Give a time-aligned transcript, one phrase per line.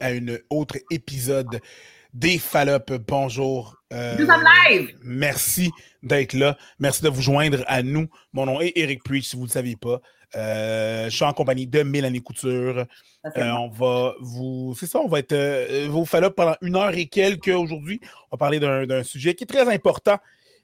[0.00, 1.60] à un autre épisode
[2.12, 2.92] des Fallop.
[3.06, 3.76] Bonjour.
[3.92, 4.16] Euh,
[4.70, 4.96] live.
[5.02, 5.70] Merci
[6.02, 6.56] d'être là.
[6.78, 8.08] Merci de vous joindre à nous.
[8.32, 10.00] Mon nom est Eric Preach, si vous ne le saviez pas.
[10.34, 12.86] Euh, je suis en compagnie de Mélanie Couture.
[13.36, 14.74] Euh, on va vous.
[14.78, 18.00] C'est ça, on va être vos Fallop pendant une heure et quelques aujourd'hui.
[18.30, 20.18] On va parler d'un sujet qui est très important.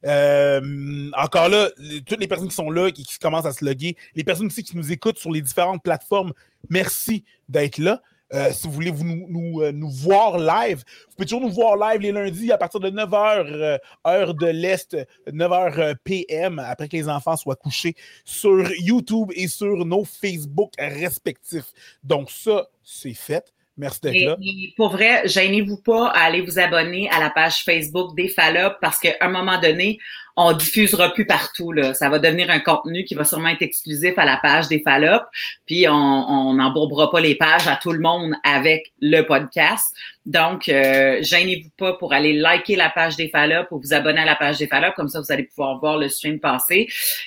[0.04, 1.70] encore là,
[2.06, 4.64] toutes les personnes qui sont là, qui, qui, commencent à se loguer, les personnes aussi
[4.64, 6.32] qui nous écoutent sur les différentes plateformes,
[6.70, 8.02] merci d'être là.
[8.34, 11.76] Euh, si vous voulez vous, nous, euh, nous, voir live, vous pouvez toujours nous voir
[11.76, 14.96] live les lundis à partir de 9h, euh, heure de l'Est,
[15.26, 21.72] 9h PM, après que les enfants soient couchés, sur YouTube et sur nos Facebook respectifs.
[22.02, 23.52] Donc, ça, c'est fait.
[23.82, 24.36] Merci d'être là.
[24.76, 29.00] pour vrai, gênez-vous pas à aller vous abonner à la page Facebook des Fallop parce
[29.00, 29.98] qu'à un moment donné,
[30.36, 31.72] on diffusera plus partout.
[31.72, 31.92] Là.
[31.92, 35.22] Ça va devenir un contenu qui va sûrement être exclusif à la page des Fallop.
[35.66, 39.94] Puis on n'embourbera pas les pages à tout le monde avec le podcast.
[40.24, 44.24] Donc, euh, gênez-vous pas pour aller liker la page des Fallop ou vous abonner à
[44.24, 44.92] la page des Fallop.
[44.94, 46.86] Comme ça, vous allez pouvoir voir le stream passer.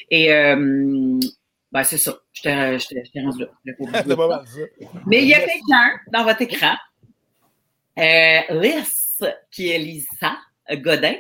[0.10, 1.20] Et euh,
[1.76, 2.18] ben, c'est ça.
[2.32, 3.48] Je t'ai rendu là.
[5.08, 6.74] Mais il y a quelqu'un dans votre écran,
[8.00, 10.38] euh, Lys, qui est Lisa
[10.72, 11.16] Godin,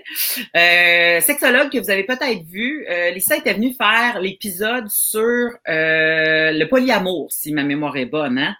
[0.56, 2.88] euh, sexologue que vous avez peut-être vu.
[2.90, 8.38] Euh, Lisa était venue faire l'épisode sur euh, le polyamour, si ma mémoire est bonne.
[8.38, 8.56] Hein?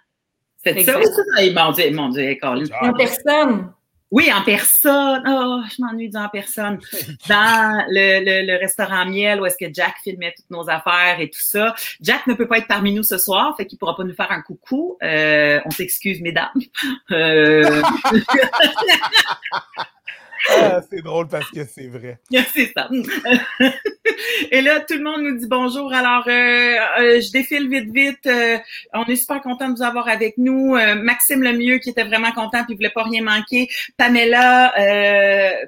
[0.62, 0.98] C'est ça?
[0.98, 2.36] Mon Dieu, mon Dieu,
[2.82, 3.72] En personne.
[4.12, 5.22] Oui, en personne.
[5.26, 6.78] Oh, je m'ennuie en personne.
[7.28, 11.28] Dans le, le, le, restaurant Miel où est-ce que Jack filmait toutes nos affaires et
[11.28, 11.74] tout ça.
[12.00, 14.30] Jack ne peut pas être parmi nous ce soir, fait qu'il pourra pas nous faire
[14.30, 14.96] un coucou.
[15.02, 16.50] Euh, on s'excuse, mesdames.
[17.10, 17.82] Euh...
[20.50, 22.18] Ah, c'est drôle parce que c'est vrai.
[22.54, 22.88] c'est ça.
[24.50, 25.92] Et là, tout le monde nous dit bonjour.
[25.92, 28.26] Alors, euh, euh, je défile vite, vite.
[28.26, 28.58] Euh,
[28.92, 30.76] on est super content de vous avoir avec nous.
[30.96, 33.68] Maxime Lemieux, qui était vraiment content puis voulait pas rien manquer.
[33.96, 34.72] Pamela,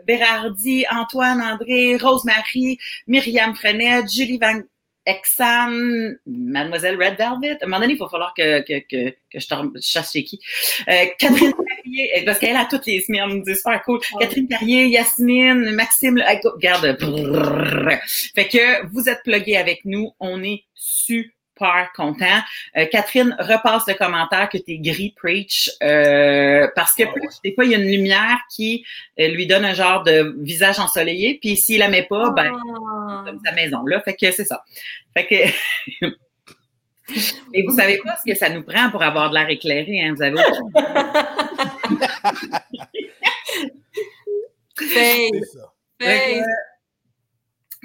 [0.07, 4.61] Bérardi, Antoine, André, Rosemary, Myriam Frenette, Julie Van
[5.09, 7.59] Exam, Mademoiselle Red Velvet.
[7.63, 10.39] À un moment donné, il va falloir que, que, que, que je, chasse chez qui.
[10.87, 11.53] Euh, Catherine
[12.15, 14.01] Eh, parce qu'elle a toutes les semaines, c'est super cool.
[14.21, 16.97] Catherine Carrier, Yasmine, Maxime, regarde.
[18.35, 20.13] Fait que vous êtes plugués avec nous.
[20.21, 22.41] On est super content.
[22.77, 27.65] Euh, Catherine repasse le commentaire que t'es gris preach euh, parce que ah des fois
[27.65, 28.85] il y a une lumière qui
[29.19, 33.25] euh, lui donne un genre de visage ensoleillé puis s'il la met pas ben ah.
[33.27, 34.63] comme sa maison là fait que c'est ça.
[35.17, 36.07] Fait que
[37.55, 40.15] Et vous savez pas ce que ça nous prend pour avoir de l'air éclairé, hein?
[40.15, 40.43] Vous avez ça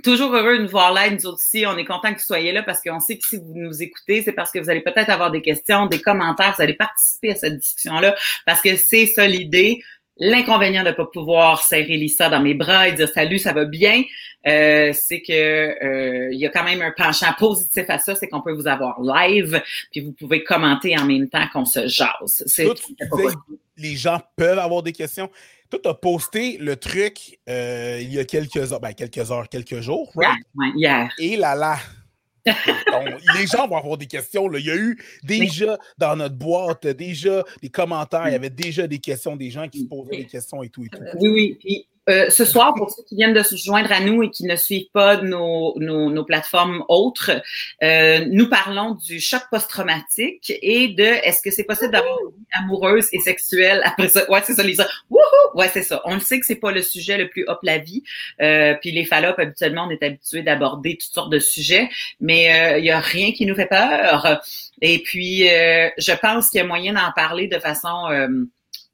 [0.03, 1.66] toujours heureux de nous voir là, nous aussi.
[1.66, 4.22] On est content que vous soyez là parce qu'on sait que si vous nous écoutez,
[4.22, 7.35] c'est parce que vous allez peut-être avoir des questions, des commentaires, vous allez participer à
[7.35, 9.81] cette discussion-là parce que c'est ça l'idée.
[10.18, 13.66] L'inconvénient de ne pas pouvoir serrer Lisa dans mes bras et dire salut, ça va
[13.66, 14.03] bien,
[14.46, 18.28] euh, c'est que euh, il y a quand même un penchant positif à ça, c'est
[18.28, 22.44] qu'on peut vous avoir live, puis vous pouvez commenter en même temps qu'on se jase.
[22.46, 22.68] C'est,
[23.78, 25.29] les gens peuvent avoir des questions.
[25.69, 29.50] Toi, tu as posté le truc euh, il y a quelques heures, ben, quelques heures,
[29.50, 30.38] quelques jours, right?
[30.75, 31.09] hier.
[31.18, 31.78] Et là là.
[32.45, 34.47] Les gens vont avoir des questions.
[34.47, 34.59] Là.
[34.59, 38.87] Il y a eu déjà dans notre boîte, déjà des commentaires, il y avait déjà
[38.87, 40.99] des questions des gens qui se posaient des questions et tout et tout.
[41.19, 41.87] Oui, oui.
[42.09, 44.58] Euh, ce soir, pour ceux qui viennent de se joindre à nous et qui ne
[44.58, 47.31] suivent pas nos, nos, nos plateformes autres,
[47.81, 52.46] euh, nous parlons du choc post-traumatique et de est-ce que c'est possible d'avoir une vie
[52.59, 54.30] amoureuse et sexuelle après ça?
[54.30, 54.86] Ouais, c'est ça, Lisa.
[55.09, 55.22] Wouhou!
[55.56, 56.02] Ouais, c'est ça.
[56.03, 58.03] On le sait que c'est pas le sujet le plus hop la vie.
[58.41, 61.90] Euh, puis les fallops, habituellement, on est habitué d'aborder toutes sortes de sujets,
[62.20, 64.41] mais il y a rien qui nous fait peur.
[64.81, 68.09] Et puis, je pense qu'il y a moyen d'en parler de façon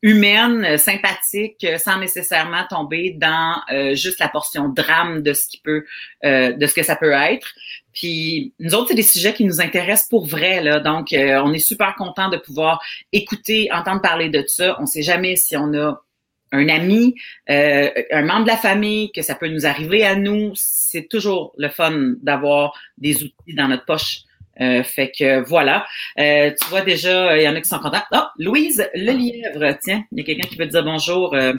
[0.02, 5.48] humaine, euh, sympathique, euh, sans nécessairement tomber dans euh, juste la portion drame de ce
[5.48, 5.86] qui peut,
[6.24, 7.48] de ce que ça peut être.
[7.94, 10.80] Puis nous autres, c'est des sujets qui nous intéressent pour vrai, là.
[10.80, 14.78] Donc, on est super content de pouvoir écouter, entendre parler de ça.
[14.80, 16.02] On sait jamais si on a
[16.52, 17.16] un ami,
[17.48, 20.52] un membre de la famille, que ça peut nous arriver à nous.
[20.56, 24.22] C'est toujours le fun d'avoir des outils dans notre poche
[24.62, 25.86] euh, fait que voilà.
[26.20, 28.04] Euh, tu vois déjà, il y en a qui sont contents.
[28.12, 31.34] Oh, Louise Le Lièvre, tiens, il y a quelqu'un qui veut dire bonjour.
[31.34, 31.54] Euh.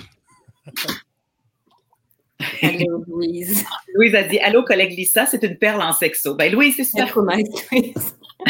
[2.63, 3.65] Allô, Louise.
[3.95, 6.35] Louise a dit Allô, collègue Lisa, c'est une perle en sexo.
[6.35, 7.13] Ben, Louise, c'est super.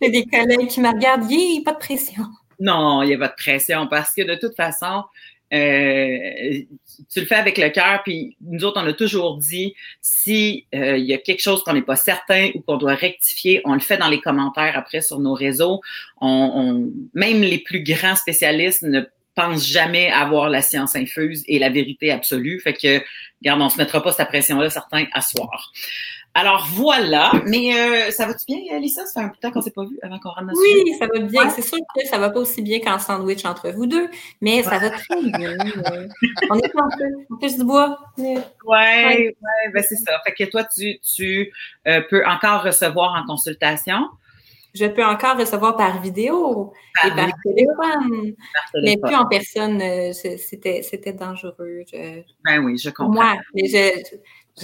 [0.00, 1.24] C'est des collègues qui me regardent.
[1.24, 2.24] a pas de pression.
[2.60, 5.04] Non, il n'y a pas de pression parce que de toute façon,
[5.52, 6.60] euh,
[7.12, 10.96] tu le fais avec le cœur, puis nous autres, on a toujours dit, si euh,
[10.96, 13.80] il y a quelque chose qu'on n'est pas certain ou qu'on doit rectifier, on le
[13.80, 15.80] fait dans les commentaires après sur nos réseaux.
[16.20, 19.02] On, même les plus grands spécialistes ne
[19.34, 22.60] pensent jamais avoir la science infuse et la vérité absolue.
[22.60, 23.00] Fait que,
[23.40, 25.72] regarde, on se mettra pas cette pression-là, certains, à soir.
[26.34, 29.04] Alors voilà, mais euh, ça va-tu bien, Lisa?
[29.06, 30.94] Ça fait un peu de temps qu'on ne s'est pas vu avant qu'on rentre Oui,
[30.98, 31.50] ça va bien.
[31.50, 34.08] C'est sûr que ça ne va pas aussi bien qu'en sandwich entre vous deux,
[34.40, 35.56] mais ça va très bien.
[36.50, 37.98] on est en plus, du bois.
[38.18, 38.36] Oui,
[38.66, 39.36] ouais,
[39.74, 40.20] ben c'est ça.
[40.24, 41.52] Fait que toi, tu, tu
[41.88, 44.08] euh, peux encore recevoir en consultation.
[44.74, 46.72] Je peux encore recevoir par vidéo
[47.04, 48.34] et par téléphone,
[48.84, 49.80] mais plus en personne.
[49.80, 51.84] Euh, c'était dangereux.
[52.44, 53.12] ben oui, je comprends.
[53.12, 54.16] Moi, mais je, je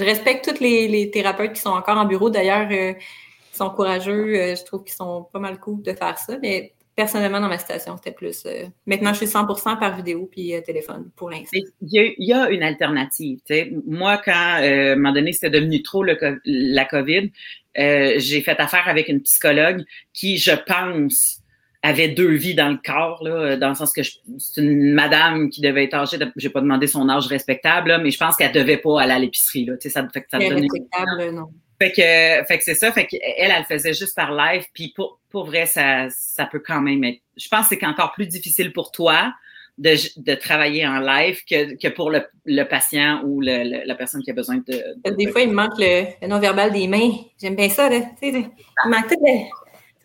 [0.03, 2.31] respecte tous les, thérapeutes qui sont encore en bureau.
[2.31, 4.35] D'ailleurs, euh, ils sont courageux.
[4.35, 6.39] Euh, je trouve qu'ils sont pas mal cool de faire ça.
[6.41, 8.45] Mais personnellement, dans ma station, c'était plus.
[8.47, 11.59] Euh, maintenant, je suis 100% par vidéo puis téléphone pour l'instant.
[11.83, 13.41] Il y, a une alternative.
[13.87, 17.31] Moi, quand, à un moment donné, c'était devenu trop la COVID,
[17.77, 21.44] j'ai fait affaire avec une psychologue qui, je pense,
[21.85, 25.61] avait deux vies dans le corps, là, dans le sens que c'est une madame qui
[25.61, 29.03] devait être âgée, j'ai pas demandé son âge respectable, mais je pense qu'elle devait pas
[29.03, 29.67] aller à l'épicerie.
[29.67, 30.63] Là, ça, fait que ça donnait...
[30.63, 31.49] respectable, non.
[31.79, 35.21] Fait que, fait que c'est ça, fait qu'elle, elle faisait juste par live, puis pour,
[35.29, 37.21] pour vrai, ça, ça peut quand même être...
[37.37, 39.35] Je pense que c'est encore plus difficile pour toi
[39.77, 44.23] de, de travailler en live que, que pour le, le patient ou le, la personne
[44.23, 45.17] qui a besoin de...
[45.17, 47.11] Des fois, il me manque le, non-verbal des mains.
[47.39, 48.01] J'aime bien ça, là.
[48.23, 48.47] Tu sais,
[48.85, 49.13] il manque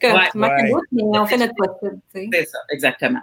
[0.03, 0.29] ouais,
[0.91, 1.99] mais on fait notre possible.
[2.13, 3.21] C'est ça, exactement.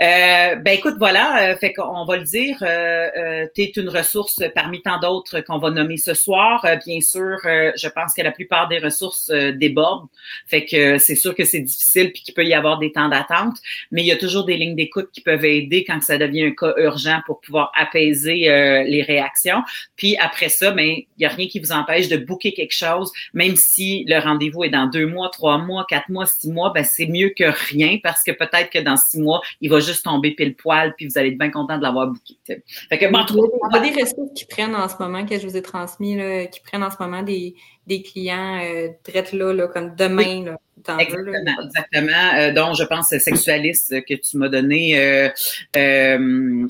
[0.00, 3.88] Euh, ben écoute, voilà, euh, fait qu'on va le dire, euh, euh tu es une
[3.88, 6.64] ressource parmi tant d'autres qu'on va nommer ce soir.
[6.64, 10.08] Euh, bien sûr, je pense que la plupart des ressources débordent,
[10.46, 13.56] fait que c'est sûr que c'est difficile puis qu'il peut y avoir des temps d'attente,
[13.90, 16.52] mais il y a toujours des lignes d'écoute qui peuvent aider quand ça devient un
[16.52, 19.62] cas urgent pour pouvoir apaiser les réactions.
[19.96, 23.12] Puis après ça, ben il y a rien qui vous empêche de booker quelque chose,
[23.34, 26.84] même si le rendez-vous est dans deux mois, trois mois, quatre mois, six mois, ben
[26.84, 30.32] c'est mieux que rien parce que peut-être que dans six mois, il va juste tomber
[30.32, 32.36] pile poil puis vous allez être bien content de l'avoir booké.
[32.46, 35.46] Fait que, bon, il y a des ressources qui prennent en ce moment, que je
[35.46, 37.54] vous ai transmis, là, qui prennent en ce moment des,
[37.86, 38.88] des clients euh,
[39.32, 40.44] là, là, comme demain.
[40.44, 40.58] Là,
[40.98, 42.34] exactement, exactement.
[42.36, 44.98] Euh, dont je pense sexualiste que tu m'as donné.
[44.98, 45.28] Euh,
[45.76, 46.18] euh,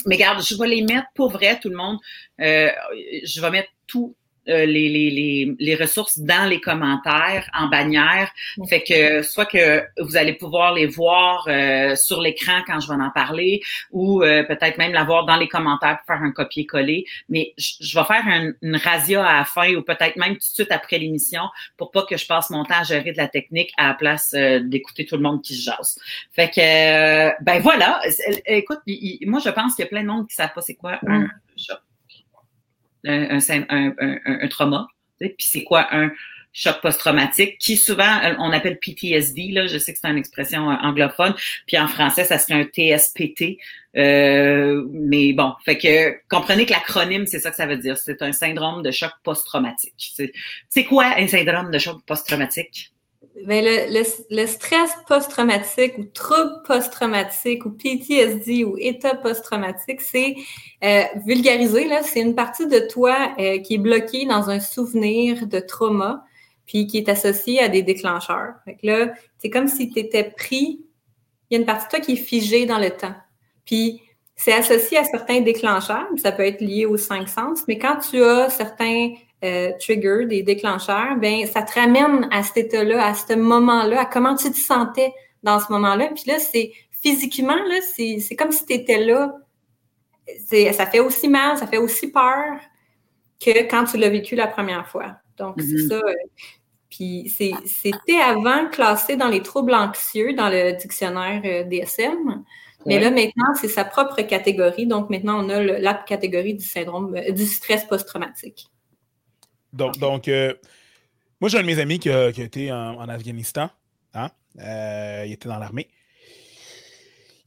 [0.07, 1.99] mais regarde, je vais les mettre pour vrai, tout le monde.
[2.39, 4.15] je vais mettre tout
[4.49, 8.31] euh, les, les, les, ressources dans les commentaires en bannière.
[8.69, 13.01] Fait que soit que vous allez pouvoir les voir euh, sur l'écran quand je vais
[13.01, 13.61] en parler
[13.91, 17.05] ou euh, peut-être même l'avoir dans les commentaires pour faire un copier-coller.
[17.29, 18.25] Mais je, vais faire
[18.63, 21.43] une razzia à la fin ou peut-être même tout de suite après l'émission
[21.77, 24.33] pour pas que je passe mon temps à gérer de la technique à la place
[24.33, 25.99] d'écouter tout le monde qui se jase.
[26.33, 28.01] Fait que, ben voilà.
[28.47, 28.81] Écoute,
[29.27, 31.29] moi, je pense qu'il y a plein de monde qui savent pas c'est quoi un
[33.07, 34.89] un, un, un, un trauma.
[35.19, 36.11] Puis c'est quoi un
[36.53, 40.71] choc post-traumatique, qui souvent euh, on appelle PTSD, là, je sais que c'est une expression
[40.71, 41.35] euh, anglophone,
[41.67, 43.59] puis en français, ça serait un TSPT.
[43.97, 47.97] Euh, mais bon, fait que comprenez que l'acronyme, c'est ça que ça veut dire.
[47.97, 50.15] C'est un syndrome de choc post-traumatique.
[50.69, 52.93] C'est quoi un syndrome de choc post-traumatique?
[53.47, 60.35] Ben, le, le, stress post-traumatique ou trouble post-traumatique ou PTSD ou état post-traumatique, c'est
[60.83, 65.61] euh, vulgarisé, c'est une partie de toi euh, qui est bloquée dans un souvenir de
[65.61, 66.25] trauma,
[66.67, 68.55] puis qui est associé à des déclencheurs.
[68.65, 70.85] Fait là, c'est comme si tu étais pris,
[71.49, 73.15] il y a une partie de toi qui est figée dans le temps.
[73.65, 74.03] Puis
[74.35, 78.23] c'est associé à certains déclencheurs, ça peut être lié aux cinq sens, mais quand tu
[78.23, 79.13] as certains
[79.45, 84.05] euh, trigger, des déclencheurs, ben ça te ramène à cet état-là, à ce moment-là, à
[84.05, 86.09] comment tu te sentais dans ce moment-là.
[86.15, 89.35] Puis là, c'est physiquement, là, c'est comme si tu étais là.
[90.51, 92.59] Ça fait aussi mal, ça fait aussi peur
[93.41, 95.17] que quand tu l'as vécu la première fois.
[95.39, 95.89] Donc, c'est mm-hmm.
[95.89, 95.95] ça.
[95.95, 96.15] Euh,
[96.91, 97.33] puis
[97.65, 102.45] c'était avant classé dans les troubles anxieux dans le dictionnaire euh, DSM.
[102.87, 104.87] Mais là, maintenant, c'est sa propre catégorie.
[104.87, 108.69] Donc, maintenant, on a la catégorie du syndrome du stress post-traumatique.
[109.73, 110.55] Donc, donc euh,
[111.41, 113.71] moi, j'ai un de mes amis qui a, été en, Afghanistan.
[114.15, 114.31] Hein?
[114.59, 115.89] Euh, il était dans l'armée.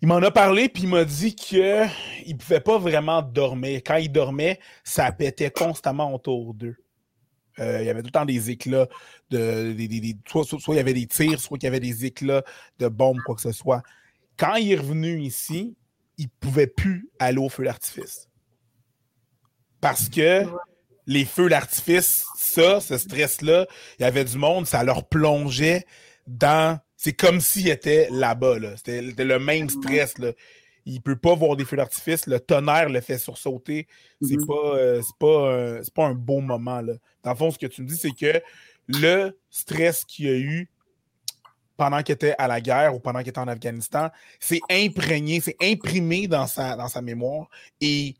[0.02, 3.82] Il m'en a parlé, puis il m'a dit qu'il ne pouvait pas vraiment dormir.
[3.86, 6.76] Quand il dormait, ça pétait constamment autour d'eux.
[7.60, 8.88] Euh, il y avait tout le temps des éclats,
[9.30, 9.76] de,
[10.28, 12.44] soit, soit, il y avait des tirs, soit il y avait des éclats
[12.80, 13.84] de bombes, quoi que ce soit.
[14.38, 15.76] Quand il est revenu ici,
[16.18, 18.28] il ne pouvait plus aller au feu d'artifice.
[19.82, 20.46] Parce que
[21.08, 23.68] les feux d'artifice, ça, ce stress-là,
[24.00, 25.86] il y avait du monde, ça leur plongeait
[26.28, 26.80] dans.
[26.98, 28.60] C'est comme s'ils étaient là-bas.
[28.60, 28.78] Là.
[28.78, 30.18] C'était le même stress.
[30.20, 30.34] Là.
[30.86, 33.88] il ne peut pas voir des feux d'artifice, le tonnerre le fait sursauter.
[34.22, 34.46] C'est mm-hmm.
[34.46, 36.82] pas, euh, pas, pas, un beau moment.
[36.82, 36.94] Là.
[37.24, 38.42] Dans le fond, ce que tu me dis, c'est que
[38.88, 40.70] le stress qu'il y a eu
[41.76, 45.56] pendant qu'il était à la guerre ou pendant qu'il était en Afghanistan, c'est imprégné, c'est
[45.60, 47.50] imprimé dans sa, dans sa mémoire.
[47.80, 48.16] Et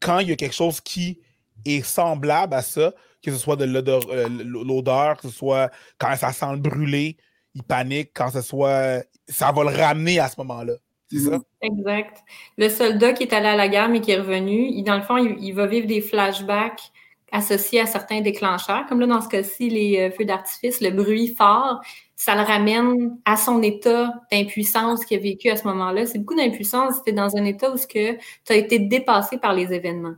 [0.00, 1.18] quand il y a quelque chose qui
[1.64, 6.32] est semblable à ça, que ce soit de euh, l'odeur, que ce soit quand ça
[6.32, 7.16] sent le brûler,
[7.54, 9.02] il panique, quand ce soit.
[9.28, 10.74] Ça va le ramener à ce moment-là.
[11.10, 11.40] C'est ça?
[11.60, 12.18] Exact.
[12.56, 15.02] Le soldat qui est allé à la guerre mais qui est revenu, il, dans le
[15.02, 16.92] fond, il, va vivre des flashbacks
[17.32, 21.34] associés à certains déclencheurs, comme là dans ce cas-ci, les euh, feux d'artifice, le bruit
[21.36, 21.80] fort,
[22.16, 26.06] ça le ramène à son état d'impuissance qu'il a vécu à ce moment-là.
[26.06, 30.16] C'est beaucoup d'impuissance, c'était dans un état où tu as été dépassé par les événements.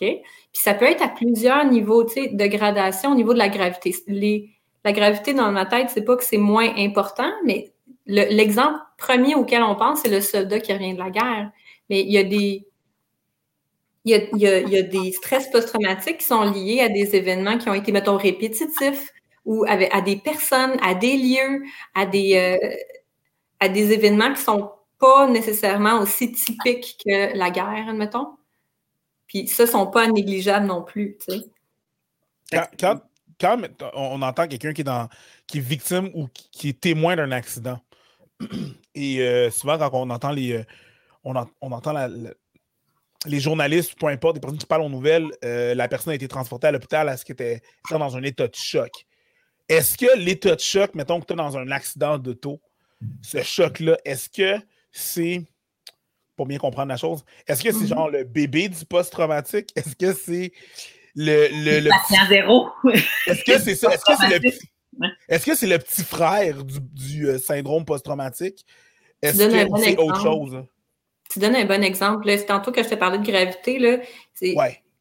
[0.00, 0.06] OK?
[0.06, 3.94] Puis ça peut être à plusieurs niveaux de gradation au niveau de la gravité.
[4.84, 7.72] la gravité dans ma tête, c'est pas que c'est moins important, mais
[8.06, 11.50] l'exemple premier auquel on pense, c'est le soldat qui revient de la guerre.
[11.90, 12.66] Mais il y a des.
[14.06, 17.90] Il y a, des stress post-traumatiques qui sont liés à des événements qui ont été,
[17.90, 19.10] mettons, répétitifs
[19.46, 21.62] ou à, des personnes, à des lieux,
[21.94, 22.76] à des, euh,
[23.60, 28.26] à des événements qui sont pas nécessairement aussi typiques que la guerre, admettons.
[29.34, 31.18] Puis ça, sont pas négligeables non plus.
[32.78, 33.00] Quand,
[33.94, 35.08] on entend quelqu'un qui est
[35.48, 37.80] qui est victime ou qui est témoin d'un accident,
[38.94, 40.64] et euh, souvent quand on entend les euh,
[41.24, 42.08] on, entend
[43.26, 46.28] les journalistes, peu importe, les personnes qui parlent aux nouvelles, euh, la personne a été
[46.28, 49.04] transportée à l'hôpital à ce qu'elle était dans un état de choc.
[49.68, 52.60] Est-ce que l'état de choc, mettons que tu es dans un accident d'auto,
[53.20, 54.62] ce choc-là, est-ce que
[54.92, 55.42] c'est
[56.36, 57.24] pour bien comprendre la chose.
[57.46, 57.88] Est-ce que c'est mhm.
[57.88, 59.70] genre le bébé du post-traumatique?
[59.76, 60.52] Est-ce que c'est
[61.14, 61.48] le.
[61.50, 62.68] le, le patient zéro.
[63.26, 63.92] Est-ce que c'est ça?
[63.92, 64.68] Est-ce que c'est le petit.
[65.28, 68.64] Est-ce que c'est le petit frère du, du euh, syndrome post-traumatique?
[69.22, 70.64] Est-ce que c'est autre chose?
[71.30, 72.28] Tu donnes un bon exemple.
[72.28, 73.78] C'est tantôt que je te parlais de gravité.
[73.78, 73.98] Là,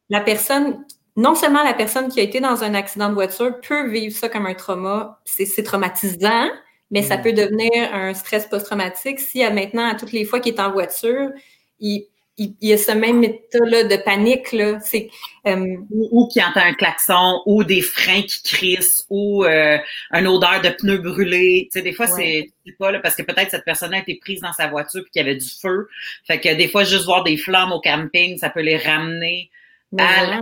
[0.09, 0.85] La personne,
[1.15, 4.29] non seulement la personne qui a été dans un accident de voiture peut vivre ça
[4.29, 6.49] comme un trauma, c'est traumatisant,
[6.93, 10.59] mais ça peut devenir un stress post-traumatique si maintenant, à toutes les fois qu'il est
[10.59, 11.31] en voiture,
[11.79, 12.05] il,
[12.37, 14.51] il, y a ce même état-là de panique.
[14.51, 14.79] Là.
[14.79, 15.09] C'est,
[15.47, 19.79] euh, ou, qui entend un klaxon, ou des freins qui crissent, ou euh,
[20.11, 21.67] une odeur de pneus brûlés.
[21.71, 24.41] Tu sais, des fois, c'est, pas là, parce que peut-être cette personne a été prise
[24.41, 25.87] dans sa voiture et qu'il y avait du feu.
[26.27, 29.49] Fait que des fois, juste voir des flammes au camping, ça peut les ramener
[29.97, 30.41] à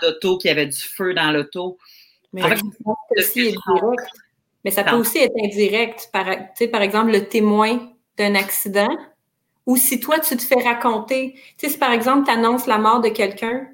[0.00, 1.76] l'auto, qu'il y avait du feu dans l'auto.
[2.32, 2.42] Mais,
[4.64, 6.10] mais ça peut aussi être indirect.
[6.12, 6.26] Par,
[6.72, 8.90] par exemple, le témoin d'un accident,
[9.66, 11.34] ou si toi, tu te fais raconter.
[11.58, 13.66] Tu sais, si par exemple, tu annonces la mort de quelqu'un,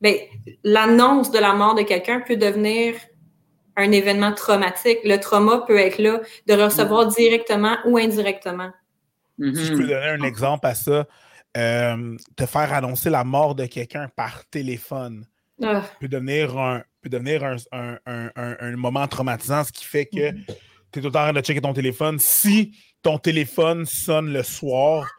[0.00, 0.16] ben,
[0.64, 2.94] l'annonce de la mort de quelqu'un peut devenir
[3.76, 4.98] un événement traumatique.
[5.04, 8.70] Le trauma peut être là de recevoir directement ou indirectement.
[9.38, 11.06] Si je peux donner un exemple à ça,
[11.56, 15.26] euh, te faire annoncer la mort de quelqu'un par téléphone
[15.62, 15.82] ah.
[16.00, 17.42] peut devenir un, peut devenir
[17.72, 20.44] un, moment traumatisant, ce qui fait que mm-hmm.
[20.92, 22.18] tu es tout le temps en train de checker ton téléphone.
[22.18, 25.10] Si ton téléphone sonne le soir,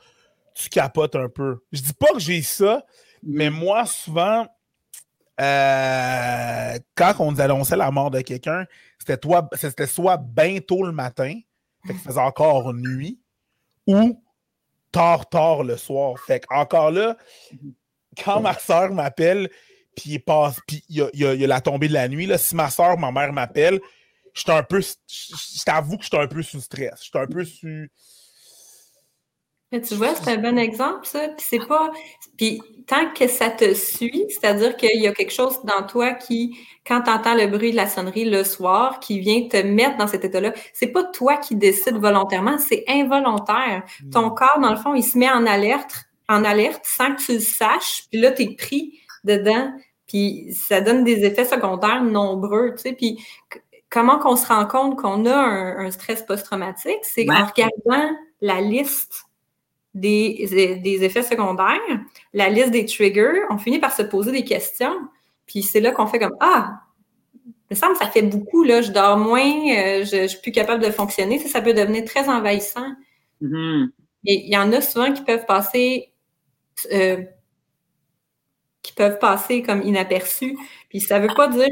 [0.55, 1.63] tu capotes un peu.
[1.71, 2.83] Je dis pas que j'ai ça,
[3.21, 3.53] mais mm-hmm.
[3.53, 4.47] moi, souvent,
[5.41, 8.65] euh, quand on nous annonçait la mort de quelqu'un,
[8.97, 9.19] c'était
[9.53, 11.37] c'était soit bien tôt le matin,
[11.85, 13.19] fait faisait encore nuit,
[13.87, 14.23] ou
[14.91, 16.17] tard, tard le soir.
[16.17, 17.17] Fait encore là,
[17.51, 17.73] mm-hmm.
[18.23, 19.49] quand ma soeur m'appelle,
[19.95, 22.25] puis il passe, puis il y a, la tombée de la nuit.
[22.25, 22.37] Là.
[22.37, 23.79] Si ma soeur, ma mère m'appelle,
[24.33, 24.81] je un peu.
[24.81, 26.93] Je t'avoue que je suis un peu sous stress.
[26.97, 27.87] Je suis un peu sous.
[29.71, 31.29] tu vois, c'est un bon exemple, ça.
[31.29, 31.91] Puis c'est pas.
[32.37, 36.57] Puis tant que ça te suit, c'est-à-dire qu'il y a quelque chose dans toi qui,
[36.85, 40.07] quand tu entends le bruit de la sonnerie le soir, qui vient te mettre dans
[40.07, 43.83] cet état-là, c'est pas toi qui décides volontairement, c'est involontaire.
[44.11, 47.33] Ton corps, dans le fond, il se met en alerte, en alerte sans que tu
[47.33, 48.05] le saches.
[48.11, 49.71] Puis là, tu es pris dedans.
[50.07, 52.93] Puis ça donne des effets secondaires nombreux, tu sais.
[52.93, 53.23] Puis
[53.89, 56.99] comment qu'on se rend compte qu'on a un, stress post-traumatique?
[57.03, 59.25] C'est en regardant la liste
[59.93, 61.79] des, des, effets secondaires,
[62.33, 64.95] la liste des triggers, on finit par se poser des questions.
[65.45, 66.81] Puis c'est là qu'on fait comme Ah,
[67.45, 70.39] il me semble que ça fait beaucoup, là, je dors moins, euh, je, ne suis
[70.41, 71.39] plus capable de fonctionner.
[71.39, 72.93] Ça, ça peut devenir très envahissant.
[73.41, 73.89] Mm-hmm.
[74.25, 76.13] Et il y en a souvent qui peuvent passer
[76.91, 77.23] euh,
[78.83, 80.57] qui peuvent passer comme inaperçus.
[80.89, 81.69] Puis ça veut pas dire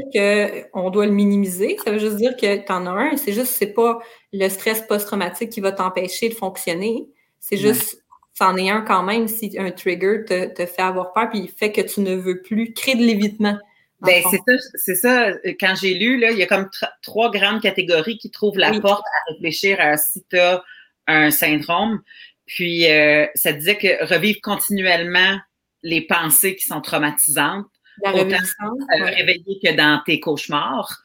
[0.72, 3.16] qu'on doit le minimiser, ça veut juste dire que tu en as un.
[3.16, 4.00] C'est juste c'est pas
[4.32, 7.06] le stress post-traumatique qui va t'empêcher de fonctionner.
[7.38, 8.02] C'est juste,
[8.34, 11.48] c'en est un quand même si un trigger te, te, fait avoir peur, puis il
[11.48, 13.58] fait que tu ne veux plus créer de l'évitement.
[14.00, 15.32] Ben, c'est ça, c'est ça.
[15.60, 16.68] Quand j'ai lu, là, il y a comme
[17.02, 20.64] trois grandes catégories qui trouvent la porte à réfléchir à si tu as
[21.06, 22.00] un syndrome.
[22.46, 25.38] Puis, euh, ça disait que revivre continuellement
[25.82, 27.66] les pensées qui sont traumatisantes,
[28.02, 31.02] La autant euh, réveillées que dans tes cauchemars,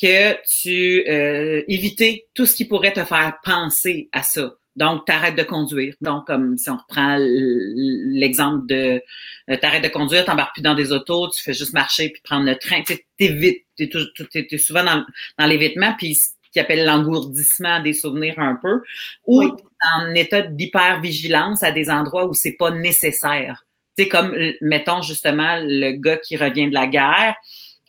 [0.00, 4.54] que tu euh, éviter tout ce qui pourrait te faire penser à ça.
[4.76, 5.94] Donc, t'arrêtes de conduire.
[6.00, 9.00] Donc, comme si on reprend l'exemple de
[9.48, 12.44] euh, t'arrêtes de conduire, t'embarques plus dans des autos, tu fais juste marcher puis prendre
[12.44, 12.82] le train.
[12.82, 13.64] Tu t'évites.
[13.76, 13.88] T'es,
[14.32, 15.04] t'es, t'es souvent dans,
[15.38, 18.82] dans l'évitement, puis ce qui appelle l'engourdissement des souvenirs un peu,
[19.26, 19.50] ou Oui.
[19.96, 23.64] en état d'hypervigilance à des endroits où c'est pas nécessaire.
[23.96, 27.34] Tu sais, comme, mettons justement le gars qui revient de la guerre.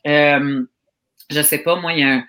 [0.08, 0.64] Euh,
[1.30, 2.26] je sais pas, moi, il y a un,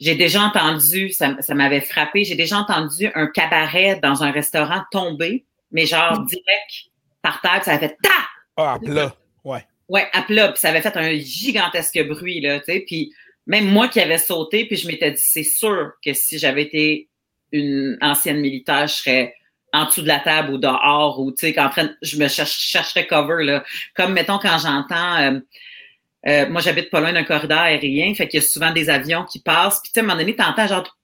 [0.00, 4.82] j'ai déjà entendu, ça, ça m'avait frappé, j'ai déjà entendu un cabaret dans un restaurant
[4.92, 8.10] tomber, mais genre direct par terre, ça avait fait ta!
[8.56, 9.14] Ah, à plat.
[9.44, 9.64] Ouais.
[9.88, 13.12] Ouais, à plat, puis ça avait fait un gigantesque bruit, là, tu sais, puis
[13.46, 17.08] même moi qui avais sauté, puis je m'étais dit, c'est sûr que si j'avais été
[17.50, 19.34] une ancienne militaire, je serais
[19.72, 22.58] en dessous de la table ou dehors, ou tu sais, qu'en train, je me cherche,
[22.58, 23.64] chercherais cover, là.
[23.94, 25.40] Comme, mettons, quand j'entends, euh,
[26.26, 29.24] euh, moi, j'habite pas loin d'un corridor aérien, fait qu'il y a souvent des avions
[29.24, 30.96] qui passent, puis tu sais, à un moment donné, t'entends genre...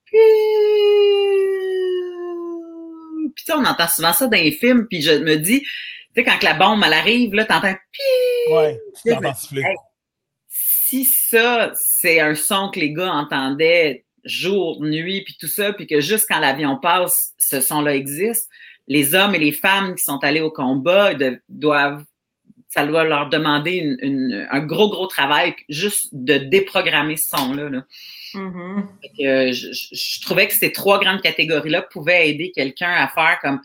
[3.35, 5.69] Puis tu sais, on entend souvent ça dans les films, puis je me dis, tu
[6.17, 7.75] sais, quand que la bombe, elle arrive, là, t'entends...
[8.51, 8.79] Ouais.
[9.03, 9.11] Tu.
[9.59, 9.77] Hey.
[10.49, 15.87] Si ça, c'est un son que les gars entendaient jour, nuit, puis tout ça, puis
[15.87, 18.49] que juste quand l'avion passe, ce son-là existe,
[18.89, 22.05] les hommes et les femmes qui sont allés au combat de- doivent,
[22.69, 27.69] ça doit leur demander une- une- un gros, gros travail juste de déprogrammer ce son-là.
[27.71, 27.85] là.
[28.35, 28.89] Mhm.
[29.17, 33.09] Que, euh, je, je- je trouvais que ces trois grandes catégories-là pouvaient aider quelqu'un à
[33.09, 33.61] faire comme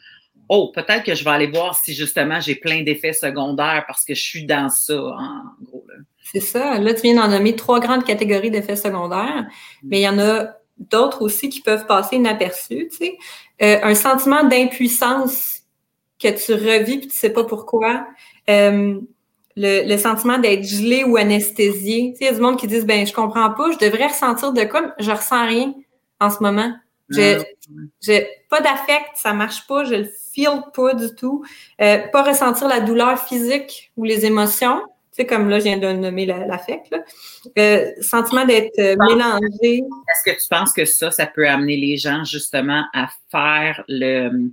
[0.52, 4.16] Oh, peut-être que je vais aller voir si justement j'ai plein d'effets secondaires parce que
[4.16, 5.86] je suis dans ça, en gros.
[5.88, 5.94] Là.
[6.24, 6.78] C'est ça.
[6.80, 9.48] Là, tu viens d'en nommer trois grandes catégories d'effets secondaires,
[9.84, 10.48] mais il y en a
[10.78, 12.88] d'autres aussi qui peuvent passer inaperçus.
[12.92, 13.18] Tu sais.
[13.62, 15.62] Euh, un sentiment d'impuissance
[16.20, 18.06] que tu revis puis tu sais pas pourquoi.
[18.50, 19.00] Euh,
[19.56, 22.12] le, le sentiment d'être gelé ou anesthésié.
[22.14, 24.08] Tu sais, il y a du monde qui disent ben je comprends pas, je devrais
[24.08, 25.74] ressentir de quoi, mais je ressens rien
[26.20, 26.72] en ce moment.
[27.10, 27.42] Je,
[28.02, 31.44] j'ai pas d'affect, ça marche pas, je le feel pas du tout.
[31.82, 34.82] Euh, pas ressentir la douleur physique ou les émotions.
[35.20, 36.90] Sais, comme là, je viens de nommer la- l'affect.
[36.92, 37.00] là.
[37.58, 39.80] Euh, sentiment d'être euh, mélangé.
[39.82, 44.50] Est-ce que tu penses que ça, ça peut amener les gens justement à faire le,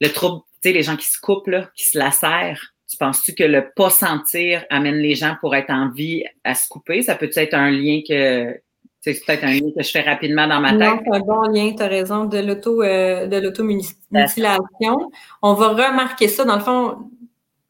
[0.00, 2.74] le trouble, tu sais, les gens qui se coupent, là, qui se lacèrent?
[2.88, 6.68] Tu penses-tu que le pas sentir amène les gens pour être en vie à se
[6.68, 7.02] couper?
[7.02, 8.56] Ça peut être un lien que,
[9.00, 11.00] c'est peut-être un lien que je fais rapidement dans ma tête.
[11.04, 15.10] c'est un bon lien, tu as raison, de l'auto euh, de l'automutilation.
[15.42, 17.10] On va remarquer ça, dans le fond,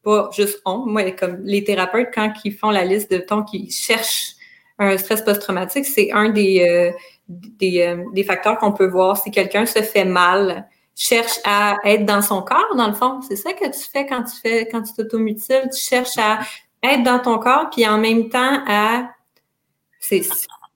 [0.03, 3.71] pas juste on, moi, comme les thérapeutes, quand ils font la liste de temps qu'ils
[3.71, 4.35] cherchent
[4.79, 6.91] un stress post-traumatique, c'est un des, euh,
[7.27, 9.17] des, euh, des facteurs qu'on peut voir.
[9.17, 13.21] Si quelqu'un se fait mal, cherche à être dans son corps, dans le fond.
[13.27, 15.69] C'est ça que tu fais quand tu fais, quand tu t'automutiles.
[15.73, 16.39] Tu cherches à
[16.83, 19.09] être dans ton corps, puis en même temps à,
[19.99, 20.21] c'est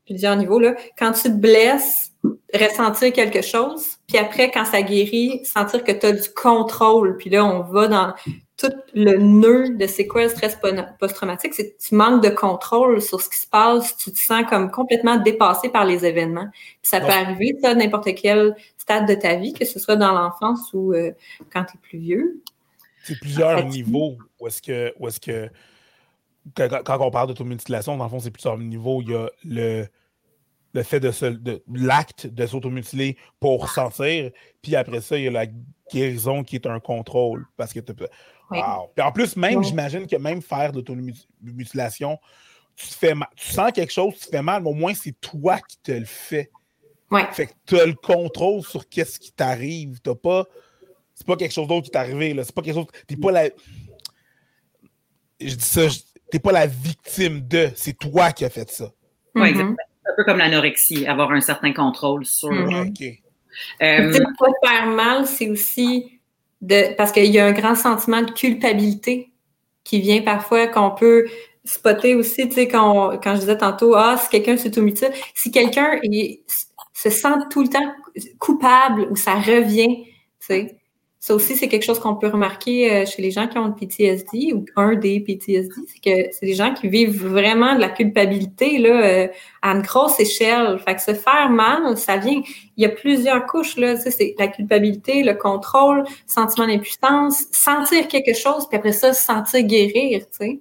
[0.05, 0.75] plusieurs niveaux, là.
[0.97, 2.11] Quand tu te blesses,
[2.53, 7.17] ressentir quelque chose, puis après, quand ça guérit, sentir que tu as du contrôle.
[7.17, 8.13] Puis là, on va dans
[8.57, 12.29] tout le nœud de c'est quoi le stress po- post-traumatique, c'est que tu manques de
[12.29, 16.47] contrôle sur ce qui se passe, tu te sens comme complètement dépassé par les événements.
[16.53, 19.97] Puis ça peut arriver, ça, à n'importe quel stade de ta vie, que ce soit
[19.97, 21.11] dans l'enfance ou euh,
[21.51, 22.41] quand tu es plus vieux.
[23.03, 25.49] C'est plusieurs niveaux où est-ce que, où est-ce que
[26.55, 29.01] quand, on parle d'automutilation, dans le fond, c'est plusieurs niveaux.
[29.01, 29.87] Il y a le,
[30.75, 34.29] le fait de se, de, l'acte de s'automutiler pour sentir,
[34.61, 35.45] puis après ça, il y a la
[35.89, 37.45] guérison qui est un contrôle.
[37.55, 37.79] Parce que
[38.51, 38.59] Oui.
[38.59, 38.91] Wow.
[38.93, 42.19] Puis en plus, même, j'imagine que même faire de l'automutilation,
[42.75, 43.29] tu te fais mal.
[43.37, 45.93] Tu sens quelque chose, tu te fais mal, mais au moins c'est toi qui te
[45.93, 46.51] le fais.
[47.09, 47.25] Ouais.
[47.31, 50.01] Fait que tu as le contrôle sur qu'est-ce qui t'arrive.
[50.01, 50.43] T'as pas.
[51.13, 52.33] C'est pas quelque chose d'autre qui t'est arrivé.
[52.33, 52.43] là.
[52.43, 52.87] C'est pas quelque chose.
[53.07, 53.45] T'es pas la.
[55.39, 57.69] Je dis ça, je- t'es pas la victime de.
[57.75, 58.91] C'est toi qui as fait ça.
[59.35, 59.75] Mhm.
[59.77, 62.51] C'est un peu comme l'anorexie, avoir un certain contrôle sur.
[62.51, 62.67] Mhm.
[62.67, 63.21] Ouais, ok.
[63.81, 66.19] Euh, pas faire mal, c'est aussi
[66.61, 69.31] de parce qu'il y a un grand sentiment de culpabilité
[69.83, 71.25] qui vient parfois qu'on peut
[71.63, 75.99] spotter aussi, tu sais, quand, quand je disais tantôt, ah, si quelqu'un s'automutile, si quelqu'un
[76.03, 76.43] est-
[76.93, 77.93] se sent tout le temps
[78.39, 80.05] coupable ou ça revient,
[80.39, 80.77] tu sais,
[81.25, 83.73] ça aussi, c'est quelque chose qu'on peut remarquer euh, chez les gens qui ont le
[83.73, 87.89] PTSD ou un des PTSD, c'est que c'est des gens qui vivent vraiment de la
[87.89, 89.27] culpabilité là, euh,
[89.63, 90.77] à une grosse échelle.
[90.85, 92.43] Fait que se faire mal, ça vient
[92.77, 93.95] il y a plusieurs couches, là.
[93.95, 99.63] C'est la culpabilité, le contrôle, sentiment d'impuissance, sentir quelque chose, puis après ça, se sentir
[99.63, 100.59] guérir, tu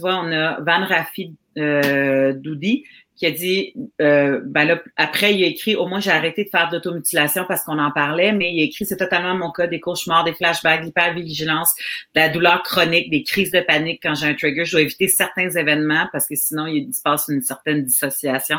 [0.00, 2.82] vois, on a Van Rafi euh, Doudi
[3.18, 6.48] qui a dit, euh, ben là, après, il a écrit, au moins j'ai arrêté de
[6.50, 9.80] faire d'automutilation parce qu'on en parlait, mais il a écrit, c'est totalement mon cas, des
[9.80, 11.74] cauchemars, des flashbacks, l'hypervigilance,
[12.14, 14.64] de la douleur chronique, des crises de panique quand j'ai un trigger.
[14.64, 18.58] Je dois éviter certains événements parce que sinon, il se passe une certaine dissociation.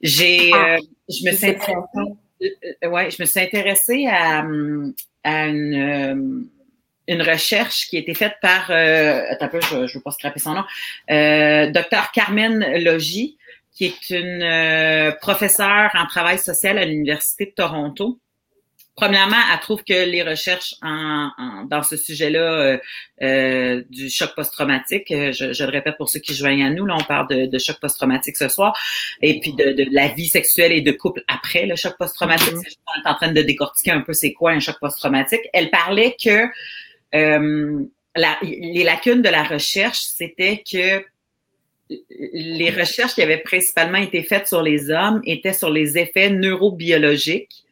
[0.00, 2.14] J'ai, ah, euh, je me suis intéressée,
[2.84, 4.44] euh, ouais, je me suis intéressée à,
[5.24, 6.48] à une,
[7.08, 10.12] une recherche qui a été faite par, euh, attends un peu, je ne veux pas
[10.12, 10.64] scraper son nom,
[11.10, 13.36] euh, docteur Carmen Logie,
[13.80, 18.20] qui est une euh, professeure en travail social à l'Université de Toronto.
[18.94, 21.30] Premièrement, elle trouve que les recherches en,
[21.64, 22.78] dans ce sujet-là
[23.22, 26.94] euh, du choc post-traumatique, je, je, le répète pour ceux qui joignent à nous, là
[27.00, 28.78] on parle de, de choc post-traumatique ce soir,
[29.22, 32.52] et puis de, de, la vie sexuelle et de couple après le choc post-traumatique.
[32.52, 32.76] Mm-hmm.
[32.86, 35.48] On est en train de décortiquer un peu c'est quoi un choc post-traumatique.
[35.54, 36.48] Elle parlait que
[37.14, 37.82] euh,
[38.14, 41.02] la, les lacunes de la recherche, c'était que
[42.08, 47.64] les recherches qui avaient principalement été faites sur les hommes étaient sur les effets neurobiologiques.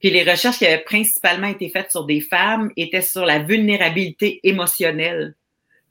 [0.00, 4.40] Puis les recherches qui avaient principalement été faites sur des femmes étaient sur la vulnérabilité
[4.42, 5.34] émotionnelle.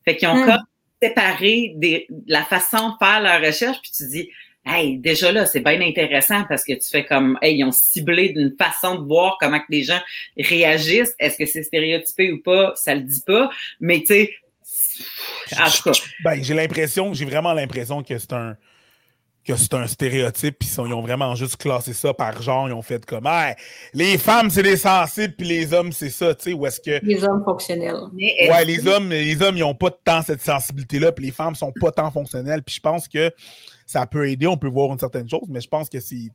[0.05, 0.45] Fait qu'ils ont hmm.
[0.45, 0.63] comme
[1.01, 4.29] séparé des, la façon de faire leur recherche, puis tu dis,
[4.65, 8.29] hey, déjà là, c'est bien intéressant parce que tu fais comme, hey, ils ont ciblé
[8.29, 9.99] d'une façon de voir comment que les gens
[10.37, 11.15] réagissent.
[11.19, 12.73] Est-ce que c'est stéréotypé ou pas?
[12.75, 13.49] Ça le dit pas.
[13.79, 14.35] Mais tu sais.
[16.23, 18.55] Ben, j'ai l'impression, j'ai vraiment l'impression que c'est un
[19.45, 22.81] que c'est un stéréotype, puis ils ont vraiment juste classé ça par genre, ils ont
[22.81, 23.53] fait comme hey,
[23.93, 27.05] les femmes c'est des sensibles, puis les hommes c'est ça, tu sais, ou est-ce que
[27.05, 27.95] les hommes fonctionnels.
[28.11, 31.53] Ouais, les hommes, les hommes ils ont pas tant cette sensibilité là, puis les femmes
[31.53, 33.31] sont pas tant fonctionnelles, puis je pense que
[33.85, 36.31] ça peut aider, on peut voir une certaine chose, mais je pense que c'est.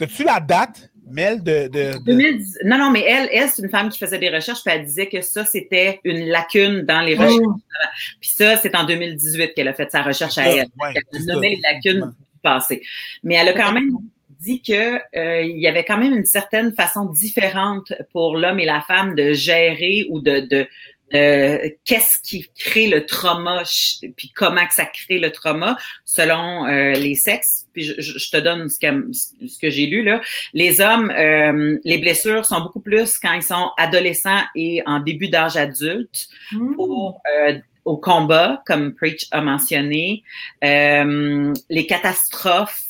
[0.00, 1.68] As-tu la date, Mel, de.
[2.64, 5.08] non, non, mais elle, elle c'est une femme qui faisait des recherches, puis elle disait
[5.08, 7.40] que ça, c'était une lacune dans les recherches.
[7.44, 7.54] Oh.
[8.20, 10.66] Puis ça, c'est en 2018 qu'elle a fait sa recherche à elle.
[10.94, 12.82] elle a nommé les lacunes du passé.
[13.22, 13.92] Mais elle a quand même
[14.40, 18.64] dit que euh, il y avait quand même une certaine façon différente pour l'homme et
[18.64, 20.66] la femme de gérer ou de, de,
[21.14, 23.62] euh, qu'est-ce qui crée le trauma,
[24.16, 27.68] puis comment que ça crée le trauma selon euh, les sexes?
[27.72, 30.20] Puis je, te donne ce que, ce que j'ai lu là.
[30.52, 35.28] Les hommes, euh, les blessures sont beaucoup plus quand ils sont adolescents et en début
[35.28, 36.74] d'âge adulte mmh.
[37.84, 40.24] au combat, comme Preach a mentionné,
[40.62, 42.82] les catastrophes,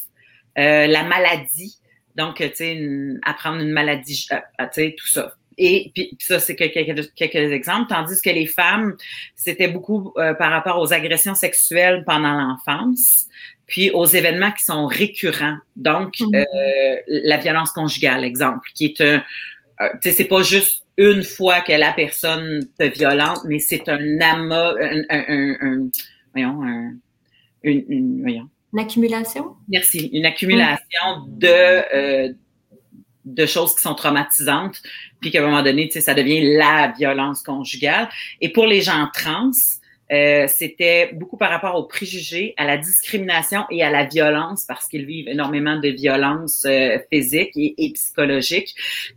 [0.56, 1.78] la maladie.
[2.14, 2.88] Donc, tu sais,
[3.24, 4.36] apprendre une maladie, tu
[4.72, 5.34] sais, tout ça.
[5.58, 7.86] Et puis ça, c'est quelques, quelques exemples.
[7.88, 8.94] Tandis que les femmes,
[9.34, 13.26] c'était beaucoup euh, par rapport aux agressions sexuelles pendant l'enfance,
[13.66, 15.56] puis aux événements qui sont récurrents.
[15.74, 16.34] Donc, mhm.
[16.34, 16.44] euh,
[17.08, 19.22] la violence conjugale, exemple, qui est un...
[19.80, 23.88] Euh, tu sais, c'est pas juste une fois que la personne est violente, mais c'est
[23.88, 25.88] un amas, un, un, un,
[26.32, 26.92] voyons, un,
[27.62, 28.48] une, une, voyons.
[28.72, 29.56] Une accumulation?
[29.68, 30.10] Merci.
[30.12, 32.34] Une accumulation de
[33.26, 34.80] de choses qui sont traumatisantes,
[35.20, 38.08] puis qu'à un moment donné, tu sais, ça devient la violence conjugale.
[38.40, 39.50] Et pour les gens trans,
[40.12, 44.86] euh, c'était beaucoup par rapport aux préjugés, à la discrimination et à la violence, parce
[44.86, 48.74] qu'ils vivent énormément de violences euh, physiques et, psychologiques.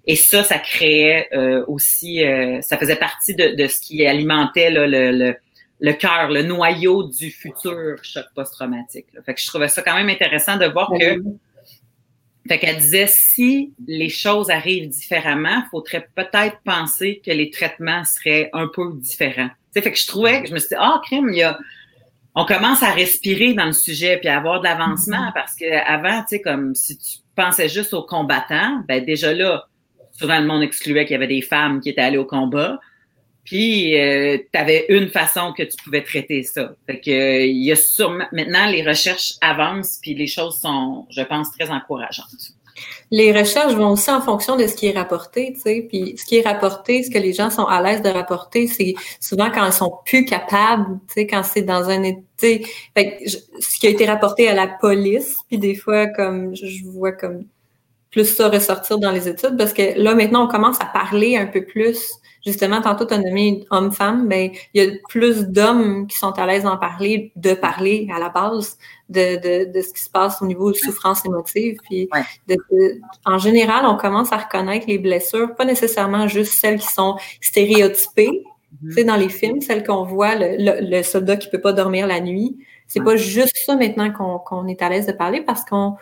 [0.07, 4.71] Et ça, ça créait euh, aussi, euh, ça faisait partie de, de, ce qui alimentait
[4.71, 5.35] le, le,
[5.79, 9.07] le cœur, le noyau du futur choc post-traumatique.
[9.25, 11.21] Fait que je trouvais ça quand même intéressant de voir que
[12.49, 18.49] fait qu'elle disait, si les choses arrivent différemment, faudrait peut-être penser que les traitements seraient
[18.53, 19.49] un peu différents.
[19.71, 21.59] T'sais, fait que je trouvais, je me suis dit, ah, crime, il y a,
[22.33, 25.33] on commence à respirer dans le sujet puis à avoir de l'avancement mm-hmm.
[25.33, 29.67] parce que avant, tu sais, comme si tu pensais juste aux combattants, ben déjà là,
[30.11, 32.79] souvent le monde excluait qu'il y avait des femmes qui étaient allées au combat.
[33.49, 36.75] Puis, euh, tu avais une façon que tu pouvais traiter ça.
[36.85, 41.23] Fait que, il y a sûrement, maintenant, les recherches avancent, puis les choses sont, je
[41.23, 42.53] pense, très encourageantes.
[43.09, 45.87] Les recherches vont aussi en fonction de ce qui est rapporté, tu sais.
[45.89, 48.93] Puis, ce qui est rapporté, ce que les gens sont à l'aise de rapporter, c'est
[49.19, 52.67] souvent quand ils sont plus capables, tu sais, quand c'est dans un été.
[52.95, 56.85] Fait que, ce qui a été rapporté à la police, puis des fois, comme, je
[56.85, 57.45] vois comme
[58.11, 61.47] plus ça ressortir dans les études, parce que là, maintenant, on commence à parler un
[61.47, 62.11] peu plus
[62.45, 66.45] justement, tantôt, tu as nommé homme-femme, mais il y a plus d'hommes qui sont à
[66.45, 68.77] l'aise d'en parler, de parler à la base
[69.09, 71.77] de, de, de, ce qui se passe au niveau de souffrance émotive.
[71.89, 72.09] Puis,
[73.25, 78.43] en général, on commence à reconnaître les blessures, pas nécessairement juste celles qui sont stéréotypées.
[78.85, 82.05] Tu sais, dans les films, celles qu'on voit, le, le, soldat qui peut pas dormir
[82.05, 82.57] la nuit.
[82.87, 85.95] C'est pas juste ça maintenant qu'on est à l'aise de parler parce qu'on,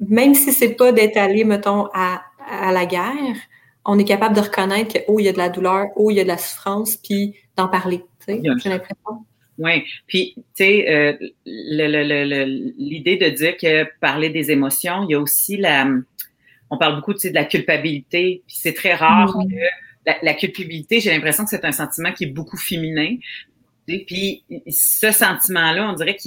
[0.00, 3.36] même si c'est pas d'être allé, mettons, à, à la guerre,
[3.84, 6.16] on est capable de reconnaître que, oh, il y a de la douleur, oh, il
[6.16, 8.02] y a de la souffrance, puis d'en parler.
[8.26, 9.26] Tu sais, j'ai l'impression.
[9.58, 11.12] Oui, puis tu sais, euh,
[11.44, 15.86] l'idée de dire que parler des émotions, il y a aussi la,
[16.70, 21.44] on parle beaucoup de la culpabilité, puis c'est très rare que la, culpabilité, j'ai l'impression
[21.44, 23.16] que c'est un sentiment qui est beaucoup féminin.
[23.86, 26.22] Puis ce sentiment-là, on dirait que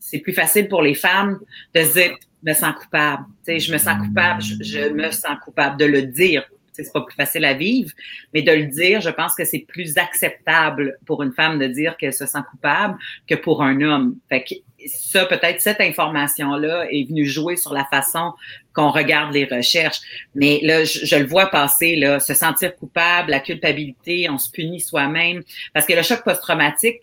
[0.00, 1.40] c'est plus facile pour les femmes
[1.74, 3.24] de se dire, je me sens coupable.
[3.44, 6.44] Tu sais, je me sens coupable, je me sens coupable de le dire
[6.82, 7.90] c'est pas plus facile à vivre,
[8.32, 11.96] mais de le dire, je pense que c'est plus acceptable pour une femme de dire
[11.96, 14.16] qu'elle se sent coupable que pour un homme.
[14.28, 14.54] Fait que
[14.86, 18.32] ça, peut-être cette information-là est venue jouer sur la façon
[18.74, 20.00] qu'on regarde les recherches.
[20.34, 24.80] Mais là, je, le vois passer, là, se sentir coupable, la culpabilité, on se punit
[24.80, 25.42] soi-même.
[25.72, 27.00] Parce que le choc post-traumatique,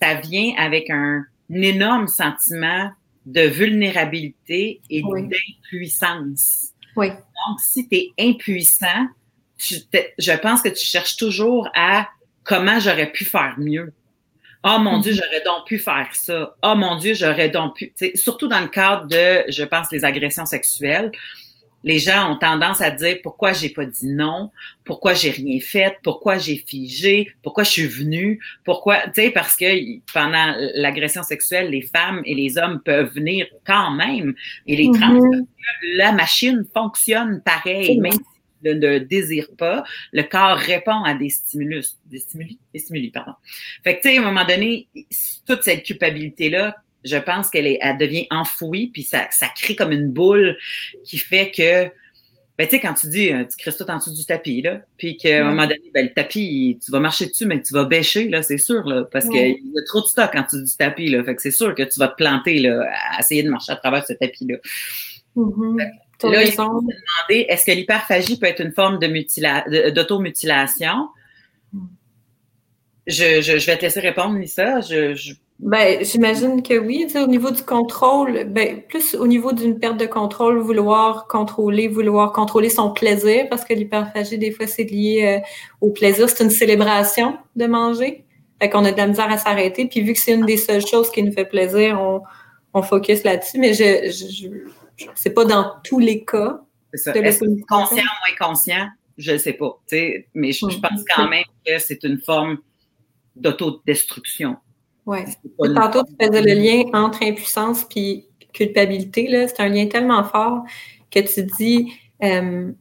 [0.00, 2.90] ça vient avec un, énorme sentiment
[3.26, 6.73] de vulnérabilité et d'impuissance.
[6.96, 7.08] Oui.
[7.08, 9.08] Donc, si tu es impuissant,
[9.58, 12.08] je pense que tu cherches toujours à
[12.42, 13.92] comment j'aurais pu faire mieux.
[14.66, 15.16] Oh mon Dieu, mm-hmm.
[15.16, 16.56] j'aurais donc pu faire ça.
[16.62, 17.92] Oh mon Dieu, j'aurais donc pu.
[18.14, 21.12] Surtout dans le cadre de, je pense, les agressions sexuelles
[21.84, 24.50] les gens ont tendance à dire pourquoi j'ai pas dit non,
[24.84, 29.54] pourquoi j'ai rien fait, pourquoi j'ai figé, pourquoi je suis venue, pourquoi, tu sais, parce
[29.56, 29.66] que
[30.12, 34.34] pendant l'agression sexuelle, les femmes et les hommes peuvent venir quand même
[34.66, 35.46] et les trans, mm-hmm.
[35.96, 38.18] la machine fonctionne pareil, même si
[38.64, 43.34] ne le désire pas, le corps répond à des stimulus, des stimuli, des stimuli, pardon.
[43.82, 44.88] Fait que, tu sais, à un moment donné,
[45.46, 49.92] toute cette culpabilité-là, je pense qu'elle est, elle devient enfouie, puis ça, ça crée comme
[49.92, 50.56] une boule
[51.04, 51.84] qui fait que,
[52.56, 54.80] ben, tu sais, quand tu dis, euh, tu crées tout en dessous du tapis, là,
[54.96, 57.84] puis qu'à un moment donné, ben, le tapis, tu vas marcher dessus, mais tu vas
[57.84, 60.70] bêcher, là, c'est sûr, là, parce qu'il y a trop de stock quand tu dis
[60.70, 63.42] du tapis, là, fait que c'est sûr que tu vas te planter, là, à essayer
[63.42, 64.56] de marcher à travers ce tapis-là.
[65.36, 65.78] Mm-hmm.
[66.22, 71.08] Là, il faut se demander, est-ce que l'hyperphagie peut être une forme de d'automutilation?
[73.06, 74.80] Je, je, je, vais te laisser répondre, Lisa.
[74.80, 77.06] Je, je ben, j'imagine que oui.
[77.14, 82.32] au niveau du contrôle, ben, plus au niveau d'une perte de contrôle, vouloir contrôler, vouloir
[82.32, 85.46] contrôler son plaisir, parce que l'hyperphagie, des fois, c'est lié euh,
[85.80, 86.28] au plaisir.
[86.28, 88.24] C'est une célébration de manger.
[88.60, 89.86] Fait qu'on a de la misère à s'arrêter.
[89.86, 92.22] Puis vu que c'est une des seules choses qui nous fait plaisir, on,
[92.72, 93.58] on focus là-dessus.
[93.58, 94.48] Mais je, je,
[94.96, 96.60] je c'est pas dans tous les cas.
[96.92, 97.16] C'est ça.
[97.16, 98.88] Est-ce conscient ou inconscient?
[99.18, 99.80] Je ne sais pas.
[100.34, 102.58] Mais je, je pense quand même que c'est une forme
[103.36, 104.56] d'autodestruction.
[105.06, 105.18] Oui.
[105.74, 109.28] Tantôt, tu faisais le lien entre impuissance et culpabilité.
[109.48, 110.64] C'est un lien tellement fort
[111.10, 111.92] que tu dis
[112.22, 112.72] euh,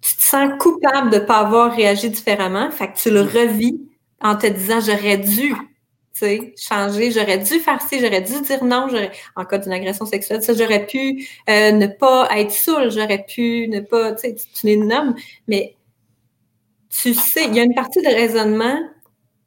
[0.00, 2.70] tu te sens coupable de ne pas avoir réagi différemment.
[2.70, 3.80] Fait que tu le revis
[4.20, 5.54] en te disant j'aurais dû
[6.56, 8.88] changer, j'aurais dû faire ci, j'aurais dû dire non,
[9.36, 13.68] en cas d'une agression sexuelle, ça, j'aurais pu euh, ne pas être saoul, j'aurais pu
[13.68, 15.14] ne pas, tu sais, tu les nommes,
[15.46, 15.76] mais
[16.90, 18.80] tu sais, il y a une partie de raisonnement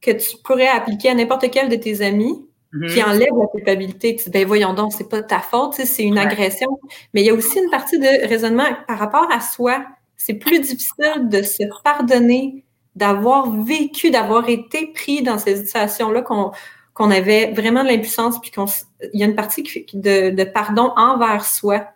[0.01, 3.09] que tu pourrais appliquer à n'importe quel de tes amis qui mhm.
[3.09, 4.15] enlève la culpabilité.
[4.15, 6.79] Tu dis, ben voyons donc, c'est pas ta faute, c'est une agression.
[7.13, 9.85] Mais il y a aussi une partie de raisonnement par rapport à soi.
[10.15, 12.63] C'est plus difficile de se pardonner,
[12.95, 16.51] d'avoir vécu, d'avoir été pris dans ces situations-là qu'on
[16.93, 18.65] qu'on avait vraiment de l'impuissance, puis qu'il
[19.13, 21.87] y a une partie de, de pardon envers soi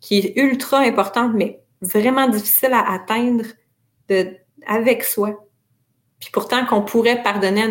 [0.00, 3.44] qui est ultra importante, mais vraiment difficile à atteindre
[4.08, 5.44] de, avec soi.
[6.24, 7.62] Puis pourtant, qu'on pourrait pardonner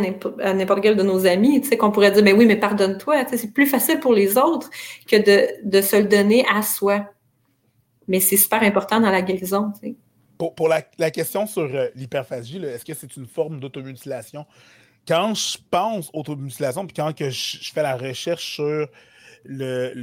[0.43, 3.25] à n'importe quel de nos amis, tu sais, qu'on pourrait dire, mais oui, mais pardonne-toi.
[3.35, 4.69] C'est plus facile pour les autres
[5.07, 5.15] que
[5.65, 7.03] de, se le donner à soi.
[8.07, 9.73] Mais c'est super important dans la guérison.
[10.37, 14.45] Pour, la, question sur euh, l'hyperphagie, est-ce que c'est une forme d'automutilation?
[15.07, 18.87] Quand je pense automutilation, puis quand que je, fais la recherche sur
[19.45, 19.93] le,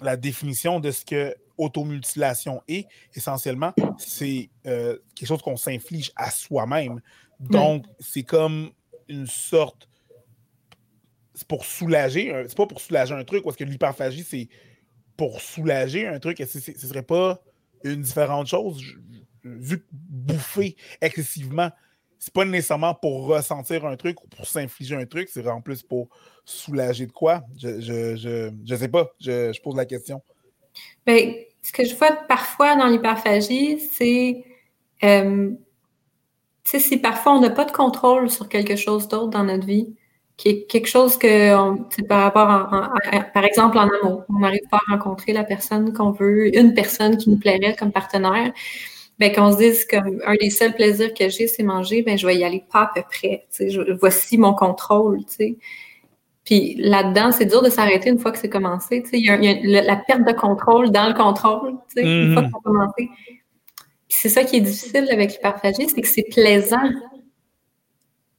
[0.00, 6.30] la définition de ce que automutilation est, essentiellement, c'est euh, quelque chose qu'on s'inflige à
[6.30, 7.00] soi-même.
[7.40, 8.70] Donc, c'est comme
[9.08, 9.88] une sorte.
[11.34, 12.32] C'est pour soulager.
[12.48, 14.48] C'est pas pour soulager un truc, parce que l'hyperphagie, c'est
[15.16, 16.38] pour soulager un truc.
[16.38, 17.42] Ce ne serait pas
[17.84, 18.82] une différente chose.
[19.44, 21.70] Vu que bouffer excessivement,
[22.18, 25.82] c'est pas nécessairement pour ressentir un truc ou pour s'infliger un truc, c'est en plus
[25.82, 26.08] pour
[26.44, 27.44] soulager de quoi?
[27.58, 29.10] Je, je, je, sais pas.
[29.20, 30.22] Je, pose la question.
[31.06, 34.44] Bien, ce que je vois parfois dans l'hyperphagie, c'est
[35.04, 35.50] euh,
[36.64, 39.94] si parfois on n'a pas de contrôle sur quelque chose d'autre dans notre vie,
[40.36, 41.52] qui est quelque chose que,
[42.06, 42.90] par rapport,
[43.32, 47.16] par exemple, en amour, on n'arrive pas à rencontrer la personne qu'on veut, une personne
[47.16, 48.52] qui nous plairait comme partenaire,
[49.18, 52.26] ben qu'on se dise comme un des seuls plaisirs que j'ai, c'est manger, ben je
[52.26, 53.46] vais y aller pas à peu près.
[54.00, 55.20] voici mon contrôle.
[56.46, 59.02] Puis là-dedans, c'est dur de s'arrêter une fois que c'est commencé.
[59.12, 63.10] Il y, a, la perte de contrôle dans le contrôle, une fois que c'est commencé.
[64.08, 66.88] c'est ça qui est difficile avec l'hyperphagie, c'est que c'est plaisant.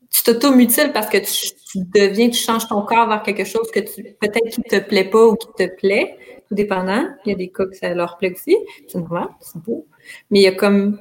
[0.10, 4.04] Tu t'automutiles parce que tu, deviens, tu changes ton corps vers quelque chose que tu
[4.22, 6.18] peut-être qui te plaît pas ou qui te plaît,
[6.48, 7.10] tout dépendant.
[7.26, 8.56] Il y a des cas que ça leur plaît aussi.
[8.88, 9.86] C'est normal, c'est beau.
[10.32, 10.98] Mais il y a comme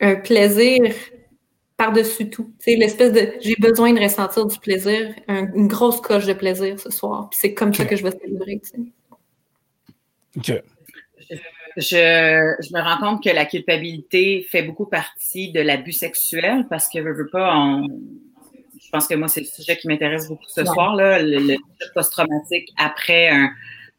[0.00, 0.94] un plaisir
[1.78, 2.52] par-dessus tout.
[2.58, 6.90] C'est l'espèce de j'ai besoin de ressentir du plaisir, une grosse coche de plaisir ce
[6.90, 7.30] soir.
[7.32, 8.60] c'est comme ça que je vais célébrer.
[10.36, 10.52] OK.
[11.76, 16.88] Je, je, me rends compte que la culpabilité fait beaucoup partie de l'abus sexuel parce
[16.88, 17.80] que je veux pas,
[18.80, 21.56] je pense que moi, c'est le sujet qui m'intéresse beaucoup ce soir, là, le, le
[21.94, 23.50] post-traumatique après un,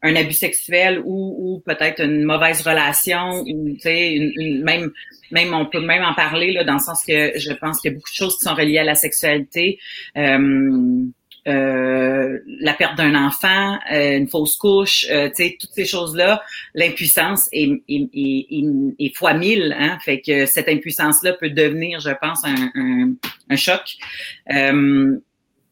[0.02, 4.92] un abus sexuel ou, ou peut-être une mauvaise relation ou tu sais une, une, même
[5.32, 7.94] même on peut même en parler là dans le sens que je pense qu'il y
[7.94, 9.80] a beaucoup de choses qui sont reliées à la sexualité
[10.18, 11.06] euh,
[11.48, 16.44] euh, la perte d'un enfant, euh, une fausse couche, tu sais, toutes ces choses-là,
[16.76, 22.12] l'impuissance est, est, est, est, fois mille, hein, fait que cette impuissance-là peut devenir, je
[22.22, 23.16] pense, un,
[23.50, 23.98] un, choc.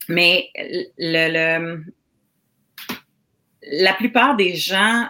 [0.10, 1.84] Mais le, le,
[3.72, 5.08] la plupart des gens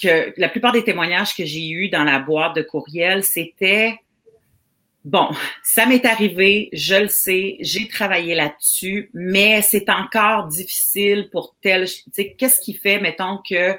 [0.00, 3.98] que la plupart des témoignages que j'ai eus dans la boîte de courriel, c'était
[5.04, 5.28] bon,
[5.62, 11.86] ça m'est arrivé, je le sais, j'ai travaillé là-dessus, mais c'est encore difficile pour tel,
[11.86, 13.76] tu sais, qu'est-ce qui fait, mettons que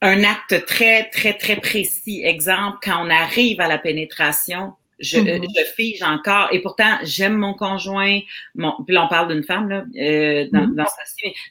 [0.00, 5.46] un acte très très très précis, exemple quand on arrive à la pénétration, je, mm-hmm.
[5.56, 6.48] je fige encore.
[6.52, 8.20] Et pourtant, j'aime mon conjoint.
[8.54, 10.74] Mon, puis là, on parle d'une femme là, euh, dans, mm-hmm.
[10.74, 10.84] dans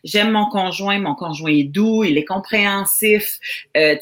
[0.03, 0.99] J'aime mon conjoint.
[0.99, 3.39] Mon conjoint est doux, il est compréhensif.
[3.75, 3.95] Euh,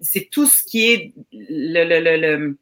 [0.00, 2.58] c'est tout ce qui est le, le, le, le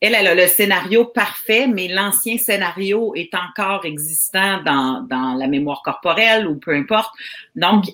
[0.00, 5.46] elle, elle a le scénario parfait, mais l'ancien scénario est encore existant dans, dans la
[5.46, 7.14] mémoire corporelle ou peu importe.
[7.56, 7.84] Donc,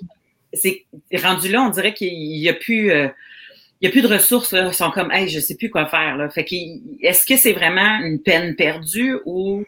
[0.53, 0.87] c'est
[1.23, 2.91] rendu là, on dirait qu'il y a plus.
[2.91, 3.09] Euh,
[3.81, 4.67] il n'y a plus de ressources, là.
[4.67, 6.29] Ils sont comme, hey, je sais plus quoi faire, là.
[6.29, 6.47] Fait
[7.01, 9.65] est-ce que c'est vraiment une peine perdue ou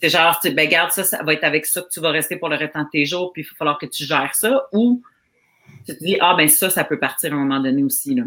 [0.00, 2.36] c'est genre, tu ben, garde ça, ça va être avec ça que tu vas rester
[2.36, 5.02] pour le reste de tes jours, puis il va falloir que tu gères ça, ou
[5.86, 8.24] tu te dis, ah, ben, ça, ça peut partir à un moment donné aussi, là.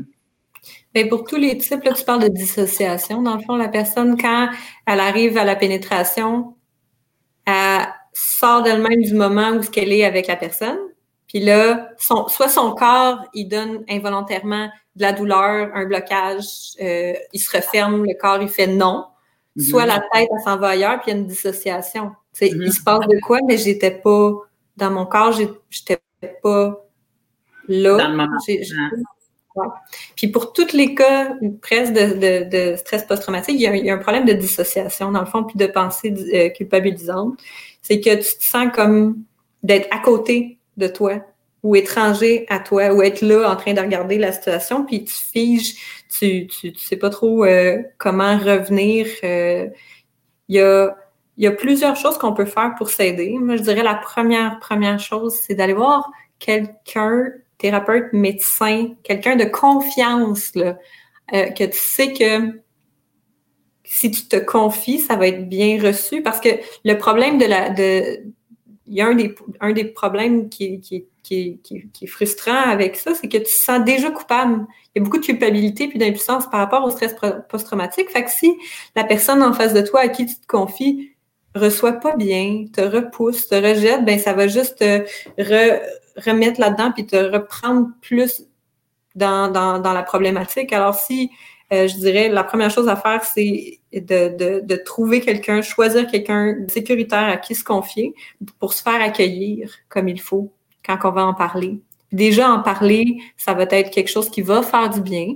[0.93, 3.21] Bien, pour tous les types, là, tu parles de dissociation.
[3.21, 4.49] Dans le fond, la personne, quand
[4.85, 6.55] elle arrive à la pénétration,
[7.45, 10.79] elle sort d'elle-même du moment où ce qu'elle est avec la personne.
[11.33, 16.45] Puis là, son, soit son corps, il donne involontairement de la douleur, un blocage,
[16.79, 19.05] euh, il se referme, le corps, il fait non.
[19.55, 19.63] Mhm.
[19.63, 22.11] Soit la tête, elle s'en va ailleurs, puis il y a une dissociation.
[22.33, 24.31] Sais, Il se passe de quoi, mais j'étais pas
[24.77, 25.99] dans mon corps, j'étais
[26.43, 26.85] pas
[27.67, 27.97] là.
[27.97, 29.71] Dans le
[30.15, 33.99] Puis pour tous les cas presque de, de, stress post-traumatique, il, il, y a un
[33.99, 37.39] problème de dissociation, dans le fond, puis de pensée euh, culpabilisante.
[37.81, 39.23] C'est que tu te sens comme
[39.63, 41.21] d'être à côté de toi
[41.63, 45.13] ou étranger à toi, ou être là en train de regarder la situation, puis tu
[45.13, 45.75] figes,
[46.09, 49.07] tu, tu, sais pas trop euh, comment revenir.
[49.23, 49.67] Euh,
[50.49, 50.93] il y, a,
[51.37, 53.37] y a plusieurs choses qu'on peut faire pour s'aider.
[53.39, 59.45] Moi, je dirais la première, première chose, c'est d'aller voir quelqu'un, thérapeute, médecin, quelqu'un de
[59.45, 60.77] confiance, là,
[61.33, 62.61] euh, que tu sais que
[63.85, 66.49] si tu te confies, ça va être bien reçu parce que
[66.83, 68.21] le problème de la de
[68.95, 73.15] y a un des, un des problèmes qui, qui, qui, qui, est frustrant avec ça,
[73.15, 74.65] c'est que tu te sens déjà coupable.
[74.93, 77.15] Il y a beaucoup de culpabilité puis d'impuissance par rapport au stress
[77.49, 78.09] post-traumatique.
[78.09, 78.53] Fait que si
[78.95, 81.11] la personne en face de toi à qui tu te confies
[81.55, 85.05] reçoit pas bien, te repousse, te rejette, ben ça va juste te
[86.17, 88.43] remettre là-dedans puis te reprendre plus
[89.15, 90.73] dans, dans, dans la problématique.
[90.73, 91.31] Alors si
[91.71, 96.55] euh, je dirais la première chose à faire, c'est de, de, trouver quelqu'un, choisir quelqu'un
[96.67, 98.13] sécuritaire à qui se confier
[98.59, 100.51] pour se faire accueillir comme il faut
[100.85, 101.79] quand on va en parler.
[102.11, 105.35] Déjà, en parler, ça va être quelque chose qui va faire du bien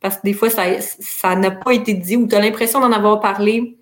[0.00, 3.20] parce que des fois, ça n'a pas été dit ou tu as l'impression d'en avoir
[3.20, 3.78] parlé,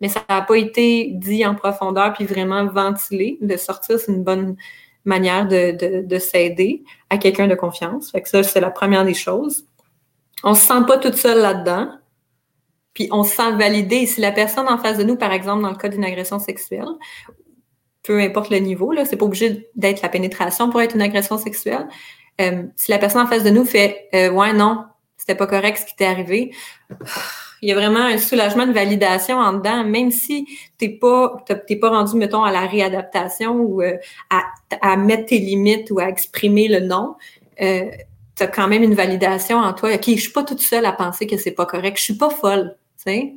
[0.00, 3.38] mais ça n'a pas été dit en profondeur puis vraiment ventilé.
[3.40, 4.56] De sortir, c'est une bonne
[5.04, 8.10] manière de, de, de s'aider à quelqu'un de confiance.
[8.10, 9.66] Fait que ça, c'est la première des choses.
[10.42, 11.90] On se sent pas toute seule là-dedans.
[12.94, 14.06] Puis on se sent validé.
[14.06, 16.88] Si la personne en face de nous, par exemple, dans le cas d'une agression sexuelle,
[18.02, 21.38] peu importe le niveau, là, c'est pas obligé d'être la pénétration pour être une agression
[21.38, 21.88] sexuelle.
[22.40, 24.84] Euh, si la personne en face de nous fait euh, Ouais, non,
[25.16, 26.52] c'était pas correct ce qui t'est arrivé,
[27.64, 31.76] il y a vraiment un soulagement de validation en dedans, même si t'es pas, t'es
[31.76, 33.96] pas rendu, mettons, à la réadaptation ou euh,
[34.28, 37.14] à, mettre tes limites ou à exprimer le non.
[37.62, 37.90] Euh,
[38.36, 39.94] tu as quand même une validation en toi.
[39.94, 41.96] OK, je suis pas toute seule à penser que c'est pas correct.
[41.96, 43.34] Je suis pas folle, sais.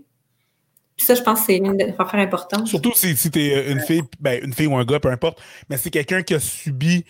[0.97, 2.67] Puis ça, je pense que c'est une affaire importante.
[2.67, 5.39] Surtout si, si tu es une fille, ben, une fille ou un gars, peu importe,
[5.69, 7.05] mais c'est quelqu'un qui a subi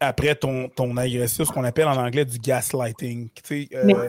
[0.00, 3.30] après ton, ton agression, ce qu'on appelle en anglais du gaslighting.
[3.30, 4.08] Tu sais, euh,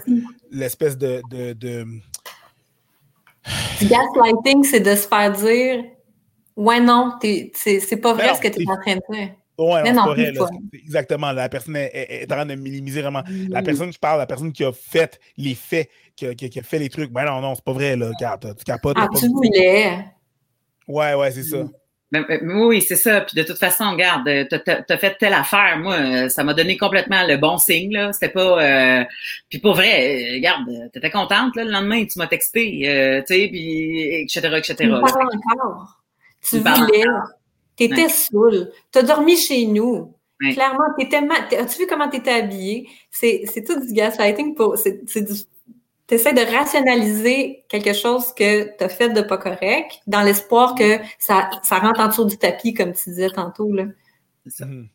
[0.51, 1.85] l'espèce de, de, de
[3.79, 5.85] Du gaslighting, c'est de se faire dire
[6.57, 9.29] Ouais, non, c'est pas vrai ce que tu es en train de dire.
[9.57, 10.59] Ouais, non, c'est pas vrai.
[10.73, 11.31] exactement.
[11.31, 13.23] La personne est, en train de minimiser vraiment.
[13.49, 16.63] La personne, je parle, la personne qui a fait les faits, qui a, qui a
[16.63, 17.11] fait les trucs.
[17.11, 18.11] Ben non, non, c'est pas vrai, là.
[18.19, 18.97] Tu capotes.
[18.99, 20.05] Ah, tu voulais.
[20.87, 21.65] Ouais, ouais, c'est ça.
[22.13, 23.21] Ben, ben, oui, c'est ça.
[23.21, 25.79] Puis de toute façon, regarde, t'as as fait telle affaire.
[25.79, 27.91] Moi, euh, ça m'a donné complètement le bon signe.
[27.91, 28.13] Là.
[28.13, 28.61] C'était pas.
[28.61, 29.03] Euh...
[29.49, 33.33] Puis pour vrai, euh, regarde, t'étais contente là, le lendemain, tu m'as texté, euh, tu
[33.33, 34.41] sais, puis etc.
[34.57, 34.75] etc.
[34.77, 36.03] Tu encore.
[36.47, 37.03] Tu voulais.
[37.75, 38.09] T'étais ouais.
[38.09, 38.71] saoul.
[38.91, 40.13] T'as dormi chez nous.
[40.39, 41.43] Clairement, t'étais mal.
[41.57, 42.89] As-tu vu comment t'étais habillée?
[43.11, 44.77] C'est tout du gaslighting pour.
[44.77, 45.33] C'est du
[46.07, 50.75] tu essaies de rationaliser quelque chose que tu as fait de pas correct dans l'espoir
[50.75, 53.71] que ça, ça rentre en dessous du tapis, comme tu disais tantôt.
[53.71, 53.85] Là,
[54.59, 54.89] mhm.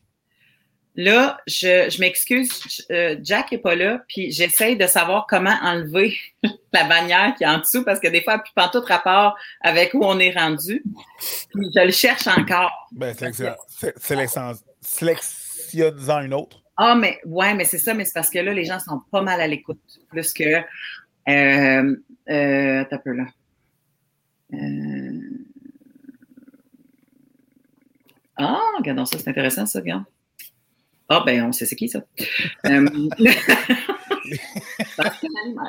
[0.99, 2.49] Là je, je m'excuse,
[2.91, 6.17] euh, Jack est pas là, puis j'essaye de savoir comment enlever
[6.73, 9.93] la bannière qui est en dessous, parce que des fois, elle pas tout rapport avec
[9.93, 10.83] où on est rendu.
[11.53, 12.89] Puis je le cherche encore.
[12.91, 13.15] Ben,
[14.81, 16.61] sélectionne-en une autre.
[16.75, 19.21] Ah, mais ouais, mais c'est ça, mais c'est parce que là, les gens sont pas
[19.21, 19.79] mal à l'écoute.
[20.09, 21.95] Plus que euh,
[22.29, 23.25] euh, t'as peu là.
[24.53, 25.19] Euh...
[28.37, 30.03] Ah, regardons ça, c'est intéressant ça, regarde.
[31.11, 32.03] Ah, ben, on sait c'est qui ça.
[32.67, 32.87] euh,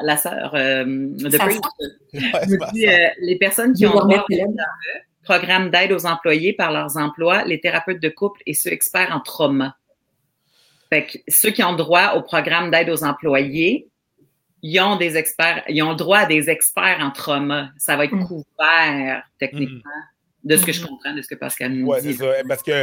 [0.03, 1.59] la sœur euh, de Prince
[2.75, 4.55] dit, euh, les personnes qui ont droit au
[5.25, 9.21] programme d'aide aux employés par leurs emplois, les thérapeutes de couple et ceux experts en
[9.21, 9.77] trauma.
[10.91, 13.89] Fait que ceux qui ont droit au programme d'aide aux employés,
[14.63, 17.71] ils ont des experts, ils ont le droit à des experts en trauma.
[17.79, 18.27] Ça va être mm.
[18.27, 19.81] couvert techniquement
[20.45, 20.87] de ce que je mm.
[20.87, 22.13] comprends, de ce que Pascal nous dit.
[22.13, 22.83] Ça, parce que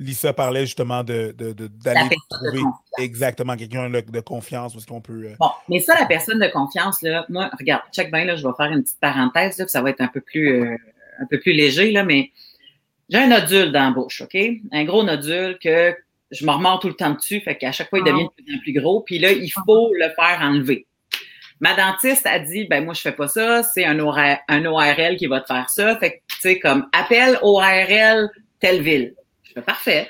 [0.00, 2.62] Lisa parlait justement de, d'aller trouver
[2.98, 5.26] exactement quelqu'un de, confiance parce qu'on peut.
[5.26, 8.46] Euh, bon, mais ça, la personne de confiance, là, moi, regarde, check bien, là, je
[8.46, 10.76] vais faire une petite parenthèse, là, ça va être un peu plus, euh,
[11.20, 12.30] un peu plus léger, là, mais
[13.10, 14.36] j'ai un nodule dans la bouche, OK?
[14.72, 15.94] Un gros nodule que
[16.30, 18.56] je me remords tout le temps dessus, fait qu'à chaque fois, il devient de plus
[18.56, 20.86] en plus gros, puis là, il faut le faire enlever.
[21.60, 25.26] Ma dentiste a dit, ben moi, je fais pas ça, c'est un, un ORL qui
[25.26, 25.94] va te faire ça.
[25.98, 28.30] Fait que, tu sais, comme, appelle ORL
[28.60, 29.14] telle ville.
[29.50, 30.08] Je fais parfait.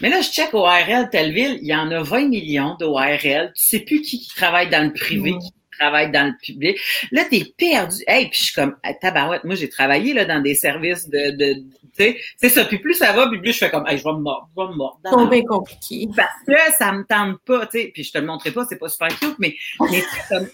[0.00, 3.52] Mais là, je check ORL telle ville, il y en a 20 millions d'ORL.
[3.54, 6.78] Tu sais plus qui, travaille dans le privé, qui travaille dans le public.
[7.10, 7.96] Là, t'es perdu.
[8.06, 11.54] Hey, puis je suis comme, tabarouette, moi, j'ai travaillé là, dans des services de, de,
[11.54, 12.64] tu sais, c'est ça.
[12.64, 14.62] Puis plus ça va, puis plus je fais comme, hey, je vais me mordre, je
[14.62, 15.00] vais me mordre.
[15.04, 16.08] C'est bien compliqué.
[16.16, 17.90] Parce que ça me tente pas, tu sais.
[17.92, 20.48] Puis je te le montrerai pas, c'est pas super cute, mais, mais comme...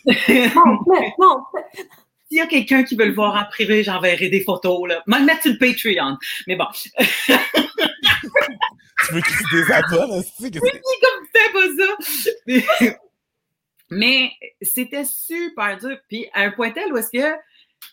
[0.55, 0.79] non,
[1.19, 1.39] non.
[2.29, 5.03] S'il y a quelqu'un qui veut le voir en privé, j'enverrai des photos, là.
[5.07, 6.17] Moi, le mettre sur le Patreon.
[6.47, 6.67] Mais bon.
[9.07, 10.33] tu veux qu'il se désabonne, aussi?
[10.41, 12.97] Oui, comme c'est pas ça.
[13.91, 15.97] Mais c'était super dur.
[16.09, 17.37] Puis à un point tel où est-ce que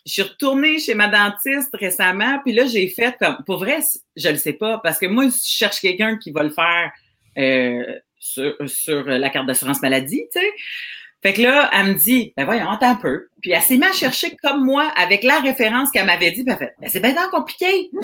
[0.06, 3.78] je suis retournée chez ma dentiste récemment, puis là, j'ai fait comme, pour vrai,
[4.16, 6.90] je le sais pas, parce que moi, je cherche quelqu'un qui va le faire
[7.38, 10.52] euh, sur, sur la carte d'assurance maladie, tu sais.
[11.24, 13.28] Fait que là, elle me dit, ben voyons, attends un peu.
[13.40, 16.52] Puis elle s'est mise à chercher comme moi, avec la référence qu'elle m'avait dit, puis
[16.52, 17.90] elle fait, ben c'est bien compliqué.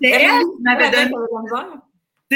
[0.00, 1.12] C'est elle qui m'avait donné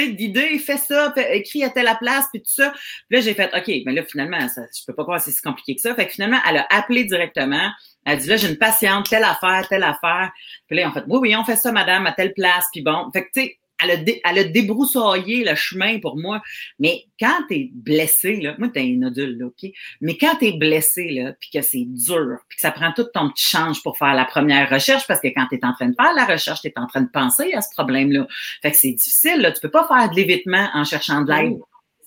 [0.07, 2.71] d'idées, fais ça, écris à telle place, puis tout ça.
[3.09, 5.31] Puis là, j'ai fait, OK, mais là, finalement, ça, je peux pas croire que c'est
[5.31, 5.93] si compliqué que ça.
[5.95, 7.69] Fait que finalement, elle a appelé directement.
[8.05, 10.31] Elle a dit, là, j'ai une patiente, telle affaire, telle affaire.
[10.67, 13.09] Puis là, en fait, oui, oui, on fait ça, madame, à telle place, puis bon.
[13.11, 16.41] Fait que, tu sais, elle a, elle a débroussaillé le chemin pour moi.
[16.79, 19.71] Mais quand tu es blessé, là, moi, t'es un nodule, là, OK?
[20.01, 23.05] Mais quand tu es blessé, là, puis que c'est dur, puis que ça prend tout
[23.13, 25.87] ton petit change pour faire la première recherche, parce que quand tu es en train
[25.87, 28.27] de faire la recherche, tu es en train de penser à ce problème-là.
[28.61, 29.51] Fait que c'est difficile, là.
[29.51, 31.57] Tu peux pas faire de l'évitement en cherchant de l'aide.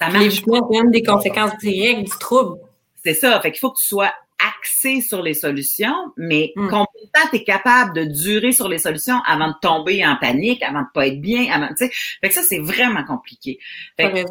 [0.00, 0.24] Ça marche.
[0.24, 2.58] L'évitement même des conséquences directes du trouble.
[3.04, 3.40] C'est ça.
[3.40, 4.12] Fait qu'il faut que tu sois
[4.48, 6.68] axé sur les solutions, mais mm.
[6.68, 10.16] combien de temps tu es capable de durer sur les solutions avant de tomber en
[10.16, 11.90] panique, avant de pas être bien, avant, tu sais?
[12.20, 13.58] Fait que ça, c'est vraiment compliqué.
[13.96, 14.24] Fait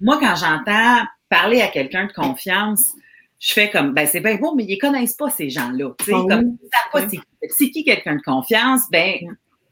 [0.00, 2.92] moi, quand j'entends parler à quelqu'un de confiance,
[3.38, 5.94] je fais comme, ben, c'est bien beau, mais ils connaissent pas ces gens-là.
[5.98, 6.56] Tu sais, ah comme,
[6.92, 7.06] pas
[7.48, 9.14] c'est qui quelqu'un de confiance, ben,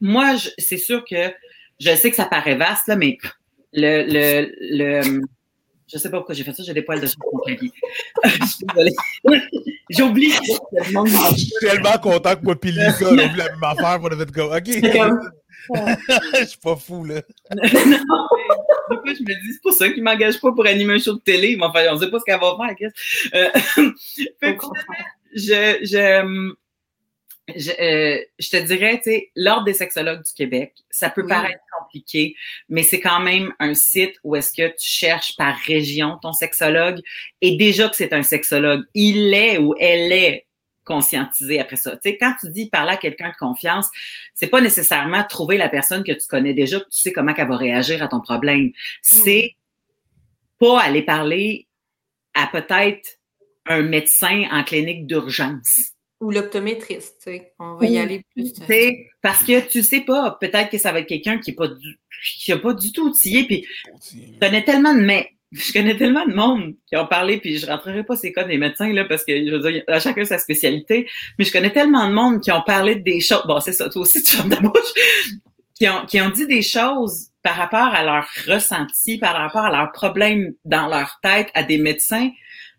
[0.01, 1.33] moi, c'est sûr que
[1.79, 3.17] je sais que ça paraît vaste, là, mais
[3.73, 5.21] le, le, le,
[5.91, 7.71] je sais pas pourquoi j'ai fait ça, j'ai des poils de sur mon clavier.
[8.23, 8.95] je suis désolée.
[9.89, 10.33] j'ai oublié.
[10.33, 14.07] Je suis tellement content que moi et Lisa, on a vu la même affaire, on
[14.07, 14.69] a fait comme, OK.
[16.39, 17.21] je suis pas fou, là.
[17.53, 17.63] non,
[19.05, 21.55] je me dis, c'est pour ça qu'il m'engage pas pour animer un show de télé.
[21.57, 22.89] Mais enfin, on sait pas ce qu'elle va faire,
[23.35, 23.49] euh,
[25.35, 26.53] je, je,
[27.55, 31.59] je, euh, je, te dirais, tu sais, l'Ordre des sexologues du Québec, ça peut paraître
[31.79, 32.35] compliqué,
[32.69, 36.99] mais c'est quand même un site où est-ce que tu cherches par région ton sexologue
[37.41, 40.45] et déjà que c'est un sexologue, il est ou elle est
[40.83, 41.91] conscientiser après ça.
[41.91, 43.87] Tu sais, quand tu dis parler à quelqu'un de confiance,
[44.33, 47.47] c'est pas nécessairement trouver la personne que tu connais déjà, que tu sais comment elle
[47.47, 48.71] va réagir à ton problème.
[49.01, 49.55] C'est
[50.59, 51.67] pas aller parler
[52.33, 53.17] à peut-être
[53.65, 55.93] un médecin en clinique d'urgence.
[56.21, 57.53] Ou l'optométriste, tu sais.
[57.59, 58.53] On va y aller plus.
[59.21, 61.99] Parce que tu sais pas, peut-être que ça va être quelqu'un qui n'est pas du,
[62.37, 63.65] qui a pas du tout outillé, puis
[64.13, 67.65] je connais tellement de mais je connais tellement de monde qui ont parlé, puis je
[67.65, 70.37] rentrerai pas ces cas des médecins, là, parce que je veux dire, à chacun sa
[70.37, 73.43] spécialité, mais je connais tellement de monde qui ont parlé de des choses.
[73.45, 74.93] Bon, c'est ça, toi aussi, tu fermes ta bouche.
[75.75, 79.71] Qui ont, qui ont dit des choses par rapport à leur ressenti, par rapport à
[79.71, 82.29] leurs problèmes dans leur tête à des médecins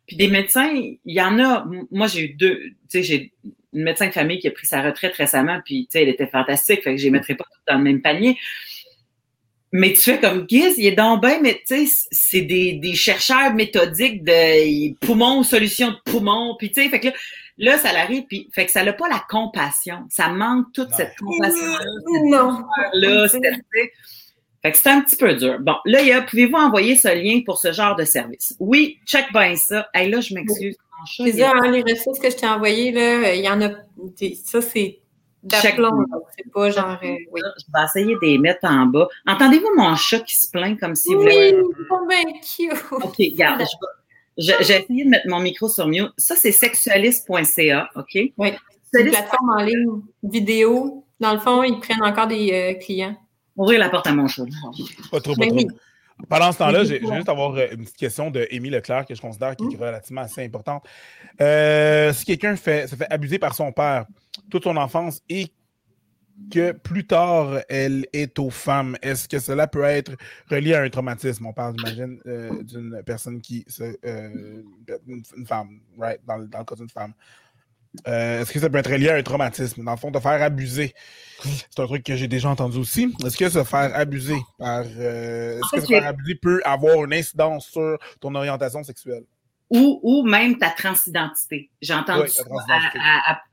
[0.07, 1.67] puis des médecins, il y en a.
[1.91, 2.59] Moi, j'ai eu deux.
[2.59, 3.33] Tu sais, j'ai
[3.73, 6.27] une médecin de famille qui a pris sa retraite récemment, puis tu sais, elle était
[6.27, 8.37] fantastique, fait que je les mettrais pas dans le même panier.
[9.75, 12.95] Mais tu fais comme Giz, il est donc bien, mais tu sais, c'est des, des
[12.95, 17.15] chercheurs méthodiques de poumons, solutions de poumons, puis tu sais, fait que là,
[17.57, 20.05] là, ça l'arrive, puis fait que ça n'a pas la compassion.
[20.11, 21.85] Ça manque toute cette compassion-là.
[22.25, 22.65] Non.
[22.93, 23.29] Là,
[24.63, 25.59] fait que c'est un petit peu dur.
[25.61, 28.55] Bon, là, il y a, pouvez-vous envoyer ce lien pour ce genre de service?
[28.61, 29.89] Oui, check bien ça.
[29.93, 30.77] Hey, là, je m'excuse.
[31.17, 33.71] C'est ça, hein, les ressources que je t'ai envoyées, là, il y en a,
[34.45, 35.01] ça, c'est
[35.43, 36.05] d'aplomb,
[36.37, 37.41] c'est pas genre, euh, oui.
[37.59, 39.09] Je vais essayer de les mettre en bas.
[39.27, 41.55] Entendez-vous mon chat qui se plaint comme si vous Oui,
[42.41, 42.73] cute.
[42.93, 43.65] OK, regarde,
[44.39, 46.13] j'ai essayé de mettre mon micro sur mute.
[46.17, 48.17] Ça, c'est sexualiste.ca, OK?
[48.39, 48.53] Oui,
[48.93, 51.05] c'est une plateforme en ligne vidéo.
[51.19, 53.17] Dans le fond, ils prennent encore des euh, clients.
[53.63, 54.43] Ouvrir la porte à mon chat.
[55.13, 55.69] Pas trop, pas trop.
[56.29, 59.21] Pendant ce temps-là, j'ai juste avoir euh, une petite question de Émile Leclerc que je
[59.21, 59.81] considère qui est mmh.
[59.81, 60.85] relativement assez importante.
[61.41, 64.07] Euh, si quelqu'un fait, se fait abuser par son père
[64.51, 65.53] toute son enfance et
[66.51, 70.13] que plus tard elle est aux femmes, est-ce que cela peut être
[70.51, 71.47] relié à un traumatisme?
[71.47, 73.65] On parle, j'imagine, euh, d'une personne qui.
[74.03, 76.21] une femme, right?
[76.27, 77.15] Dans, dans le cas d'une femme.
[78.09, 79.85] Euh, est-ce que ça peut être lié à un traumatisme?
[79.85, 80.95] Dans le fond, de faire abuser.
[81.43, 83.15] C'est un truc que j'ai déjà entendu aussi.
[83.25, 84.85] Est-ce que se faire abuser par.
[84.99, 89.25] Euh, est-ce que se faire abuser peut avoir une incidence sur ton orientation sexuelle?
[89.71, 91.71] Ou, ou même ta transidentité.
[91.81, 92.31] J'ai entendu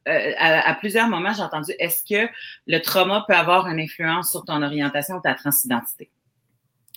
[0.06, 2.30] à, plusieurs moments, j'ai entendu est-ce que
[2.68, 6.10] le trauma peut avoir une influence sur ton orientation ou ta transidentité?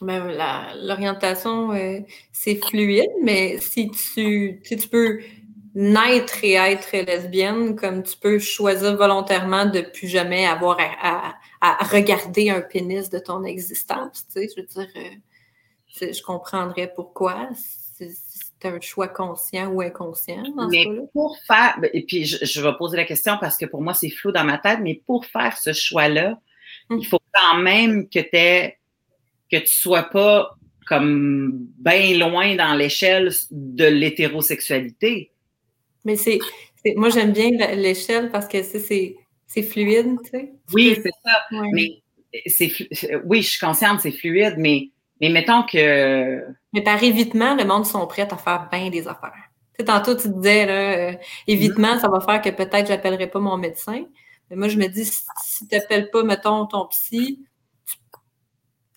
[0.00, 0.34] Ben,
[0.82, 2.00] l'orientation, euh,
[2.32, 5.20] c'est fluide, mais si tu, si tu peux
[5.74, 11.34] naître et être lesbienne, comme tu peux choisir volontairement de plus jamais avoir à,
[11.84, 14.26] regarder un pénis de ton existence.
[14.26, 17.48] Tu sais, je veux dire, euh, je comprendrais pourquoi.
[17.54, 20.42] C'est un choix conscient ou inconscient.
[20.70, 23.94] mais pour faire, ben, et puis je, vais poser la question parce que pour moi
[23.94, 26.38] c'est flou dans ma tête, mais pour faire ce choix-là,
[26.90, 26.98] hum.
[26.98, 28.76] il faut quand même que tu
[29.50, 30.56] que tu sois pas
[30.86, 35.32] comme bien loin dans l'échelle de l'hétérosexualité.
[36.04, 36.38] Mais c'est,
[36.96, 40.52] moi, j'aime bien l'échelle parce que c'est fluide, tu sais.
[40.72, 41.42] Oui, c'est ça.
[41.72, 42.02] Mais
[42.46, 42.70] c'est,
[43.24, 44.90] oui, je suis consciente, c'est fluide, mais,
[45.20, 46.44] mais mettons que.
[46.72, 49.50] Mais par évitement, le monde sont prêts à faire bien des affaires.
[49.74, 51.12] Tu sais, tantôt, tu disais, là, euh,
[51.46, 54.04] évitement, ça va faire que peut-être j'appellerai pas mon médecin.
[54.50, 57.46] Mais moi, je me dis, si, tu n'appelles pas, mettons, ton psy,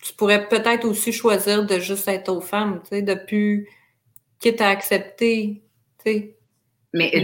[0.02, 3.68] tu, pourrais peut-être aussi choisir de juste être aux femmes, tu sais, de plus,
[4.38, 5.62] quitte à accepter,
[5.98, 6.35] tu sais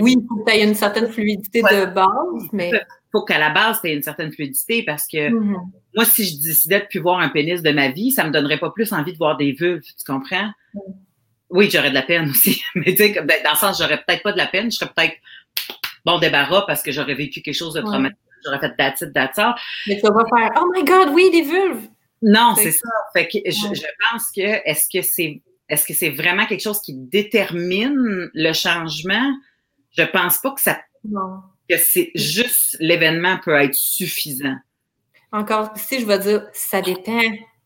[0.00, 2.70] oui, il faut que tu aies une certaine fluidité de base, mais.
[2.70, 5.56] Il faut qu'à la base, tu aies une certaine fluidité parce que mm-hmm.
[5.94, 8.58] moi, si je décidais de plus voir un pénis de ma vie, ça me donnerait
[8.58, 10.50] pas plus envie de voir des vulves, tu comprends?
[10.72, 10.80] Mm.
[11.50, 12.62] Oui, j'aurais de la peine aussi.
[12.74, 14.90] Mais tu sais, ben, dans le sens, j'aurais peut-être pas de la peine, je serais
[14.96, 15.14] peut-être
[16.06, 18.16] bon débarras parce que j'aurais vécu quelque chose de traumatique.
[18.44, 19.38] J'aurais fait it, that's
[19.86, 21.86] Mais tu vas faire Oh my God, oui, des vulves!
[22.22, 22.88] Non, c'est ça.
[23.12, 26.80] Fait que je, je pense que est-ce que c'est est-ce que c'est vraiment quelque chose
[26.80, 29.32] qui détermine le changement?
[29.96, 30.80] Je pense pas que ça
[31.68, 34.56] que c'est juste l'événement peut être suffisant.
[35.30, 37.22] Encore si je vais dire ça dépend,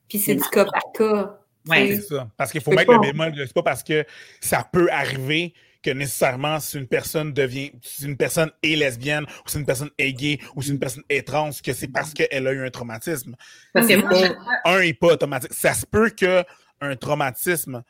[0.09, 1.39] puis c'est du cas par cas.
[1.69, 2.29] Oui, c'est ça.
[2.37, 4.05] Parce qu'il faut mettre le bémol, c'est pas parce que
[4.41, 5.53] ça peut arriver
[5.83, 9.91] que nécessairement si une personne devient, si une personne est lesbienne, ou si une personne
[9.99, 12.71] est gay, ou si une personne est trans, que c'est parce qu'elle a eu un
[12.71, 13.35] traumatisme.
[13.73, 15.53] Parce que un n'est pas automatique.
[15.53, 17.83] Ça se peut qu'un traumatisme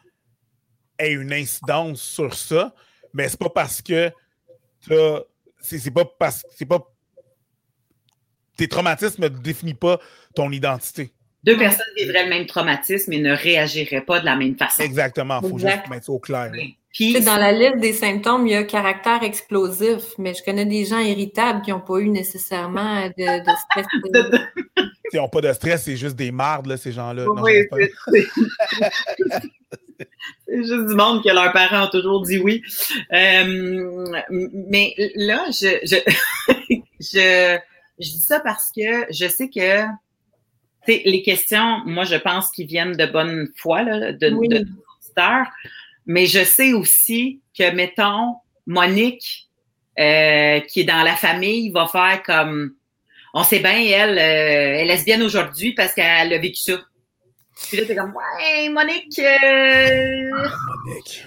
[0.99, 2.74] ait une incidence sur ça,
[3.12, 4.11] mais c'est pas parce que
[5.61, 6.80] c'est pas parce c'est pas.
[8.57, 10.01] Tes traumatismes ne définissent pas
[10.34, 11.12] ton identité.
[11.47, 14.82] Deux personnes vivraient le même traumatisme et ne réagiraient pas de la même façon.
[14.82, 15.41] Exactement.
[15.43, 16.51] Il faut juste mettre ça au clair.
[16.51, 20.99] dans la liste des symptômes, il y a caractère explosif, mais je connais des gens
[20.99, 23.87] irritables qui n'ont pas eu nécessairement de, stress.
[25.12, 27.26] Ils n'ont pas de stress, c'est juste des mardes, là, ces gens-là.
[27.28, 27.68] Oui,
[30.49, 32.62] juste du monde que leurs parents ont toujours dit oui.
[33.12, 35.97] Euh, mais là, je, je,
[37.01, 37.59] je,
[37.99, 39.86] je dis ça parce que je sais que
[40.88, 44.49] les questions, moi, je pense qu'ils viennent de bonne foi, là, de, oui.
[44.49, 44.64] de,
[46.07, 48.36] mais je sais aussi que, mettons,
[48.66, 49.49] Monique,
[49.99, 52.74] euh, qui est dans la famille, va faire comme
[53.34, 56.78] on sait bien, elle, euh, elle est lesbienne aujourd'hui parce qu'elle a vécu ça.
[57.68, 60.30] Puis là, t'es comme Ouais, Monique, euh,
[60.84, 61.26] Monique.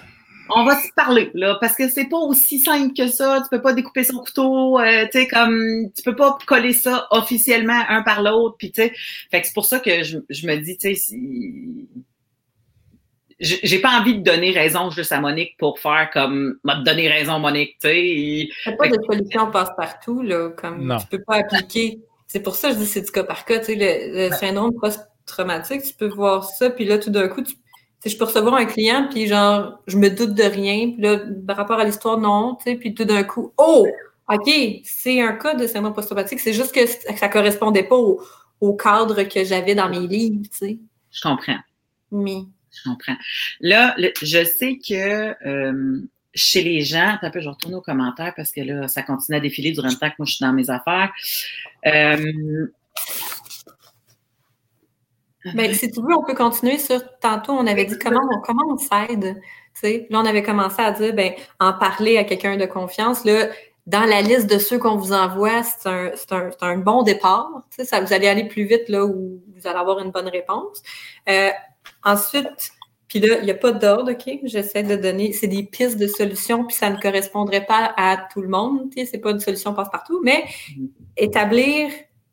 [0.52, 3.40] On va se parler, là, parce que c'est pas aussi simple que ça.
[3.42, 7.06] Tu peux pas découper son couteau, euh, tu sais, comme tu peux pas coller ça
[7.10, 8.56] officiellement un par l'autre.
[8.58, 8.92] Puis tu sais,
[9.30, 11.88] fait que c'est pour ça que je, je me dis, tu sais, si
[13.40, 17.38] j'ai pas envie de donner raison juste à Monique pour faire comme m'a donné raison
[17.38, 18.48] Monique, tu sais.
[18.64, 20.98] C'est pas de solution passe-partout, là, comme non.
[20.98, 22.00] tu peux pas appliquer.
[22.26, 24.36] C'est pour ça que je dis c'est du cas par cas, tu sais, le, le
[24.36, 24.74] syndrome
[25.30, 27.54] post-traumatique, tu peux voir ça, puis là, tout d'un coup, tu
[28.06, 31.56] je peux recevoir un client, puis genre, je me doute de rien, puis là, par
[31.56, 33.86] rapport à l'histoire, non, tu sais, puis tout d'un coup, oh,
[34.28, 34.50] OK,
[34.84, 38.22] c'est un cas de syndrome post-traumatique, c'est juste que ça correspondait pas au,
[38.60, 40.78] au cadre que j'avais dans mes livres, tu sais.
[41.10, 41.58] Je comprends.
[42.10, 43.16] Mais je comprends.
[43.60, 46.00] Là, je sais que euh,
[46.34, 49.40] chez les gens, un peu, je retourne aux commentaires parce que là, ça continue à
[49.40, 51.10] défiler durant le temps que moi je suis dans mes affaires.
[51.86, 52.66] Euh,
[55.54, 58.74] ben, si tu veux, on peut continuer sur tantôt, on avait dit comment on, comment
[58.74, 59.40] on s'aide.
[59.82, 63.24] Là, on avait commencé à dire ben, en parler à quelqu'un de confiance.
[63.24, 63.48] Là,
[63.86, 67.48] dans la liste de ceux qu'on vous envoie, c'est un, un, un, bon départ.
[67.70, 70.82] Ça, vous allez aller plus vite là où vous allez avoir une bonne réponse.
[71.28, 71.50] Euh,
[72.04, 72.72] Ensuite,
[73.08, 74.40] puis là, il n'y a pas d'ordre, OK?
[74.44, 78.40] J'essaie de donner, c'est des pistes de solutions, puis ça ne correspondrait pas à tout
[78.40, 80.44] le monde, sais, c'est pas une solution passe-partout, mais
[81.16, 81.90] établir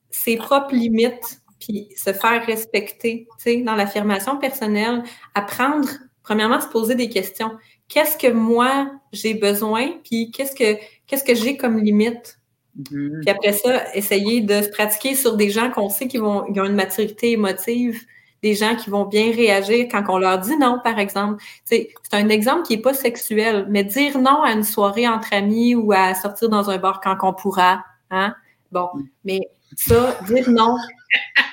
[0.09, 5.03] ses propres limites, puis se faire respecter, tu sais, dans l'affirmation personnelle,
[5.33, 5.89] apprendre,
[6.23, 7.51] premièrement, se poser des questions.
[7.87, 12.39] Qu'est-ce que moi, j'ai besoin, puis qu'est-ce que, qu'est-ce que j'ai comme limite?
[12.77, 13.21] Mm-hmm.
[13.21, 16.59] Puis après ça, essayer de se pratiquer sur des gens qu'on sait qui vont, qui
[16.59, 18.01] ont une maturité émotive,
[18.43, 21.43] des gens qui vont bien réagir quand on leur dit non, par exemple.
[21.65, 25.75] C'est un exemple qui n'est pas sexuel, mais dire non à une soirée entre amis
[25.75, 28.35] ou à sortir dans un bar quand on pourra, hein?
[28.71, 28.89] Bon,
[29.23, 29.39] mais
[29.75, 30.75] ça, dire non,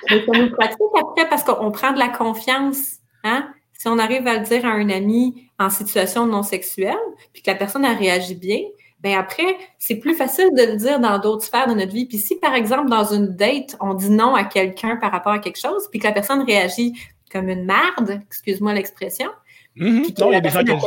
[0.09, 3.49] c'est une pratique après parce qu'on prend de la confiance, hein?
[3.77, 6.95] Si on arrive à le dire à un ami en situation non sexuelle,
[7.33, 8.61] puis que la personne a réagi bien,
[9.01, 12.07] ben après, c'est plus facile de le dire dans d'autres sphères de notre vie.
[12.07, 15.39] Puis si, par exemple, dans une date, on dit non à quelqu'un par rapport à
[15.39, 16.95] quelque chose, puis que la personne réagit
[17.31, 19.29] comme une merde, excuse-moi l'expression,
[19.77, 20.79] mm non, il y a des gens qui ont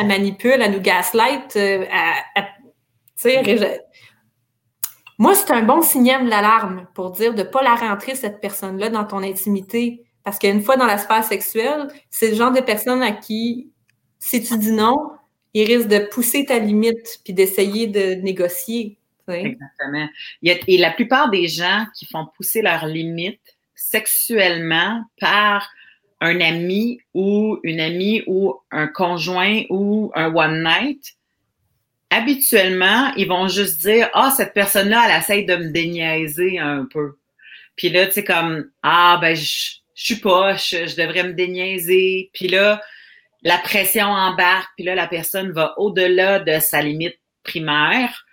[0.00, 1.84] Elle manipule, elle nous gaslight, euh,
[5.18, 8.88] moi, c'est un bon signal d'alarme pour dire de ne pas la rentrer, cette personne-là,
[8.88, 10.04] dans ton intimité.
[10.24, 13.70] Parce qu'une fois dans la sphère sexuelle, c'est le genre de personne à qui,
[14.18, 15.10] si tu dis non,
[15.54, 18.98] il risque de pousser ta limite puis d'essayer de négocier.
[19.28, 20.08] Exactement.
[20.42, 25.70] et la plupart des gens qui font pousser leurs limites sexuellement par
[26.20, 31.14] un ami ou une amie ou un conjoint ou un one night,
[32.12, 37.16] habituellement, ils vont juste dire Ah, cette personne-là, elle essaye de me déniaiser un peu.
[37.76, 42.30] Puis là, tu sais, comme Ah, ben, je, je suis poche, je devrais me déniaiser.
[42.32, 42.80] Puis là,
[43.42, 48.24] la pression embarque, puis là, la personne va au-delà de sa limite primaire,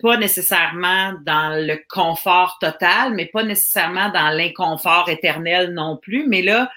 [0.00, 6.42] pas nécessairement dans le confort total, mais pas nécessairement dans l'inconfort éternel non plus, mais
[6.42, 6.70] là,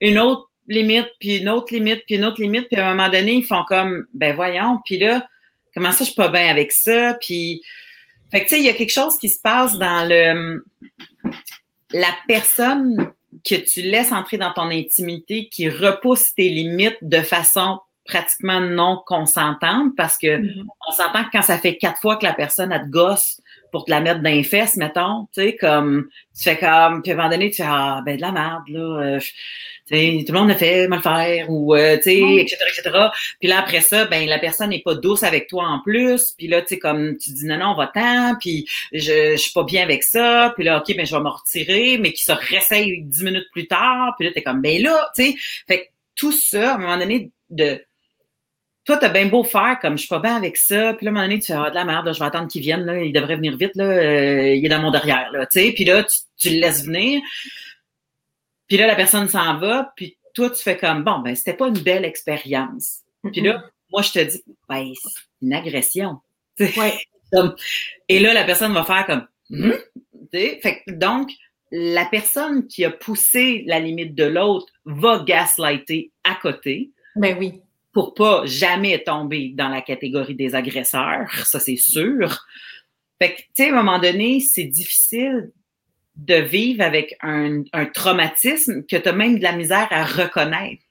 [0.00, 3.10] une autre limite, puis une autre limite, puis une autre limite, puis à un moment
[3.10, 5.26] donné, ils font comme, ben voyons, puis là,
[5.74, 7.62] comment ça, je suis pas bien avec ça, puis...
[8.30, 10.64] Fait que, tu sais, il y a quelque chose qui se passe dans le...
[11.92, 13.12] La personne
[13.44, 19.02] que tu laisses entrer dans ton intimité, qui repousse tes limites de façon pratiquement non
[19.06, 20.64] consentante parce que mm-hmm.
[20.88, 23.40] on s'entend que quand ça fait quatre fois que la personne a te gosse
[23.72, 27.10] pour te la mettre dans les fesses, mettons, tu sais, comme tu fais comme, puis
[27.10, 29.00] à un moment donné, tu fais Ah ben de la merde, là.
[29.02, 29.20] Euh,
[29.90, 32.98] tout le monde a fait mal faire ou euh, tu sais etc etc
[33.40, 36.48] puis là après ça ben la personne n'est pas douce avec toi en plus puis
[36.48, 39.52] là tu sais comme tu dis non non on va ten puis je, je suis
[39.52, 42.32] pas bien avec ça puis là ok ben je vais me retirer mais qui se
[42.32, 45.34] réessaye dix minutes plus tard puis là t'es comme ben là tu sais
[45.66, 47.84] fait tout ça à un moment donné de
[48.84, 51.12] toi, t'as bien beau faire comme je suis pas bien avec ça, puis là, à
[51.12, 53.02] un moment donné, tu fais ah, de la merde, je vais attendre qu'il vienne, là,
[53.02, 55.84] il devrait venir vite, là, euh, il est dans mon derrière, là, tu sais, puis
[55.84, 57.20] là, tu, tu, le laisses venir,
[58.66, 61.68] puis là, la personne s'en va, puis toi, tu fais comme, bon, ben, c'était pas
[61.68, 63.00] une belle expérience.
[63.32, 66.20] Puis là, moi, je te dis, ben, c'est une agression.
[66.58, 66.98] Ouais.
[68.08, 69.78] Et là, la personne va faire comme, hum?
[70.32, 71.30] fait donc,
[71.70, 77.61] la personne qui a poussé la limite de l'autre va gaslighter à côté Ben oui.
[77.92, 82.46] Pour pas jamais tomber dans la catégorie des agresseurs, ça c'est sûr.
[83.20, 85.52] Fait que, tu sais, à un moment donné, c'est difficile
[86.16, 90.82] de vivre avec un, un traumatisme que tu as même de la misère à reconnaître.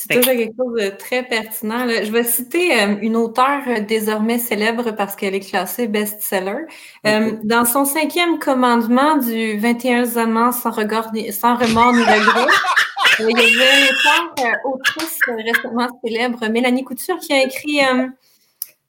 [0.00, 1.86] C'est toujours quelque chose de très pertinent.
[1.86, 6.64] Je vais citer euh, une auteure euh, désormais célèbre parce qu'elle est classée best-seller.
[7.06, 12.46] Euh, dans son cinquième commandement du 21 amants sans, regard, sans remords ni regret,
[13.18, 17.80] il y avait une auteure, autrice récemment célèbre, Mélanie Couture, qui a écrit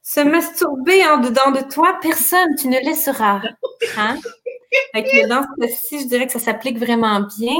[0.02, 3.42] Se masturber en dedans de toi, personne, tu ne laisseras.
[3.98, 4.18] Hein?
[5.28, 7.56] dans ce cas-ci, je dirais que ça s'applique vraiment bien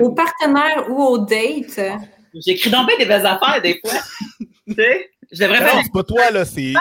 [0.00, 1.80] au partenaire ou au date.
[2.34, 4.00] J'écris donc bien des belles affaires des fois.
[4.68, 5.11] tu sais?
[5.32, 6.74] Je devrais non, c'est pas toi, là, c'est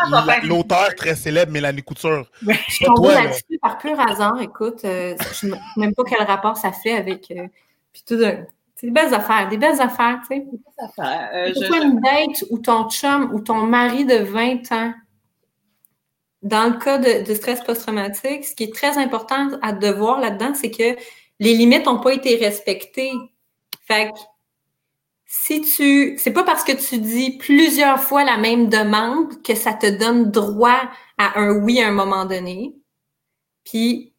[0.44, 2.30] l'auteur très célèbre, Mélanie Couture.
[2.42, 4.42] je suis tombée là-dessus par pur hasard.
[4.42, 7.32] Écoute, euh, je ne sais même pas quel rapport ça fait avec.
[7.32, 7.48] Euh,
[7.94, 10.40] puis tout C'est des belles affaires, des belles affaires, tu sais.
[10.42, 11.30] Des belles affaires.
[11.34, 11.82] Euh, je...
[11.82, 14.94] une date ou ton chum ou ton mari de 20 ans,
[16.42, 20.54] dans le cas de, de stress post-traumatique, ce qui est très important à devoir là-dedans,
[20.56, 21.00] c'est que
[21.40, 23.12] les limites n'ont pas été respectées.
[23.88, 24.20] Fait que
[25.34, 26.18] si tu.
[26.18, 30.30] C'est pas parce que tu dis plusieurs fois la même demande que ça te donne
[30.30, 30.82] droit
[31.18, 32.76] à un oui à un moment donné.
[33.64, 34.14] Puis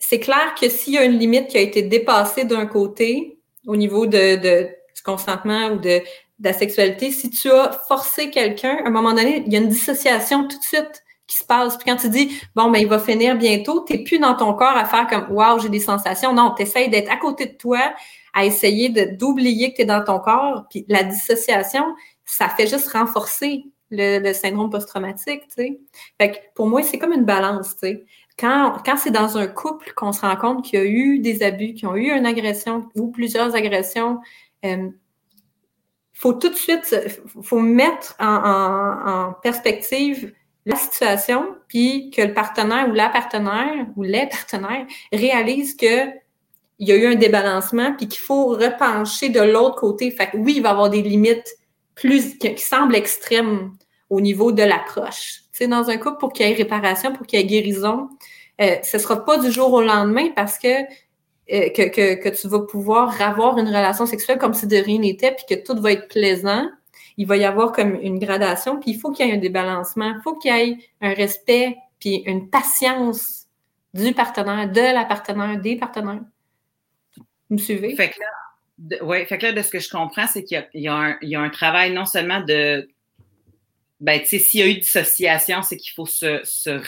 [0.00, 3.76] c'est clair que s'il y a une limite qui a été dépassée d'un côté au
[3.76, 8.88] niveau de, du consentement ou de, de la sexualité, si tu as forcé quelqu'un, à
[8.88, 11.76] un moment donné, il y a une dissociation tout de suite qui se passe.
[11.76, 14.54] Puis quand tu dis, bon, ben, il va finir bientôt, tu n'es plus dans ton
[14.54, 16.32] corps à faire comme, waouh, j'ai des sensations.
[16.32, 17.94] Non, tu d'être à côté de toi,
[18.36, 20.66] à essayer d'oublier que tu es dans ton corps.
[20.68, 21.84] Puis la dissociation,
[22.26, 25.80] ça fait juste renforcer le, syndrome post-traumatique, tu sais.
[26.20, 28.04] Fait que pour moi, c'est comme une balance, tu sais.
[28.38, 31.42] Quand, quand c'est dans un couple qu'on se rend compte qu'il y a eu des
[31.42, 34.20] abus, qu'il y a eu une agression ou plusieurs agressions,
[34.66, 34.90] euh,
[36.12, 36.94] faut tout de suite,
[37.42, 40.34] faut mettre en perspective
[40.66, 46.10] la situation, puis que le partenaire ou la partenaire ou les partenaires réalisent que
[46.78, 50.10] il y a eu un débalancement, puis qu'il faut repencher de l'autre côté.
[50.10, 51.56] Fait que oui, il va y avoir des limites
[51.94, 53.72] plus qui, semblent extrêmes
[54.10, 55.42] au niveau de l'approche.
[55.52, 58.08] Sais, dans un couple, pour qu'il y ait réparation, pour qu'il y ait guérison,
[58.60, 62.48] euh, ce sera pas du jour au lendemain parce que, euh, que, que, que, tu
[62.48, 65.92] vas pouvoir avoir une relation sexuelle comme si de rien n'était, puis que tout va
[65.92, 66.66] être plaisant
[67.16, 70.14] il va y avoir comme une gradation, puis il faut qu'il y ait un débalancement,
[70.16, 73.46] il faut qu'il y ait un respect, puis une patience
[73.94, 76.20] du partenaire, de la partenaire, des partenaires.
[77.50, 77.94] Vous me suivez?
[77.94, 78.26] Fait que là,
[78.78, 81.40] de, ouais, fait que là, de ce que je comprends, c'est qu'il y, y, a
[81.40, 82.88] un travail non seulement de.
[84.00, 86.78] Ben, tu sais, s'il y a eu dissociation, c'est qu'il faut se, se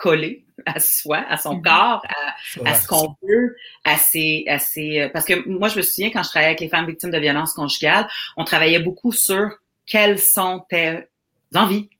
[0.00, 1.62] coller à soi, à son mhm.
[1.62, 2.02] corps,
[2.64, 6.22] à, ce qu'on veut, à ses, à ses, parce que moi, je me souviens quand
[6.22, 9.50] je travaillais avec les femmes victimes de violences conjugales, on travaillait beaucoup sur
[9.86, 11.00] quelles sont tes
[11.54, 11.90] envies,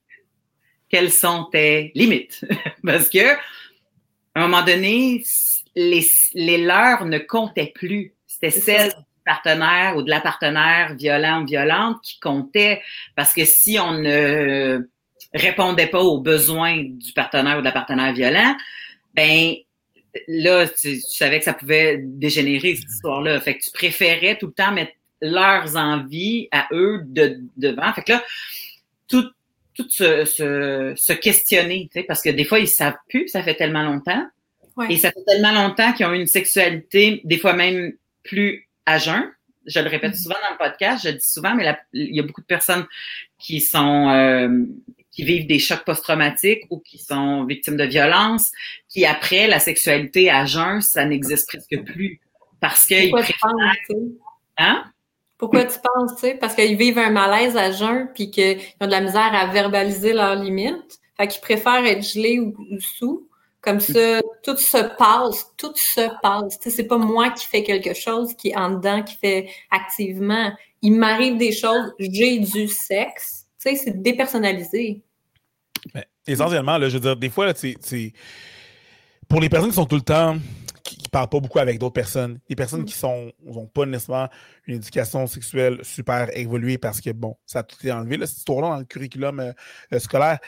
[0.89, 2.43] quelles sont tes limites,
[2.83, 3.35] parce que
[4.33, 5.23] à un moment donné,
[5.75, 8.13] les, les leurs ne comptaient plus.
[8.27, 12.81] C'était celles du partenaire ou de la partenaire violent ou violente qui comptait,
[13.15, 14.87] parce que si on ne
[15.33, 18.55] répondait pas aux besoins du partenaire ou de la partenaire violent,
[19.13, 19.53] ben
[20.27, 23.39] là, tu, savais que ça pouvait dégénérer cette histoire-là.
[23.39, 27.93] Fait que tu préférais tout le temps mettre leurs envies à eux de, devant.
[27.93, 28.23] Fait que là,
[29.07, 29.29] tout,
[29.73, 33.43] tout se, se, se questionner, tu sais, parce que des fois, ils savent plus, ça
[33.43, 34.25] fait tellement longtemps.
[34.89, 37.93] Et ça fait tellement longtemps qu'ils ont une sexualité, des fois même
[38.23, 39.31] plus à jeun.
[39.65, 40.23] Je le répète mm-hmm.
[40.23, 42.85] souvent dans le podcast, je le dis souvent, mais il y a beaucoup de personnes
[43.37, 44.65] qui sont euh,
[45.11, 48.49] qui vivent des chocs post-traumatiques ou qui sont victimes de violences,
[48.89, 52.19] qui après la sexualité à jeun, ça n'existe presque plus
[52.59, 53.35] parce qu'ils préfèrent...
[54.57, 54.85] Hein?
[55.37, 56.35] Pourquoi tu penses, tu sais?
[56.35, 60.13] Parce qu'ils vivent un malaise à jeun puis qu'ils ont de la misère à verbaliser
[60.13, 60.99] leurs limites.
[61.17, 63.27] Fait qu'ils préfèrent être gelés ou, sous.
[63.61, 66.59] Comme ça, tout se passe, tout se passe.
[66.59, 69.49] Tu sais, c'est pas moi qui fais quelque chose, qui est en dedans, qui fait
[69.69, 70.51] activement.
[70.81, 75.03] Il m'arrive des choses, j'ai du sexe tu sais, c'est dépersonnalisé.
[75.93, 78.13] Mais, essentiellement, là, je veux dire, des fois, c'est.
[79.27, 80.37] Pour les personnes qui sont tout le temps
[80.83, 84.27] qui, ne parlent pas beaucoup avec d'autres personnes, les personnes qui sont n'ont pas nécessairement
[84.65, 88.39] une éducation sexuelle super évoluée parce que bon, ça a tout été enlevé, là, cette
[88.39, 90.39] histoire-là dans le curriculum euh, scolaire.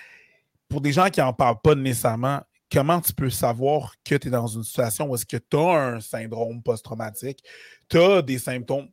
[0.67, 2.41] Pour des gens qui n'en parlent pas nécessairement,
[2.73, 5.77] comment tu peux savoir que tu es dans une situation où est-ce que tu as
[5.77, 7.43] un syndrome post-traumatique,
[7.87, 8.87] tu as des symptômes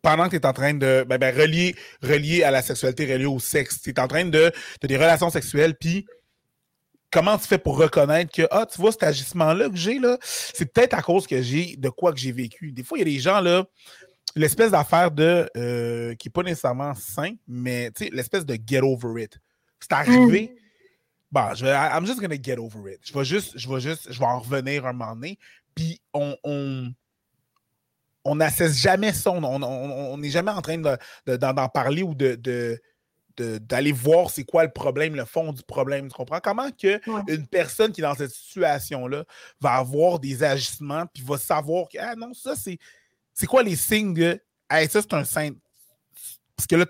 [0.00, 3.40] pendant que tu es en train de ben, ben, relier, à la sexualité, relier au
[3.40, 3.82] sexe.
[3.82, 6.06] Tu es en train de, de des relations sexuelles, puis
[7.10, 10.94] comment tu fais pour reconnaître que, ah, tu vois, cet agissement-là que j'ai, c'est peut-être
[10.94, 12.70] à cause que j'ai de quoi que j'ai vécu.
[12.70, 13.64] Des fois, il y a des gens, là,
[14.36, 19.38] l'espèce d'affaire de, euh, qui n'est pas nécessairement sain, mais, l'espèce de get over it.
[19.80, 20.52] C'est arrivé.
[20.54, 20.67] Mm.
[21.30, 23.00] Bon, je vais, I'm just gonna get over it.
[23.02, 25.38] Je vais juste, je vais juste, je vais en revenir un moment donné.
[25.74, 26.92] Puis on, on,
[28.24, 29.30] on n'assesse jamais ça.
[29.30, 32.80] On n'est jamais en train d'en de, parler ou de,
[33.36, 36.08] d'aller voir c'est quoi le problème, le fond du problème.
[36.08, 36.40] Tu comprends?
[36.40, 37.00] Comment que
[37.30, 39.24] une personne qui est dans cette situation-là
[39.60, 42.78] va avoir des agissements puis va savoir que ah non, ça c'est.
[43.34, 45.50] C'est quoi les signes de hey, ça c'est un saint.
[46.56, 46.86] Parce que là,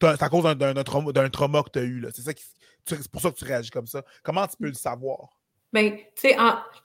[0.00, 2.06] c'est à cause d'un trauma, trauma, que tu as eu.
[2.14, 2.32] C'est ça
[2.88, 4.02] c'est pour ça que tu réagis comme ça.
[4.22, 5.38] Comment tu peux le savoir?
[5.72, 6.36] Ben, tu sais,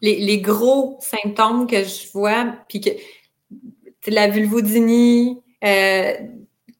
[0.01, 2.89] les, les, gros symptômes que je vois, puis que
[4.07, 6.13] la vulvodynie, euh,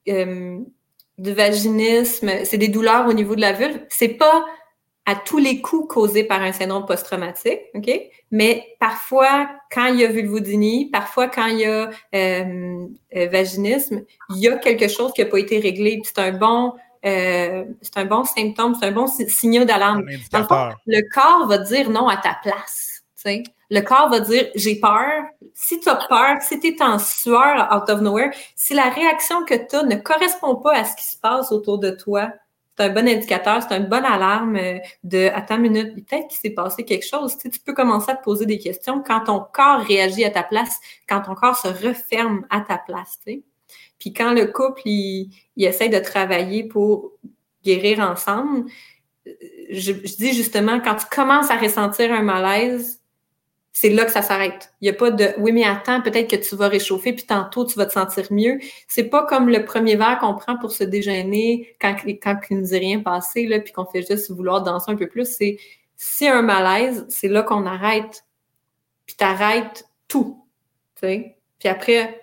[0.08, 0.58] euh,
[1.16, 3.80] du vaginisme, c'est des douleurs au niveau de la vulve.
[3.88, 4.44] C'est pas
[5.06, 7.90] à tous les coups causé par un syndrome post-traumatique, OK?
[8.30, 14.02] Mais parfois, quand il y a vulvodynie, parfois quand il y a euh, euh, vaginisme,
[14.30, 16.00] il y a quelque chose qui n'a pas été réglé.
[16.04, 16.72] C'est un bon,
[17.04, 20.04] euh, c'est un bon symptôme, c'est un bon signal d'alarme.
[20.06, 23.02] Le, corps va dire non à ta place.
[23.14, 23.42] sais.
[23.70, 25.24] Le corps va dire j'ai peur.
[25.52, 29.44] Si tu as peur, si tu es en sueur out of nowhere, si la réaction
[29.44, 32.30] que tu as ne correspond pas à ce qui se passe autour de toi,
[32.76, 36.38] c'est un bon indicateur, c'est une bonne alarme euh, de attends une minute, peut-être qu'il
[36.38, 37.36] s'est passé quelque chose.
[37.38, 40.42] Tu, tu peux commencer à te poser des questions quand ton corps réagit à ta
[40.42, 43.18] place, quand ton corps se referme à ta place.
[43.24, 43.42] Tu sais.
[43.98, 47.12] Puis quand le couple il, il essaie de travailler pour
[47.64, 48.66] guérir ensemble,
[49.70, 53.00] je, dis justement, quand tu commences à ressentir un malaise,
[53.72, 54.72] c'est là que ça s'arrête.
[54.80, 57.64] Il n'y a pas de oui, mais attends, peut-être que tu vas réchauffer, puis tantôt
[57.64, 58.58] tu vas te sentir mieux.
[58.86, 62.18] C'est pas comme le premier verre qu'on prend pour se déjeuner quand, il
[62.50, 65.26] ne nous est rien passé, là, puis qu'on fait juste vouloir danser un peu plus.
[65.26, 65.58] C'est
[65.96, 68.24] si un malaise, c'est là qu'on arrête.
[69.06, 70.46] Puis tu arrêtes tout.
[71.00, 71.34] Puis
[71.64, 72.22] après,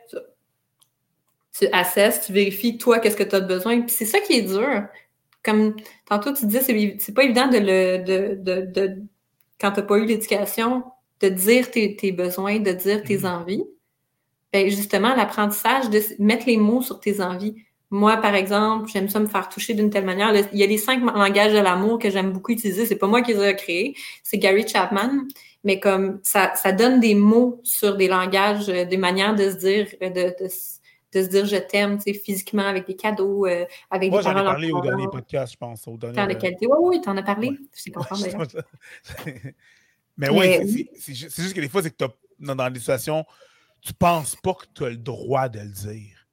[1.57, 3.81] tu assesses, tu vérifies toi qu'est-ce que tu as besoin.
[3.81, 4.85] Puis c'est ça qui est dur.
[5.43, 5.75] Comme
[6.07, 6.59] tantôt tu dis,
[6.99, 9.01] c'est pas évident de le de, de, de
[9.59, 10.83] quand tu n'as pas eu l'éducation
[11.21, 13.27] de dire tes, besoins, de dire tes mm-hmm.
[13.27, 13.63] envies.
[14.53, 17.55] Ben justement, l'apprentissage de mettre les mots sur tes envies.
[17.89, 20.33] Moi, par exemple, j'aime ça me faire toucher d'une telle manière.
[20.53, 22.85] Il y a les cinq langages de l'amour que j'aime beaucoup utiliser.
[22.85, 25.25] C'est pas moi qui les ai créés, c'est Gary Chapman.
[25.63, 29.55] Mais comme ça, ça donne des mots sur des langages, euh, des manières de se
[29.57, 30.47] dire, euh, de,
[31.13, 34.23] de, se dire je t'aime, tu sais, physiquement, avec des cadeaux, euh, avec Moi, des
[34.23, 35.87] j'en ai parlé au dernier podcast, je pense.
[35.87, 36.67] Au dernier, de qualité.
[36.67, 37.51] Oui, oui, t'en as parlé.
[37.75, 38.21] Je suis contente
[40.17, 42.05] Mais, oui, c'est juste que des fois, c'est que
[42.39, 43.25] dans, des situations,
[43.81, 46.27] tu penses pas que tu as le droit de le dire.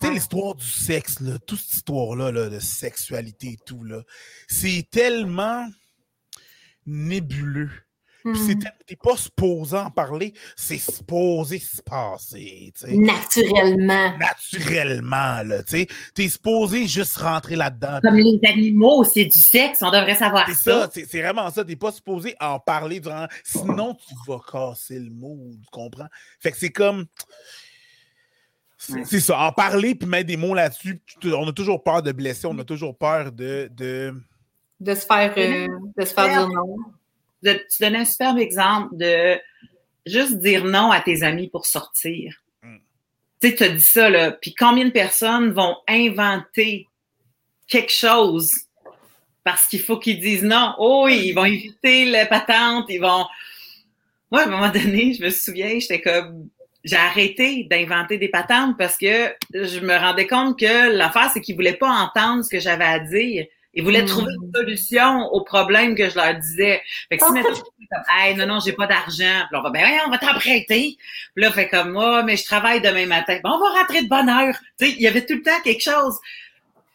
[0.00, 4.02] Tu sais, l'histoire du sexe, là, toute cette histoire-là là, de sexualité et tout, là,
[4.46, 5.66] c'est tellement
[6.86, 7.70] nébuleux.
[8.24, 8.58] Mm.
[8.86, 12.72] T'es pas supposé en parler, c'est supposé se passer.
[12.88, 14.12] Naturellement.
[14.18, 15.62] Naturellement, là.
[15.62, 15.86] Tu
[16.18, 18.00] es supposé juste rentrer là-dedans.
[18.02, 20.54] Comme les animaux, c'est du sexe, on devrait savoir ça.
[20.90, 21.64] C'est ça, c'est vraiment ça.
[21.64, 23.26] T'es pas supposé en parler durant.
[23.44, 26.08] Sinon, tu vas casser le mot, tu comprends?
[26.40, 27.06] Fait que c'est comme.
[28.78, 32.46] C'est ça, en parler puis mettre des mots là-dessus, on a toujours peur de blesser,
[32.46, 33.68] on a toujours peur de.
[33.76, 34.14] De,
[34.80, 35.66] de se faire, euh,
[35.96, 36.76] de se faire dire non
[37.42, 39.38] tu donnes un superbe exemple de
[40.06, 42.34] juste dire non à tes amis pour sortir.
[42.62, 42.76] Mm.
[43.40, 44.32] Tu sais, tu as dit ça, là.
[44.32, 46.86] Puis combien de personnes vont inventer
[47.68, 48.50] quelque chose
[49.44, 50.74] parce qu'il faut qu'ils disent non?
[50.78, 53.26] Oh, ils vont éviter la patente, ils vont.
[54.30, 56.48] Moi, à un moment donné, je me souviens, j'étais comme.
[56.84, 61.56] J'ai arrêté d'inventer des patentes parce que je me rendais compte que l'affaire, c'est qu'ils
[61.56, 63.46] voulaient pas entendre ce que j'avais à dire.
[63.78, 64.06] Ils voulaient hmm.
[64.06, 66.82] trouver une solution au problème que je leur disais.
[67.08, 69.44] Fait que si maintenant, comme, hey, non, non, j'ai pas d'argent.
[69.48, 70.96] Puis on va, ben, on va t'emprunter.
[71.34, 73.38] Puis là, fait comme, moi, oh, mais je travaille demain matin.
[73.44, 74.52] Bon, on va rentrer de bonne heure.
[74.80, 76.18] Tu sais, il y avait tout le temps quelque chose.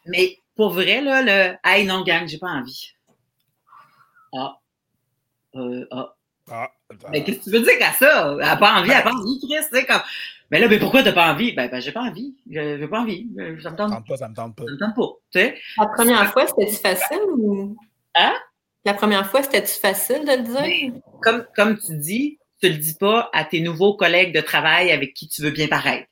[0.04, 2.92] Mais pour vrai, là, le, hey, non, gang, j'ai pas envie.
[4.34, 4.58] Ah.
[5.54, 6.14] Euh, ah.
[6.50, 6.70] Ah.
[7.10, 8.28] Mais qu'est-ce que tu veux dire qu'à ça?
[8.32, 10.02] Elle n'a pas envie, elle n'a pas envie, Chris, tu sais, comme,
[10.50, 11.52] mais là, mais pourquoi t'as pas envie?
[11.52, 12.34] Ben, ben j'ai pas envie.
[12.48, 13.28] J'ai pas envie.
[13.62, 14.16] Ça me tente pas.
[14.16, 14.64] Ça me tente pas.
[14.64, 15.12] Ça me tente pas.
[15.32, 15.54] Tu sais?
[15.78, 17.76] La première fois, c'était-tu facile ou?
[18.14, 18.34] Hein?
[18.84, 21.00] La première fois, c'était-tu facile de le dire?
[21.22, 25.14] comme, comme tu dis, tu le dis pas à tes nouveaux collègues de travail avec
[25.14, 26.06] qui tu veux bien paraître.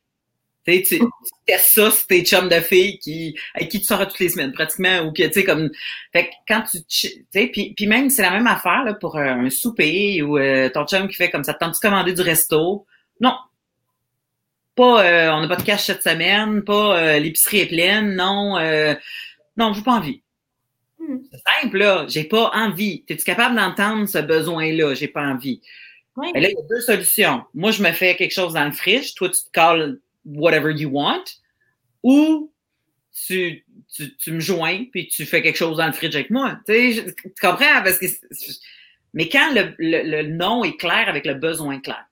[0.66, 1.04] Tu sais, tu,
[1.44, 4.52] testes ça sur tes chums de filles qui, avec qui tu sors toutes les semaines,
[4.52, 5.70] pratiquement, ou que, tu sais, comme,
[6.12, 9.18] fait que quand tu, tu sais, puis, puis même, c'est la même affaire, là, pour
[9.18, 12.86] un, souper, ou euh, ton chum qui fait comme ça, tente-tu commander du resto?
[13.20, 13.34] Non,
[14.74, 18.58] pas, euh, on n'a pas de cash cette semaine, pas euh, l'épicerie est pleine, non,
[18.58, 18.94] euh,
[19.56, 20.22] non, j'ai pas envie.
[21.00, 21.22] Mm-hmm.
[21.30, 22.06] C'est simple, là.
[22.08, 23.04] J'ai pas envie.
[23.08, 24.94] Es-tu capable d'entendre ce besoin-là?
[24.94, 25.60] J'ai pas envie.
[26.34, 27.42] Et là, il y a deux solutions.
[27.54, 29.14] Moi, je me fais quelque chose dans le friche.
[29.14, 31.24] Toi, tu te calls whatever you want.
[32.02, 32.52] Ou
[33.26, 33.64] tu,
[34.18, 36.58] tu, me joins puis tu fais quelque chose dans le fridge avec moi.
[36.66, 37.02] Tu,
[37.40, 37.82] comprends?
[37.82, 38.06] Parce que
[39.14, 42.04] mais quand le, le, non est clair avec le besoin clair.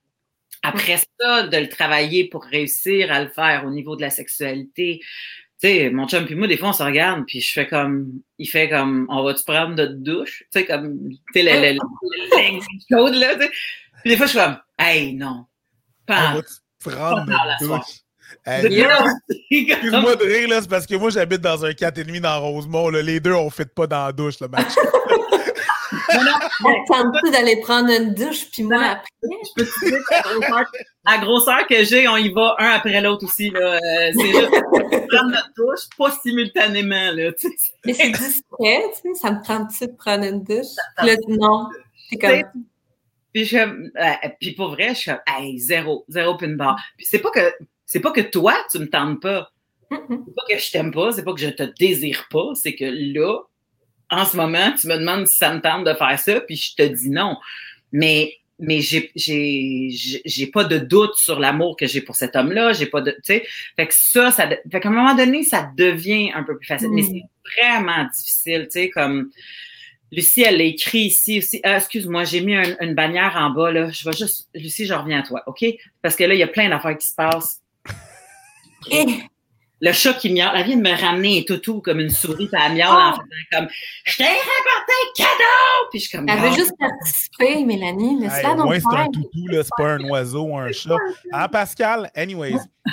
[0.63, 5.01] Après ça, de le travailler pour réussir à le faire au niveau de la sexualité.
[5.63, 8.21] Tu sais, mon chum puis moi, des fois, on se regarde, puis je fais comme,
[8.39, 10.45] il fait comme, on va-tu prendre notre douche?
[10.53, 13.51] Tu sais, comme, tu sais, le, le, chaude, là, tu sais.
[14.03, 15.47] Puis des fois, je suis comme, hey, non.
[16.07, 16.55] Pas, on va-tu
[16.91, 18.01] prendre notre douche?
[19.51, 22.89] Excuse-moi de rire, là, c'est parce que moi, j'habite dans un 4,5 dans Rosemont.
[22.89, 23.03] Là.
[23.03, 24.73] Les deux, on ne fait pas dans la douche, le match.
[26.89, 29.09] Tente-tu d'aller prendre une douche, puis moi après?
[29.23, 30.71] Je peux te dire,
[31.07, 33.51] la grosseur que j'ai, on y va un après l'autre aussi.
[33.51, 33.77] Là.
[33.77, 34.51] Euh, c'est juste
[35.09, 37.13] prendre notre douche, pas simultanément.
[37.13, 37.31] Là,
[37.85, 39.15] Mais c'est discret, tu sais.
[39.21, 40.75] Ça me tente-tu de prendre une douche?
[41.03, 41.69] Là, non.
[42.09, 42.65] C'est comme.
[43.33, 46.77] Puis, je, euh, puis pour vrai, je suis hey, zéro, zéro pin bar.
[46.97, 47.53] Puis c'est pas que
[47.87, 49.51] c'est pas que toi, tu me tentes pas.
[49.91, 52.85] C'est pas que je t'aime pas, c'est pas que je te désire pas, c'est que
[52.85, 53.41] là,
[54.11, 56.75] en ce moment, tu me demandes si ça me tente de faire ça, puis je
[56.75, 57.37] te dis non.
[57.93, 62.87] Mais mais j'ai j'ai pas de doute sur l'amour que j'ai pour cet homme-là, j'ai
[62.87, 63.47] pas de tu sais
[63.77, 66.91] fait que ça ça fait qu'à un moment donné ça devient un peu plus facile
[66.91, 67.07] mais mm.
[67.07, 69.31] c'est vraiment difficile, tu sais comme
[70.13, 71.61] Lucie, elle l'a écrit ici aussi.
[71.63, 73.91] Ah, excuse-moi, j'ai mis une bannière en bas, là.
[73.91, 74.49] Je vais juste.
[74.55, 75.65] Lucie, je reviens à toi, OK?
[76.03, 77.63] Parce que là, il y a plein d'affaires qui se passent.
[78.91, 79.07] Et
[79.81, 82.63] le chat qui miaule, elle vient de me ramener un toutou comme une souris, puis
[82.63, 83.13] elle miaule en oh!
[83.13, 83.69] faisant comme
[84.05, 85.89] Je t'ai rapporté un cadeau!
[85.91, 88.21] Puis je suis comme Elle veut juste participer, Mélanie.
[88.21, 90.97] Laisse-la Au moins, c'est un toutou, là, c'est pas un oiseau ou un chat.
[91.33, 92.11] Hein, Pascal?
[92.15, 92.59] Anyways.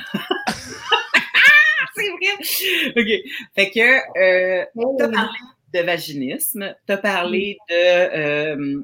[1.95, 2.91] c'est vrai!
[2.95, 3.07] OK.
[3.55, 4.65] Fait que euh,
[4.97, 5.39] t'as parlé
[5.73, 8.81] de vaginisme, t'as parlé de euh,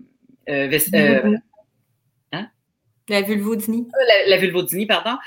[0.49, 1.37] euh, euh
[2.33, 2.49] hein?
[3.07, 3.87] La vulvodynie.
[4.07, 5.17] La, la vulvodynie, pardon.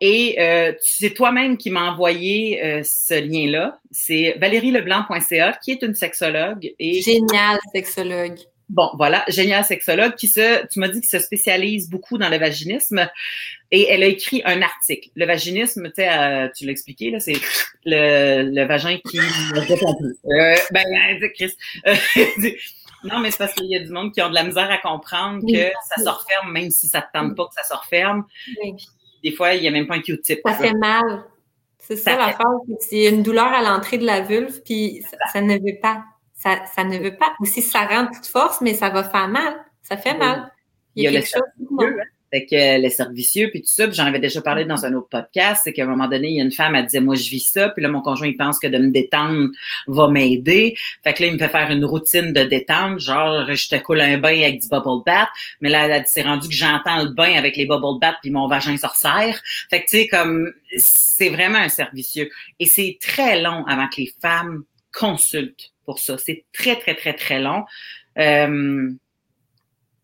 [0.00, 3.80] Et euh, c'est toi-même qui m'as envoyé euh, ce lien-là.
[3.90, 6.72] C'est valérieleblanc.ca, qui est une sexologue.
[6.78, 7.02] Et...
[7.02, 8.38] Génial sexologue.
[8.68, 12.36] Bon, voilà, génial sexologue qui se, tu m'as dit qu'il se spécialise beaucoup dans le
[12.36, 13.08] vaginisme
[13.70, 15.08] et elle a écrit un article.
[15.16, 17.40] Le vaginisme, tu sais, euh, tu l'as expliqué, là, c'est
[17.86, 20.18] le, le vagin qui ne répond plus.
[20.26, 20.84] Euh, ben,
[21.34, 21.54] Chris.
[23.04, 24.76] non, mais c'est parce qu'il y a du monde qui ont de la misère à
[24.76, 28.26] comprendre que ça se referme, même si ça te tente pas que ça se referme.
[28.62, 28.74] Oui
[29.22, 30.40] des fois, il n'y a même pas un Q-tip.
[30.44, 31.24] Ça fait mal.
[31.78, 32.44] C'est ça, la phase.
[32.80, 35.02] C'est une douleur à l'entrée de la vulve, puis
[35.32, 36.04] ça, ne veut pas.
[36.34, 37.34] Ça, ça, ne veut pas.
[37.40, 39.54] Ou si ça rentre toute force, mais ça va faire mal.
[39.82, 40.52] Ça fait mal.
[40.94, 41.42] Il y a, quelque chose.
[42.30, 45.08] Fait que les servicieux, puis tout ça, puis j'en avais déjà parlé dans un autre
[45.08, 47.30] podcast, c'est qu'à un moment donné, il y a une femme, elle disait, moi, je
[47.30, 49.48] vis ça, puis là, mon conjoint, il pense que de me détendre
[49.86, 50.76] va m'aider.
[51.04, 54.00] Fait que là, il me fait faire une routine de détente, genre, je te coule
[54.00, 55.28] un bain avec du bubble bath,
[55.60, 58.76] mais là, c'est rendu que j'entends le bain avec les bubble bath, puis mon vagin
[58.76, 59.40] se resserre.
[59.70, 62.30] Fait que, tu sais, comme, c'est vraiment un servicieux.
[62.58, 66.18] Et c'est très long avant que les femmes consultent pour ça.
[66.18, 67.64] C'est très, très, très, très long.
[68.18, 68.90] Euh,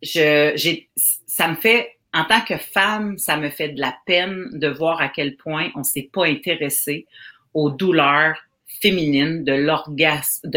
[0.02, 0.88] je, j'ai,
[1.26, 5.00] ça me fait en tant que femme, ça me fait de la peine de voir
[5.00, 7.06] à quel point on s'est pas intéressé
[7.54, 8.36] aux douleurs
[8.80, 9.52] féminines, de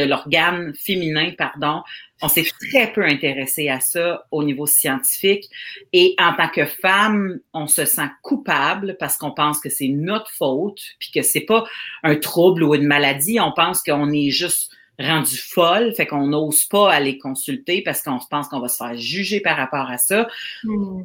[0.04, 1.82] l'organe féminin, pardon.
[2.22, 5.46] On s'est très peu intéressé à ça au niveau scientifique.
[5.94, 10.30] Et en tant que femme, on se sent coupable parce qu'on pense que c'est notre
[10.32, 11.64] faute, puis que c'est pas
[12.04, 13.40] un trouble ou une maladie.
[13.40, 18.20] On pense qu'on est juste rendu folle, fait qu'on n'ose pas aller consulter parce qu'on
[18.20, 20.28] se pense qu'on va se faire juger par rapport à ça.
[20.64, 21.04] Hmm.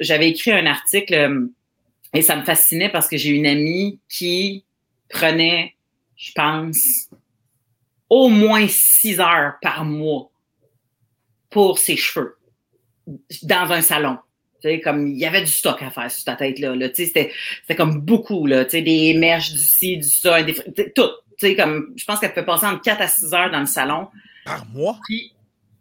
[0.00, 1.46] J'avais écrit un article euh,
[2.14, 4.64] et ça me fascinait parce que j'ai une amie qui
[5.10, 5.74] prenait,
[6.16, 7.10] je pense,
[8.08, 10.30] au moins six heures par mois
[11.50, 12.36] pour ses cheveux
[13.42, 14.18] dans un salon.
[14.60, 16.74] Tu sais, comme il y avait du stock à faire sur ta tête là.
[16.74, 16.88] là.
[16.88, 18.64] Tu sais, c'était, c'était comme beaucoup là.
[18.64, 20.54] Tu sais, des mèches du ci, du ça, des,
[20.94, 23.60] tout tu sais, comme, je pense qu'elle peut passer entre 4 à 6 heures dans
[23.60, 24.08] le salon.
[24.44, 24.98] Par mois?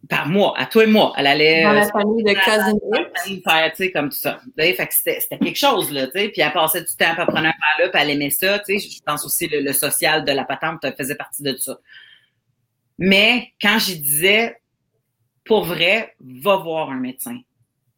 [0.09, 1.13] par mois, à toi et moi.
[1.17, 1.63] Elle allait.
[1.63, 4.39] Dans la famille de Cousin faire, tu sais, comme tout ça.
[4.57, 6.29] Fait que c'était, c'était quelque chose, là, tu sais.
[6.29, 8.79] Puis elle passait du temps, à prendre un pas là, puis elle aimait ça, tu
[8.79, 8.89] sais.
[8.89, 11.77] Je pense aussi le, le social de la patente faisait partie de ça.
[12.97, 14.57] Mais quand j'y disais,
[15.43, 17.39] pour vrai, va voir un médecin.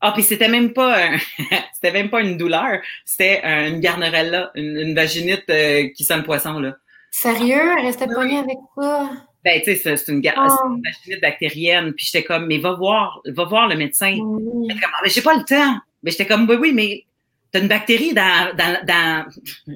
[0.02, 1.18] Ah, puis c'était même pas un,
[1.74, 6.24] c'était même pas une douleur, c'était une garnerella, une, une vaginite euh, qui sent le
[6.24, 6.76] poisson, là.
[7.12, 7.76] Sérieux?
[7.78, 9.10] Elle restait pognée avec toi?
[9.44, 10.82] Ben, tu sais, c'est une, oh.
[11.08, 11.94] une bactérienne.
[11.94, 14.18] Puis j'étais comme, mais va voir, va voir le médecin.
[14.22, 14.68] Oui.
[14.68, 15.80] Comme, ah, mais j'ai pas le temps.
[16.04, 17.06] Mais j'étais comme, oui, oui, mais
[17.52, 18.56] t'as une bactérie dans.
[18.56, 19.26] dans, dans...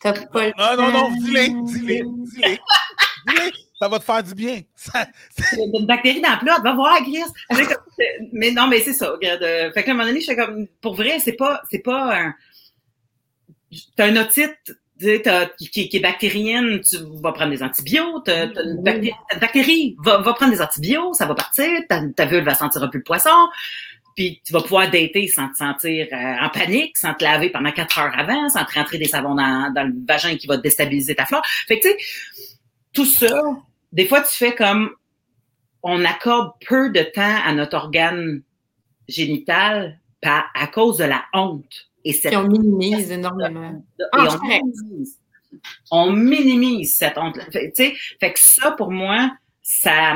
[0.00, 2.58] T'as pas le Non, non, non, dis-les, dis-les, dis-les.
[3.26, 3.52] dis-les.
[3.78, 4.60] Ça va te faire du bien.
[5.56, 7.24] une bactérie dans la plot, va voir, Chris.
[8.32, 9.10] mais non, mais c'est ça.
[9.10, 11.80] Regarde, euh, fait qu'à un moment donné, je fais comme, pour vrai, c'est pas, c'est
[11.80, 12.34] pas un,
[13.96, 14.76] t'as un otite,
[15.58, 18.82] qui, qui, est bactérienne, tu vas prendre des antibiotiques, une,
[19.40, 22.88] bactérie, va, va, prendre des antibiotiques, ça va partir, ta, ta vulve va sentir un
[22.88, 23.48] peu le poisson,
[24.14, 27.72] puis tu vas pouvoir dater sans te sentir euh, en panique, sans te laver pendant
[27.72, 31.14] quatre heures avant, sans te rentrer des savons dans, dans le vagin qui va déstabiliser
[31.14, 31.42] ta flore.
[31.66, 32.52] Fait que tu sais,
[32.92, 33.42] tout ça,
[33.92, 34.90] des fois tu fais comme
[35.82, 38.42] on accorde peu de temps à notre organe
[39.08, 41.90] génital à cause de la honte.
[42.04, 43.84] Et, cette on minimise énormément.
[43.98, 45.18] Et on, ah, minimise,
[45.90, 47.38] on minimise cette honte.
[47.52, 49.30] Fait, fait que ça, pour moi,
[49.62, 50.14] ça,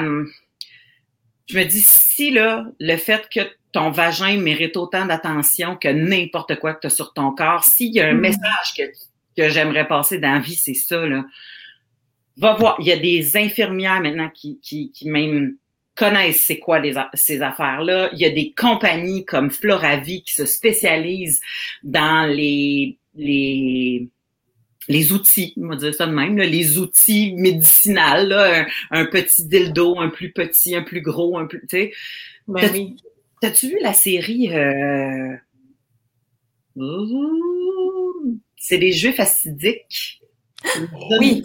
[1.48, 3.40] je me dis, si là, le fait que
[3.72, 7.62] ton vagin mérite autant d'attention que n'importe quoi que tu as sur ton corps.
[7.62, 8.20] S'il y a un mm.
[8.20, 8.82] message que,
[9.36, 11.24] que j'aimerais passer dans la vie, c'est ça, là.
[12.38, 12.76] Va voir.
[12.80, 15.56] Il y a des infirmières maintenant qui, qui, qui même
[15.96, 18.10] connaissent c'est quoi les, ces affaires-là.
[18.12, 21.40] Il y a des compagnies comme Floravie qui se spécialisent
[21.82, 24.08] dans les, les,
[24.88, 29.98] les outils, on va dire ça de même, les outils médicinaux, là, un, petit dildo,
[29.98, 31.92] un plus petit, un plus gros, un plus, tu sais.
[32.46, 32.94] Ben
[33.40, 35.36] T'as-tu vu la série euh...
[38.56, 40.20] C'est des jeux fastidiques.
[41.20, 41.42] Oui.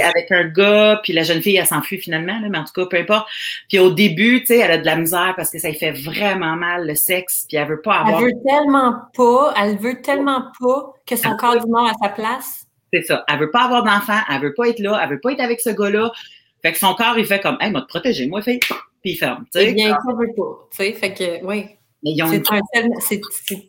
[0.00, 2.86] Avec un gars, puis la jeune fille, elle s'enfuit finalement, là, mais en tout cas,
[2.86, 3.28] peu importe.
[3.68, 5.92] Puis au début, tu sais, elle a de la misère parce que ça lui fait
[5.92, 8.20] vraiment mal le sexe, puis elle veut pas avoir.
[8.20, 12.10] Elle veut tellement pas, elle veut tellement pas que son corps du mort à sa
[12.10, 12.66] place.
[12.92, 13.24] C'est ça.
[13.28, 15.60] Elle veut pas avoir d'enfant, elle veut pas être là, elle veut pas être avec
[15.60, 16.12] ce gars-là.
[16.62, 18.60] Fait que son corps, il fait comme, hey, m'a te protéger, moi, fait
[19.02, 19.44] puis il ferme.
[19.56, 20.68] Eh bien, ça veut pas.
[20.70, 21.66] Tu sais, fait que, oui.
[23.42, 23.62] C'est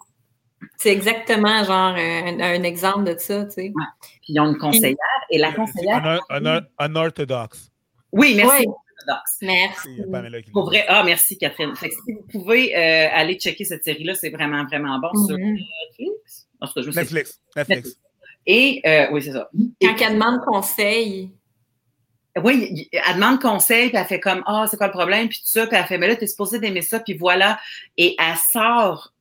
[0.85, 3.61] exactement genre un, exemple de ça, tu sais.
[3.61, 3.85] Ouais.
[4.21, 4.97] Puis ils ont une conseillère,
[5.29, 6.21] et la conseillère...
[6.29, 7.71] Un, orthodoxe.
[8.11, 8.67] Oui, merci.
[9.41, 9.89] Merci.
[10.53, 11.75] Pour vrai, ah, merci Catherine.
[11.75, 15.35] Fait que si vous pouvez euh, aller checker cette série-là, c'est vraiment, vraiment bon sur
[15.35, 15.59] mm-hmm.
[16.61, 16.95] Netflix.
[16.95, 17.41] Netflix.
[17.55, 17.97] Netflix.
[18.45, 19.49] Et, euh, oui, c'est ça.
[19.81, 21.31] Quand elle demande conseil,
[22.41, 25.29] oui, elle demande conseil, puis elle fait comme Ah, c'est quoi le problème?
[25.29, 27.59] Puis tout ça, puis elle fait Mais là, t'es supposé d'aimer ça, puis voilà.
[27.97, 29.12] Et elle sort.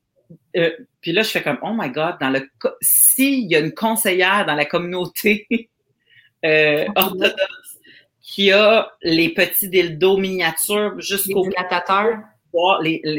[0.56, 0.70] Euh,
[1.00, 2.48] puis là, je fais comme Oh my God, dans le
[2.80, 5.46] s'il y a une conseillère dans la communauté
[6.44, 7.36] euh, orthodoxe
[8.22, 12.18] qui a les petits dildos miniatures jusqu'au dilatateurs.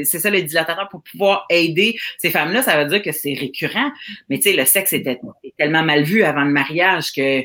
[0.06, 3.92] c'est ça, les dilatateurs pour pouvoir aider ces femmes-là, ça veut dire que c'est récurrent.
[4.30, 5.20] Mais tu sais, le sexe était
[5.58, 7.44] tellement mal vu avant le mariage que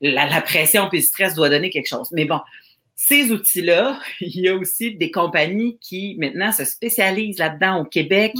[0.00, 2.08] la, pression puis le stress doit donner quelque chose.
[2.12, 2.40] Mais bon,
[2.94, 8.34] ces outils-là, il y a aussi des compagnies qui maintenant se spécialisent là-dedans au Québec.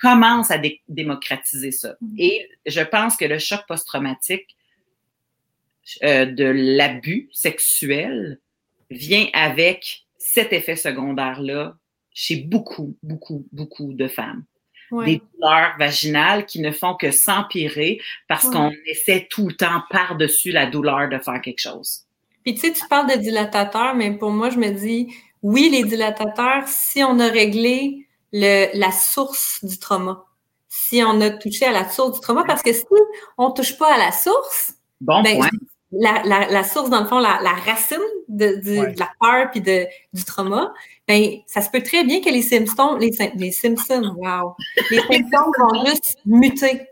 [0.00, 1.96] Commencent à démocratiser ça.
[2.02, 2.14] Mm-hmm.
[2.18, 4.56] Et je pense que le choc post-traumatique
[6.02, 8.40] euh, de l'abus sexuel
[8.90, 11.76] vient avec cet effet secondaire-là
[12.12, 14.44] chez beaucoup, beaucoup, beaucoup de femmes
[15.04, 20.50] des douleurs vaginales qui ne font que s'empirer parce qu'on essaie tout le temps par-dessus
[20.50, 22.06] la douleur de faire quelque chose.
[22.44, 25.84] Puis tu sais, tu parles de dilatateurs, mais pour moi, je me dis, oui, les
[25.84, 30.24] dilatateurs, si on a réglé le, la source du trauma,
[30.68, 32.84] si on a touché à la source du trauma, parce que si
[33.36, 35.40] on touche pas à la source, bon ben,
[35.92, 39.60] La, la, la, source, dans le fond, la, la racine de, de, la peur puis
[39.60, 40.72] de, du trauma,
[41.08, 44.54] ben, ça se peut très bien que les Simpsons, les, les Simpsons, wow,
[44.90, 46.86] les Simpsons vont juste muter.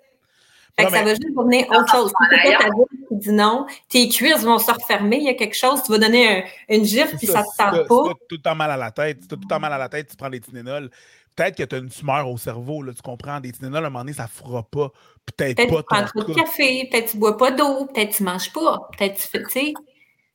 [0.76, 2.10] Fait que ça va juste devenir autre chose.
[2.10, 5.28] Si c'est pas ta vie qui dit non, tes cuisses vont se refermer, il y
[5.28, 8.04] a quelque chose, tu vas donner un, une gifle, puis ça, ça te tente pas.
[8.04, 9.60] Si tu tout le temps mal à la tête, si tu as tout le temps
[9.60, 10.90] mal à la tête, tu prends des Tylenol.
[11.38, 13.90] Peut-être que tu as une tumeur au cerveau, là, tu comprends, des Tylenol, à un
[13.90, 14.90] moment donné, ça ne fera pas.
[15.24, 15.82] Peut-être peut pas.
[15.82, 18.52] Tu prends trop de café, peut-être tu ne bois pas d'eau, peut-être tu ne manges
[18.52, 19.74] pas, peut-être tu fais, tu sais.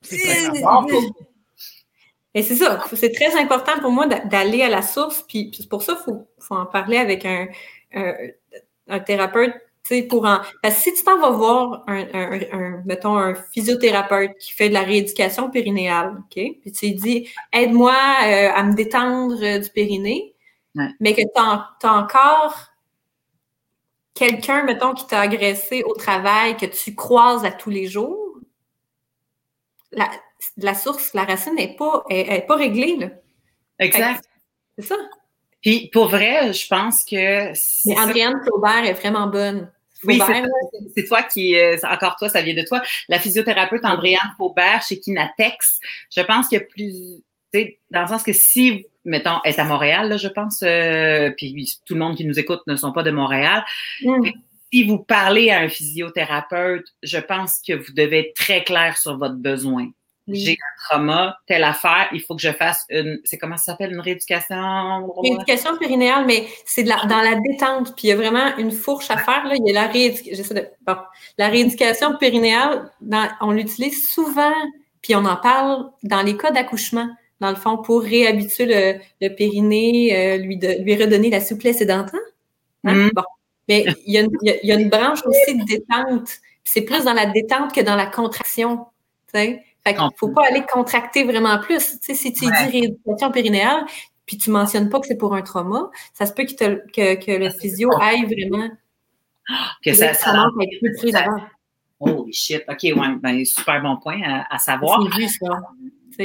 [0.01, 0.17] C'est
[2.35, 5.97] et c'est ça, c'est très important pour moi d'aller à la source, puis, pour ça,
[5.99, 7.47] il faut, faut, en parler avec un,
[7.93, 8.13] un,
[8.87, 9.53] un thérapeute,
[10.09, 10.39] pour en...
[10.61, 14.73] Parce que si tu t'en vas voir un, un, mettons, un physiothérapeute qui fait de
[14.73, 16.41] la rééducation périnéale, OK?
[16.61, 20.32] Puis tu lui dis, aide-moi euh, à me détendre euh, du périnée,
[20.75, 22.67] mais que tu as, encore
[24.13, 28.39] quelqu'un, mettons, qui t'a agressé au travail, que tu croises à tous les jours,
[29.91, 30.09] la,
[30.57, 32.97] la source, la racine n'est pas, est, pas réglée.
[32.97, 33.09] Là.
[33.79, 34.23] Exact.
[34.77, 34.95] C'est ça.
[35.61, 37.53] Puis pour vrai, je pense que.
[37.87, 39.71] Mais Andréane Flaubert est vraiment bonne.
[40.03, 40.21] oui,
[40.95, 42.81] c'est toi qui, euh, encore toi, ça vient de toi.
[43.07, 45.79] La physiothérapeute Andréane Faubert chez Kinatex,
[46.13, 46.91] je pense qu'il y a plus,
[47.53, 51.31] tu sais, dans le sens que si, mettons, est à Montréal, là, je pense, euh,
[51.37, 53.63] puis tout le monde qui nous écoute ne sont pas de Montréal.
[54.01, 54.29] Mm.
[54.71, 59.17] Si vous parlez à un physiothérapeute, je pense que vous devez être très clair sur
[59.17, 59.89] votre besoin
[60.27, 63.91] j'ai un trauma, telle affaire, il faut que je fasse une, c'est comment ça s'appelle,
[63.91, 65.11] une rééducation?
[65.21, 69.17] Rééducation périnéale, mais c'est dans la détente, puis il y a vraiment une fourche à
[69.17, 69.55] faire, là.
[69.55, 70.95] Il y a la rééducation, de, bon,
[71.37, 72.89] la rééducation périnéale,
[73.41, 74.53] on l'utilise souvent,
[75.01, 77.09] puis on en parle dans les cas d'accouchement,
[77.43, 82.15] dans le fond, pour réhabituer le, périnée, euh, lui, de, lui redonner la souplesse édentante.
[82.85, 82.95] Hein?
[82.95, 83.09] Mm.
[83.13, 83.23] Bon.
[83.67, 86.29] Mais il y, a une, il y, a une branche aussi de détente.
[86.63, 88.85] C'est plus dans la détente que dans la contraction.
[89.33, 89.61] sais?
[89.85, 91.97] Fait qu'il ne faut pas aller contracter vraiment plus.
[92.01, 93.85] Si tu dis rééducation périnéale,
[94.25, 97.15] puis tu ne mentionnes pas que c'est pour un trauma, ça se peut que, que,
[97.15, 98.69] que le physio aille vraiment.
[99.83, 100.49] Que ça, ça, ça
[100.99, 101.11] plus.
[101.99, 105.09] Oh shit, OK, ouais, ben, super bon point à, savoir.
[105.11, 105.41] Juste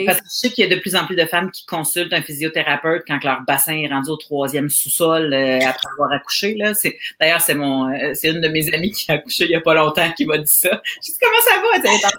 [0.07, 2.13] Parce que je sais qu'il y a de plus en plus de femmes qui consultent
[2.13, 6.55] un physiothérapeute quand leur bassin est rendu au troisième sous-sol euh, après avoir accouché.
[6.55, 6.73] Là.
[7.21, 9.61] d'ailleurs, c'est mon euh, c'est une de mes amies qui a accouché il n'y a
[9.61, 10.81] pas longtemps qui m'a dit ça.
[10.85, 12.11] Je dis comment ça va?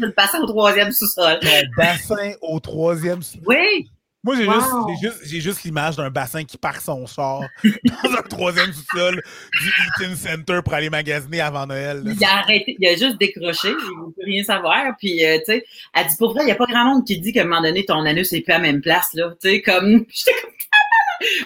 [0.00, 1.38] Le bassin au troisième sous-sol.
[1.42, 3.42] Le bassin au troisième sous-sol.
[3.46, 3.88] Oui.
[4.24, 9.22] Moi, j'ai juste, juste, l'image d'un bassin qui part son char dans un troisième sous-sol
[9.60, 12.02] du Eaton Center pour aller magasiner avant Noël.
[12.04, 14.96] Il a arrêté, il a juste décroché, il ne veut rien savoir.
[14.98, 15.64] Puis, euh, tu sais,
[15.94, 17.62] elle dit, pour vrai, il n'y a pas grand monde qui dit qu'à un moment
[17.62, 19.30] donné, ton anus n'est plus à la même place, là.
[19.40, 20.50] Tu sais, comme, j'étais comme,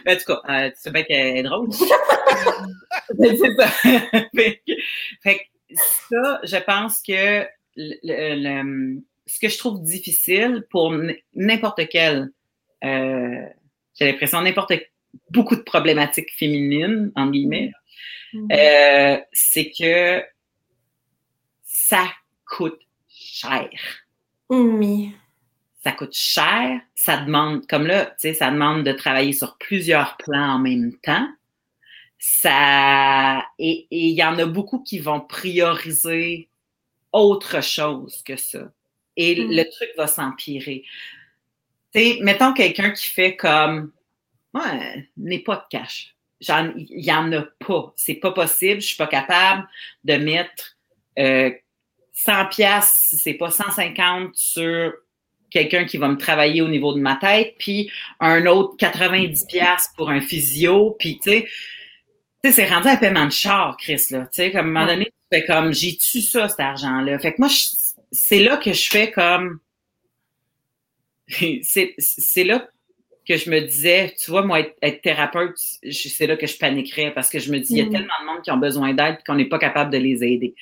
[0.06, 1.68] mais en tout cas, euh, tu sais bien qu'elle est drôle.
[1.72, 3.68] c'est ça.
[4.34, 4.62] fait,
[5.24, 5.74] que
[6.10, 7.46] ça, je pense que
[7.76, 10.94] le, ce que je trouve difficile pour
[11.34, 12.30] n'importe quel
[12.84, 13.46] euh,
[13.98, 14.72] j'ai l'impression n'importe
[15.30, 17.72] beaucoup de problématiques féminines, en guillemets,
[18.32, 18.52] mm-hmm.
[18.52, 20.22] euh, c'est que
[21.62, 22.10] ça
[22.46, 23.70] coûte cher.
[24.48, 25.12] Oui.
[25.82, 30.16] Ça coûte cher, ça demande, comme là, tu sais, ça demande de travailler sur plusieurs
[30.16, 31.28] plans en même temps.
[32.18, 36.48] Ça, et il y en a beaucoup qui vont prioriser
[37.10, 38.70] autre chose que ça.
[39.16, 39.50] Et mm.
[39.50, 40.84] le truc va s'empirer
[41.94, 43.92] sais, mettons quelqu'un qui fait comme,
[44.54, 46.14] ouais, n'est pas de cash.
[46.40, 47.92] Il y en a pas.
[47.96, 48.80] C'est pas possible.
[48.80, 49.68] Je suis pas capable
[50.04, 50.76] de mettre
[51.18, 51.50] euh,
[52.14, 54.92] 100 pièces si c'est pas 150 sur
[55.52, 57.90] quelqu'un qui va me travailler au niveau de ma tête, puis
[58.20, 61.30] un autre 90 pièces pour un physio, puis tu
[62.42, 64.20] sais, c'est rendu un paiement de char, Chris, là.
[64.22, 67.18] Tu sais, comme à un moment donné, tu fais comme, j'ai tu ça, cet argent-là?
[67.18, 67.48] Fait que moi,
[68.10, 69.60] c'est là que je fais comme,
[71.62, 72.68] c'est là
[73.26, 75.56] que je me disais, tu vois, moi, être, thérapeute,
[75.90, 77.92] c'est là que je paniquerais parce que je me dis, il y a mm.
[77.92, 80.54] tellement de monde qui ont besoin d'aide qu'on n'est pas capable de les aider.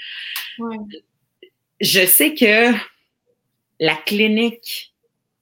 [1.80, 2.72] Je sais que
[3.78, 4.92] la clinique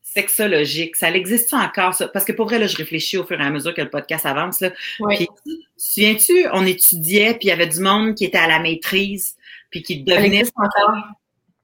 [0.00, 2.08] sexologique, ça existe encore, ça?
[2.08, 4.24] Parce que pour vrai, là, je réfléchis au fur et à mesure que le podcast
[4.24, 4.60] avance.
[4.60, 4.70] Là.
[5.08, 5.28] Puis,
[5.76, 9.36] souviens-tu, on étudiait, puis il y avait du monde qui était à la maîtrise,
[9.70, 10.44] puis qui devenait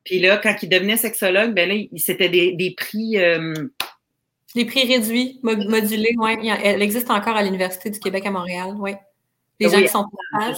[0.04, 3.18] puis là, quand il devenait sexologue, ben là, c'était des, des prix.
[3.18, 3.54] Euh...
[4.54, 6.48] Des prix réduits, modulés, oui.
[6.62, 8.92] Elle existe encore à l'Université du Québec à Montréal, oui.
[9.58, 10.52] Les gens qui sont là.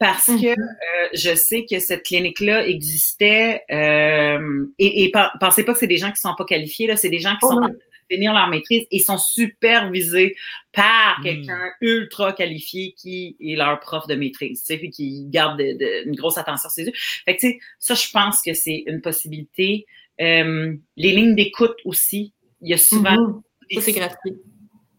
[0.00, 0.58] Parce que mm-hmm.
[0.58, 5.98] euh, je sais que cette clinique-là existait euh, et, et pensez pas que c'est des
[5.98, 7.68] gens qui sont pas qualifiés, là, c'est des gens qui oh sont
[8.10, 10.36] finir leur maîtrise et sont supervisés
[10.72, 11.22] par hmm.
[11.22, 16.38] quelqu'un ultra qualifié qui est leur prof de maîtrise, tu sais, qui garde une grosse
[16.38, 16.92] attention sur ses yeux.
[17.24, 19.86] Fait que, tu sais, ça, je pense que c'est une possibilité.
[20.20, 23.16] Euh, les lignes d'écoute aussi, il y a souvent...
[23.16, 23.42] Mm
[23.80, 24.34] c'est gratuit.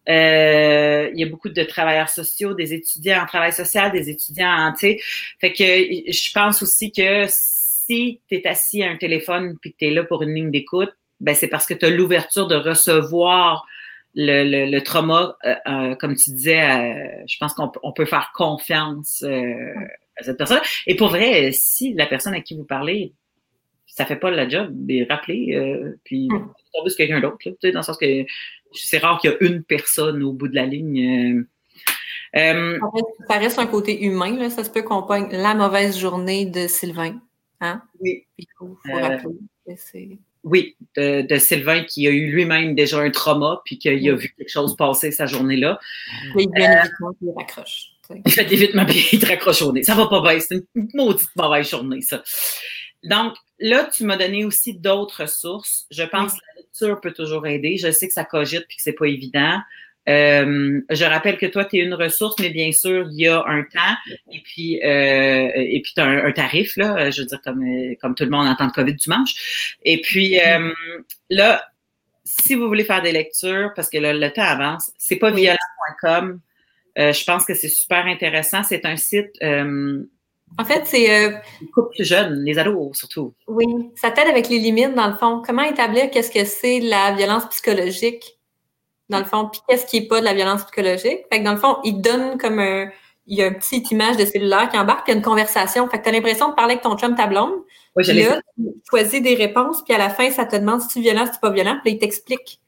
[0.08, 4.68] Euh, il y a beaucoup de travailleurs sociaux, des étudiants en travail social, des étudiants
[4.68, 4.98] en, tu sais.
[5.40, 9.78] Fait que je pense aussi que si tu es assis à un téléphone puis que
[9.78, 12.56] tu es là pour une ligne d'écoute, ben c'est parce que tu as l'ouverture de
[12.56, 13.66] recevoir
[14.16, 19.22] le, le, trauma, euh, euh, comme tu disais, euh, je pense qu'on peut faire confiance
[19.22, 20.60] à cette personne.
[20.86, 23.12] Et pour vrai, si la personne à qui vous parlez,
[23.86, 26.52] ça fait pas le job, ben, rappelez, puis mm.
[26.72, 28.24] tomber sur quelqu'un d'autre, dans le sens que
[28.72, 31.44] c'est rare qu'il y a une personne au bout de la ligne.
[32.34, 34.48] ça reste un côté humain, là.
[34.48, 37.20] ça se peut qu'on pogne la mauvaise journée de Sylvain.
[37.60, 37.82] Hein?
[38.00, 38.26] Oui.
[38.38, 40.18] Il faut, rappeler.
[40.46, 44.48] Oui, de, Sylvain qui a eu lui-même déjà un trauma puis qu'il a vu quelque
[44.48, 45.80] chose passer sa journée-là.
[46.36, 47.86] Oui, bien euh, évidemment, il raccroche.
[48.24, 49.82] Il fait évitement bien, il te raccroche au nez.
[49.82, 52.22] Ça va pas bien, c'est une maudite mauvaise journée, ça.
[53.02, 55.86] Donc, là, tu m'as donné aussi d'autres sources.
[55.90, 57.76] Je pense que la lecture peut toujours aider.
[57.76, 59.58] Je sais que ça cogite puis que c'est pas évident.
[60.08, 63.42] Euh, je rappelle que toi, tu es une ressource, mais bien sûr, il y a
[63.46, 63.96] un temps
[64.30, 67.64] et puis euh, et puis tu as un, tarif, là, je veux dire, comme,
[68.00, 69.76] comme tout le monde en temps de COVID, manges.
[69.84, 70.72] Et puis euh,
[71.30, 71.64] là,
[72.24, 76.40] si vous voulez faire des lectures, parce que le temps avance, c'est pas violent.com.
[76.96, 78.62] je pense que c'est super intéressant.
[78.62, 79.36] C'est un site
[80.58, 81.10] En fait, c'est.
[81.10, 83.34] Euh, les couples plus jeunes, les ados surtout.
[83.46, 85.42] Oui, ça t'aide avec les limites, dans le fond.
[85.44, 88.35] Comment établir qu'est-ce que c'est la violence psychologique,
[89.08, 91.20] dans le fond, puis qu'est-ce qui n'est pas de la violence psychologique?
[91.32, 92.90] Fait que dans le fond, il donne comme un.
[93.28, 95.24] Il y a une petite image de cellulaire qui embarque, puis il y a une
[95.24, 95.88] conversation.
[95.88, 97.54] Fait que tu as l'impression de parler avec ton chum, ta blonde.
[97.96, 100.98] Oui, là, tu choisis des réponses, puis à la fin, ça te demande si tu
[100.98, 102.60] es violent, si tu n'es pas violent, puis il t'explique.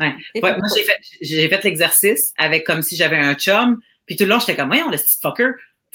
[0.00, 0.14] Ouais.
[0.40, 4.30] moi, j'ai fait, j'ai fait l'exercice avec comme si j'avais un chum, puis tout le
[4.30, 5.50] long, j'étais comme, voyons, le petit fucker,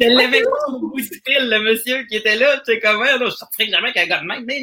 [0.00, 2.58] je l'avais au bout du fil, le monsieur qui était là.
[2.58, 4.44] Tu sais, comme, je ne sortirai jamais avec un gars de même?
[4.46, 4.60] Mais,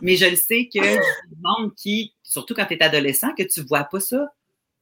[0.00, 1.00] mais je le sais que le
[1.42, 4.28] monde qui, surtout quand tu es adolescent, que tu vois pas ça.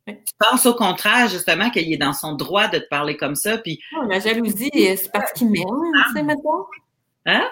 [0.06, 3.56] Tu penses au contraire, justement, qu'il est dans son droit de te parler comme ça.
[3.58, 3.80] Puis...
[3.96, 5.64] Oh, la jalousie, c'est parce qu'il m'aime,
[6.08, 6.66] tu sais, mettons.
[7.24, 7.48] Hein?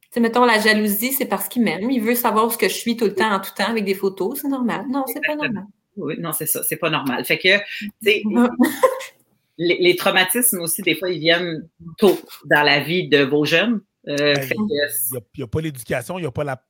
[0.00, 1.88] Tu sais, mettons, la jalousie, c'est parce qu'il m'aime.
[1.90, 3.94] Il veut savoir ce que je suis tout le temps, en tout temps, avec des
[3.94, 4.40] photos.
[4.42, 4.86] C'est normal.
[4.88, 5.66] Non, c'est pas normal.
[5.96, 6.62] Oui, non, c'est ça.
[6.64, 7.24] C'est pas normal.
[7.24, 8.22] Fait que, tu sais,
[9.58, 11.68] les, traumatismes aussi, des fois, ils viennent
[11.98, 13.80] tôt dans la vie de vos jeunes.
[14.06, 16.62] Euh, il n'y a, pas l'éducation, il n'y a pas la.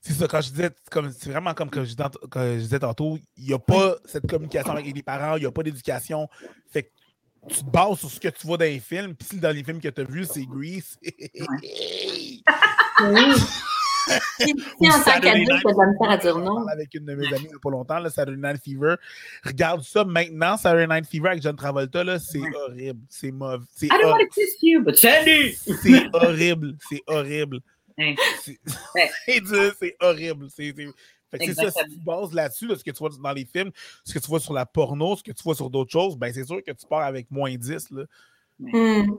[0.00, 0.70] C'est ça, quand je disais,
[1.18, 1.96] c'est vraiment comme quand je,
[2.58, 5.64] disais tantôt, il n'y a pas cette communication avec les parents, il n'y a pas
[5.64, 6.28] d'éducation.
[6.70, 6.90] Fait que
[7.48, 9.64] tu te bases sur ce que tu vois dans les films, puis si dans les
[9.64, 10.96] films que tu as vus, c'est Grease.
[14.40, 16.66] Si, en tant qu'adulte, de la à dire non.
[16.68, 18.94] Avec une de mes amies il n'y a pas longtemps, là, Saturday Night Fever.
[19.44, 23.00] Regarde ça maintenant, Saturday Night Fever avec John Travolta, là, c'est horrible.
[23.08, 23.64] C'est mauvais.
[23.82, 25.52] I don't want to kiss you, but salut!
[25.82, 26.76] C'est horrible.
[26.88, 27.60] C'est horrible.
[28.42, 28.58] C'est
[30.00, 30.48] horrible.
[30.50, 30.74] C'est
[31.38, 33.70] c'est ça, si tu bases là-dessus, ce que tu vois dans les films,
[34.04, 36.32] ce que tu vois sur la porno, ce que tu vois sur d'autres choses, ben
[36.32, 37.90] c'est sûr que tu pars avec moins 10.
[37.90, 38.04] Là.
[38.58, 39.12] Mm.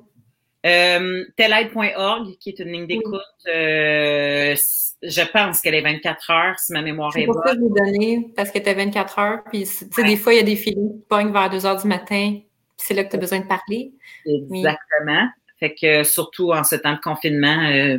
[0.66, 4.56] Euh, Telaide.org, qui est une ligne d'écoute, euh,
[5.02, 7.36] je pense qu'elle est 24 heures, si ma mémoire est, bonne.
[7.36, 9.68] C'est pour ça que je donné, parce que tu 24 heures, puis
[9.98, 12.46] des fois, il y a des films qui pognent vers 2 heures du matin, puis
[12.78, 13.92] c'est là que tu as besoin de parler.
[14.26, 15.28] Exactement.
[15.60, 17.98] Fait que surtout en ce temps de confinement, euh,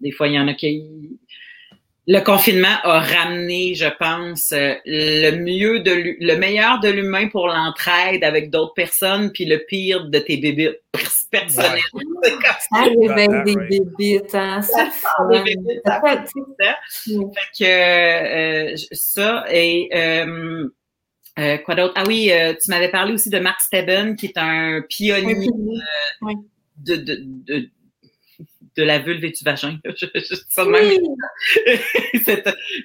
[0.00, 1.18] des fois, il y en a qui
[2.10, 7.48] le confinement a ramené, je pense, euh, le mieux de le meilleur de l'humain pour
[7.48, 10.80] l'entraide avec d'autres personnes, puis le pire de tes bébés
[11.30, 11.80] personnels.
[12.72, 14.62] Ça réveille des bébés, hein?
[14.62, 15.06] Ça fait
[17.58, 20.68] que euh, ça et euh,
[21.64, 21.94] quoi d'autre?
[21.96, 22.30] Ah oui,
[22.62, 25.48] tu m'avais parlé aussi de Mark Stebbin, qui est un pionnier
[26.76, 27.70] de, de, de
[28.78, 29.78] de la vulve et du vagin.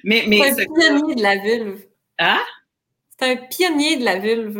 [0.04, 1.80] mais, mais, c'est un pionnier de la vulve.
[2.18, 2.40] Hein?
[3.16, 4.58] C'est un pionnier de la vulve.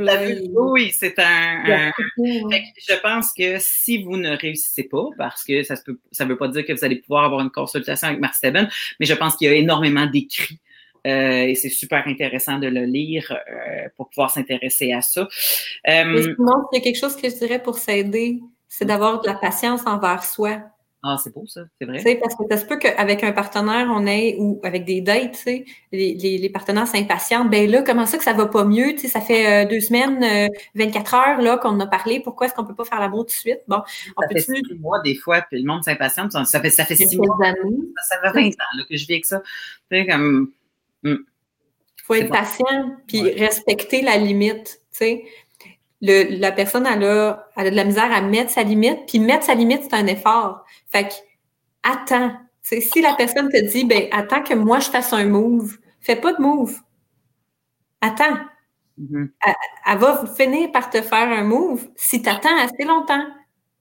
[0.54, 1.90] Oui, c'est un.
[2.16, 5.74] je pense que si vous ne réussissez pas, parce que ça
[6.24, 8.68] ne veut pas dire que vous allez pouvoir avoir une consultation avec Marc Steven,
[9.00, 10.60] mais je pense qu'il y a énormément d'écrits.
[11.06, 15.28] Euh, et c'est super intéressant de le lire euh, pour pouvoir s'intéresser à ça.
[15.88, 19.26] Euh, sinon, il y a quelque chose que je dirais pour s'aider, c'est d'avoir de
[19.26, 20.62] la patience envers soi.
[21.06, 22.02] Ah, c'est beau ça, c'est vrai.
[22.16, 25.68] parce que ça se peut qu'avec un partenaire, on ait, ou avec des dates, les,
[25.92, 27.50] les, partenaires s'impatientent.
[27.50, 28.96] Ben là, comment ça que ça va pas mieux?
[28.96, 32.20] Ça fait euh, deux semaines, 24 euh, heures là qu'on a parlé.
[32.20, 33.60] Pourquoi est-ce qu'on peut pas faire l'amour tout de suite?
[33.68, 33.82] Bon,
[34.16, 36.32] on ça peut fait six mois des fois, puis le monde s'impatiente.
[36.32, 37.36] Ça fait, ça fait six mois.
[37.44, 37.76] Années.
[38.08, 39.42] Ça, fait 20 ans là, que je vis avec ça.
[39.90, 40.52] Tu sais, comme.
[41.02, 41.24] Il hmm.
[42.02, 44.80] faut être patient, puis respecter la limite.
[46.04, 49.44] La personne, elle a, elle a de la misère à mettre sa limite, puis mettre
[49.44, 50.64] sa limite, c'est un effort.
[50.90, 51.14] Fait que,
[51.82, 52.32] attends.
[52.62, 56.32] si la personne te dit, ben, attends que moi je fasse un move, fais pas
[56.32, 56.76] de move.
[58.00, 58.38] Attends.
[59.00, 59.28] Mm-hmm.
[59.86, 63.26] elle, va finir par te faire un move si tu attends assez longtemps.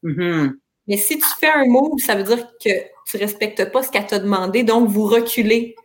[0.04, 0.54] Mm-hmm.
[0.88, 2.70] Mais si tu fais un move, ça veut dire que
[3.06, 5.76] tu respectes pas ce qu'elle t'a demandé, donc vous reculez.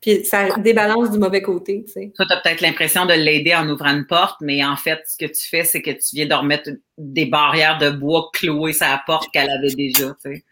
[0.00, 1.84] Puis ça débalance du mauvais côté.
[1.86, 2.12] Tu sais.
[2.16, 5.30] tu as peut-être l'impression de l'aider en ouvrant une porte, mais en fait, ce que
[5.30, 9.02] tu fais, c'est que tu viens de remettre des barrières de bois clouées sur la
[9.06, 10.14] porte qu'elle avait déjà.
[10.24, 10.44] Tu sais.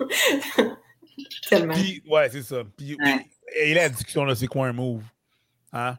[1.48, 1.74] Tellement.
[1.74, 2.62] Puis, ouais, c'est ça.
[2.76, 2.96] Puis,
[3.56, 5.02] ayez la discussion, là, c'est quoi un move?
[5.72, 5.96] Hein?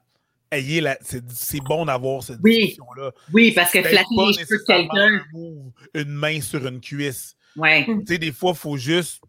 [0.52, 0.98] Ayez la.
[1.02, 3.12] C'est bon d'avoir cette discussion-là.
[3.34, 5.22] Oui, parce que flatter les cheveux quelqu'un.
[5.94, 7.36] Une main sur une cuisse.
[7.56, 7.86] Ouais.
[7.86, 9.22] Tu sais, des fois, il faut juste.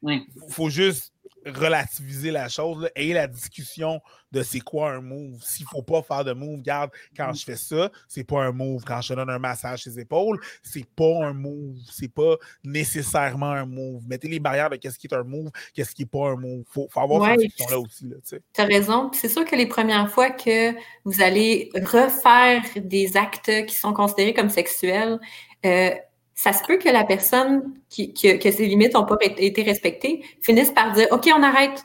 [0.00, 0.22] Ouais.
[0.50, 1.12] Faut juste
[1.54, 4.00] relativiser la chose et la discussion
[4.30, 5.42] de c'est quoi un move.
[5.42, 8.52] S'il ne faut pas faire de move, regarde, quand je fais ça, c'est pas un
[8.52, 8.84] move.
[8.84, 11.76] Quand je donne un massage ses épaules, c'est pas un move.
[11.90, 14.02] C'est pas nécessairement un move.
[14.06, 16.64] Mettez les barrières de qu'est-ce qui est un move, qu'est-ce qui n'est pas un move.
[16.68, 18.10] Il faut, avoir cette discussion-là aussi.
[18.52, 19.10] Tu as raison.
[19.12, 20.72] C'est sûr que les premières fois que
[21.04, 25.18] vous allez refaire des actes qui sont considérés comme sexuels,
[25.64, 25.90] euh,
[26.38, 30.70] ça se peut que la personne qui, que ses limites n'ont pas été respectées finisse
[30.70, 31.84] par dire OK, on arrête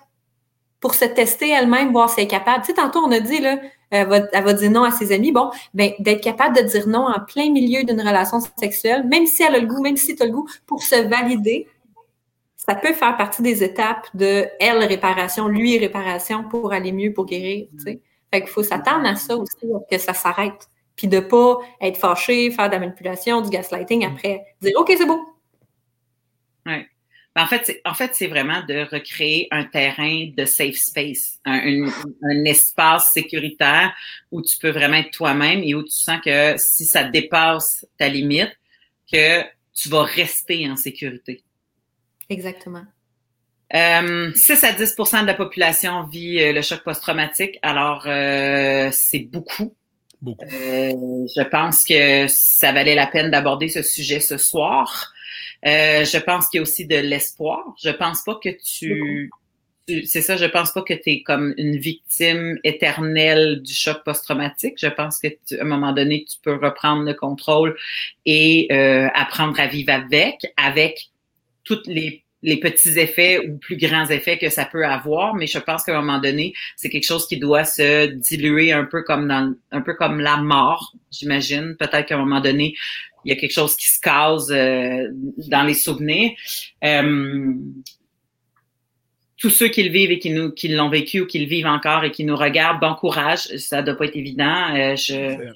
[0.79, 2.63] pour se tester elle-même, voir si elle est capable.
[2.63, 3.57] Tu sais, tantôt, on a dit, là,
[3.89, 5.31] elle va, elle va dire non à ses amis.
[5.31, 9.41] Bon, ben, d'être capable de dire non en plein milieu d'une relation sexuelle, même si
[9.41, 11.67] elle a le goût, même si tu as le goût, pour se valider,
[12.55, 17.25] ça peut faire partie des étapes de elle réparation, lui réparation pour aller mieux, pour
[17.25, 17.69] guérir.
[17.71, 18.01] Tu sais.
[18.31, 20.69] Fait qu'il faut s'attendre à ça aussi, que ça s'arrête.
[20.95, 25.05] Puis de pas être fâché, faire de la manipulation, du gaslighting après, dire OK, c'est
[25.05, 25.19] beau.
[26.65, 26.85] Oui.
[27.35, 31.39] Ben, en fait, c'est, en fait, c'est vraiment de recréer un terrain de safe space,
[31.45, 31.87] un,
[32.21, 33.91] un, espace sécuritaire
[34.31, 38.07] où tu peux vraiment être toi-même et où tu sens que si ça dépasse ta
[38.07, 38.55] limite,
[39.11, 39.41] que
[39.73, 41.43] tu vas rester en sécurité.
[42.29, 42.85] Exactement.
[43.73, 47.57] Euh, 6 à 10% de la population vit euh, le choc post-traumatique.
[47.63, 49.75] Alors, euh, c'est beaucoup.
[50.23, 50.45] Beaucoup.
[50.45, 55.13] Euh, je pense que ça valait la peine d'aborder ce sujet ce soir.
[55.63, 57.75] je pense qu'il y a aussi de l'espoir.
[57.83, 59.29] Je pense pas que tu...
[60.05, 64.75] c'est ça, je pense pas que tu es comme une victime éternelle du choc post-traumatique.
[64.77, 67.75] Je pense que à un moment donné, tu peux reprendre le contrôle
[68.25, 68.71] et
[69.13, 71.09] apprendre à vivre avec, avec
[71.65, 75.57] toutes les les petits effets ou plus grands effets que ça peut avoir, mais je
[75.57, 79.27] pense qu'à un moment donné, c'est quelque chose qui doit se diluer un peu comme
[79.29, 81.75] dans un peu comme la mort, j'imagine.
[81.79, 82.75] Peut-être qu'à un moment donné,
[83.23, 85.07] il y a quelque chose qui se case euh,
[85.47, 86.31] dans les souvenirs.
[86.83, 87.53] Euh,
[89.37, 91.67] tous ceux qui le vivent et qui nous qui l'ont vécu ou qui le vivent
[91.67, 93.47] encore et qui nous regardent, bon courage.
[93.57, 94.75] Ça doit pas être évident.
[94.75, 95.53] Euh, je,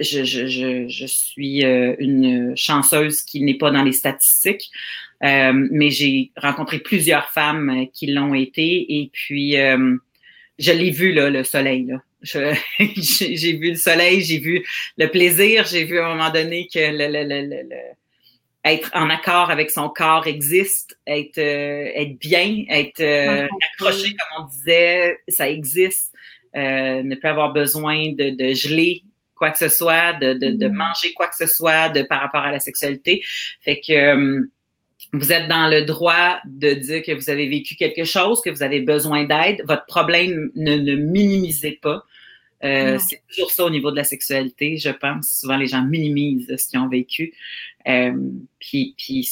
[0.00, 4.70] je, je, je, je, suis une chanceuse qui n'est pas dans les statistiques.
[5.24, 9.96] Euh, mais j'ai rencontré plusieurs femmes euh, qui l'ont été et puis euh,
[10.58, 11.86] je l'ai vu là, le soleil.
[11.86, 12.02] Là.
[12.22, 14.66] j'ai vu le soleil, j'ai vu
[14.98, 17.76] le plaisir, j'ai vu à un moment donné que le, le, le,
[18.64, 25.18] être en accord avec son corps existe, être être bien, être accroché comme on disait,
[25.28, 26.12] ça existe.
[26.54, 29.04] ne pas avoir besoin de, de geler
[29.36, 30.72] quoi que ce soit, de, de, de, mm-hmm.
[30.72, 33.22] manger quoi que ce soit de par rapport à la sexualité.
[33.60, 34.48] Fait que
[35.18, 38.62] vous êtes dans le droit de dire que vous avez vécu quelque chose, que vous
[38.62, 39.62] avez besoin d'aide.
[39.66, 42.04] Votre problème, ne, ne minimisez pas.
[42.64, 45.28] Euh, c'est toujours ça au niveau de la sexualité, je pense.
[45.28, 47.34] Souvent, les gens minimisent ce qu'ils ont vécu.
[47.86, 49.28] Euh, puis, puis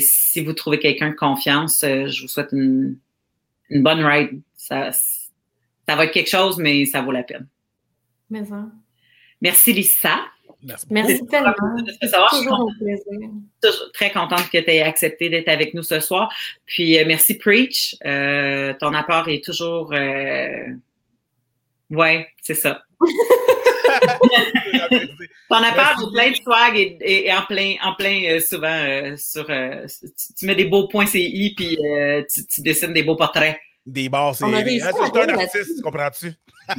[0.00, 2.96] si vous trouvez quelqu'un de confiance, euh, je vous souhaite une,
[3.68, 4.40] une bonne ride.
[4.56, 7.46] Ça, ça va être quelque chose, mais ça vaut la peine.
[8.30, 8.66] Mais ça.
[9.40, 10.18] Merci, Lisa.
[10.62, 11.52] Merci, Merci tellement.
[12.30, 13.30] toujours un plaisir.
[13.62, 16.32] Toujours très contente que tu aies accepté d'être avec nous ce soir.
[16.66, 17.96] Puis euh, merci Preach.
[18.04, 20.74] Euh, ton apport est toujours euh...
[21.90, 22.82] ouais, c'est ça.
[25.48, 29.46] ton apport est plein de swag et, en plein, en plein euh, souvent euh, sur
[29.46, 31.78] tu, mets des beaux points CI puis
[32.32, 33.58] tu, tu dessines des beaux portraits.
[33.90, 36.32] Des bars, c'est un artiste, comprends-tu?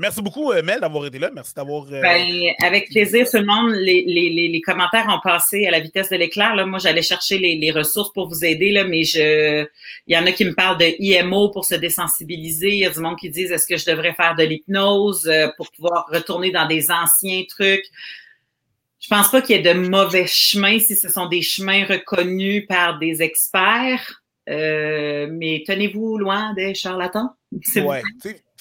[0.00, 1.30] Merci beaucoup, euh, Mel, d'avoir été là.
[1.32, 1.84] Merci d'avoir.
[1.84, 2.26] Euh, ben,
[2.64, 3.70] avec plaisir, tout le monde.
[3.76, 6.56] Les, les, les, commentaires ont passé à la vitesse de l'éclair.
[6.56, 6.66] Là.
[6.66, 9.64] Moi, j'allais chercher les, les, ressources pour vous aider, là, mais je
[10.08, 12.70] il y en a qui me parlent de IMO pour se désensibiliser.
[12.70, 15.46] Il y a du monde qui disent est-ce que je devrais faire de l'hypnose euh,
[15.56, 17.86] pour pouvoir retourner dans des anciens trucs?
[18.98, 22.66] Je pense pas qu'il y ait de mauvais chemins si ce sont des chemins reconnus
[22.66, 24.23] par des experts.
[24.46, 27.30] Mais tenez-vous loin des charlatans.
[27.76, 28.02] Ouais,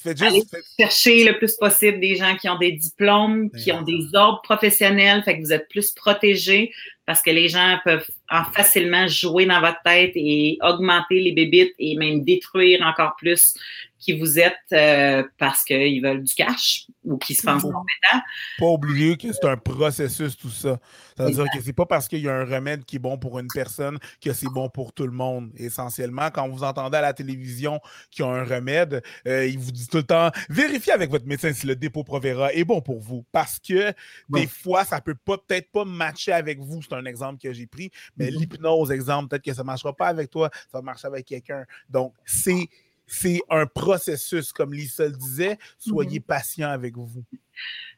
[0.06, 0.44] Allez
[0.80, 5.24] chercher le plus possible des gens qui ont des diplômes, qui ont des ordres professionnels,
[5.24, 6.74] fait que vous êtes plus protégés
[7.06, 8.10] parce que les gens peuvent
[8.54, 13.56] facilement jouer dans votre tête et augmenter les bébites et même détruire encore plus
[14.04, 18.22] qui vous êtes euh, parce qu'ils veulent du cash ou qu'ils se pensent compétents.
[18.60, 20.78] Pas oublier que c'est un processus, tout ça.
[21.16, 23.18] Ça veut dire que c'est pas parce qu'il y a un remède qui est bon
[23.18, 25.52] pour une personne que c'est bon pour tout le monde.
[25.56, 27.80] Essentiellement, quand vous entendez à la télévision
[28.12, 31.26] qu'il y a un remède, euh, il vous dit tout le temps vérifiez avec votre
[31.26, 33.24] médecin si le dépôt Provera est bon pour vous.
[33.32, 33.94] Parce que
[34.30, 36.82] des fois, ça peut peut-être pas matcher avec vous.
[36.82, 37.90] C'est un exemple que j'ai pris.
[38.18, 38.40] Mais mm-hmm.
[38.40, 41.64] l'hypnose, exemple, peut-être que ça ne marchera pas avec toi, ça va marcher avec quelqu'un.
[41.90, 42.68] Donc, c'est
[43.06, 45.58] c'est un processus, comme Lisa le disait.
[45.78, 46.26] Soyez mhm.
[46.26, 47.24] patient avec vous.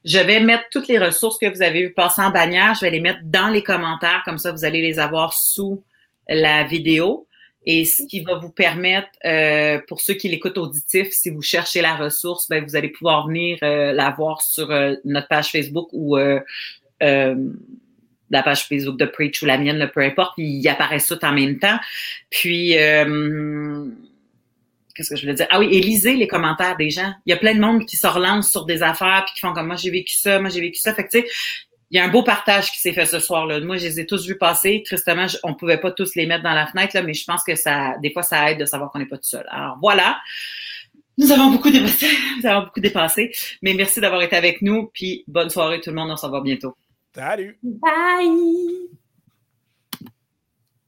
[0.04, 2.76] Je vais mettre toutes les ressources que vous avez vues passer en bannière.
[2.76, 4.22] Je vais les mettre dans les commentaires.
[4.26, 5.84] Comme ça, vous allez les avoir sous
[6.28, 7.28] la vidéo.
[7.68, 11.82] Et ce qui va vous permettre, euh, pour ceux qui l'écoutent auditif, si vous cherchez
[11.82, 15.90] la ressource, ben, vous allez pouvoir venir euh, la voir sur euh, notre page Facebook
[15.92, 16.18] ou
[18.32, 20.34] la page Facebook de Preach ou la mienne, peu importe.
[20.38, 21.78] Il apparaît tout en même temps.
[22.30, 22.76] Puis
[24.96, 25.48] qu'est-ce que je voulais dire?
[25.50, 27.14] Ah oui, et lisez les commentaires des gens.
[27.26, 29.54] Il y a plein de monde qui se relance sur des affaires puis qui font
[29.54, 30.94] comme moi j'ai vécu ça, moi j'ai vécu ça.
[30.94, 31.28] Fait que tu sais,
[31.92, 33.60] il y a un beau partage qui s'est fait ce soir-là.
[33.62, 34.82] Moi, je les ai tous vus passer.
[34.84, 37.56] Tristement, on pouvait pas tous les mettre dans la fenêtre, là, mais je pense que
[37.56, 39.46] ça, des fois, ça aide de savoir qu'on n'est pas tout seul.
[39.50, 40.18] Alors voilà.
[41.18, 42.08] Nous avons beaucoup dépassé,
[42.44, 43.32] nous avons beaucoup dépassé,
[43.62, 46.42] mais merci d'avoir été avec nous, puis bonne soirée tout le monde, on se revoit
[46.42, 46.76] bientôt.
[47.14, 47.58] Salut!
[47.64, 49.05] Bye!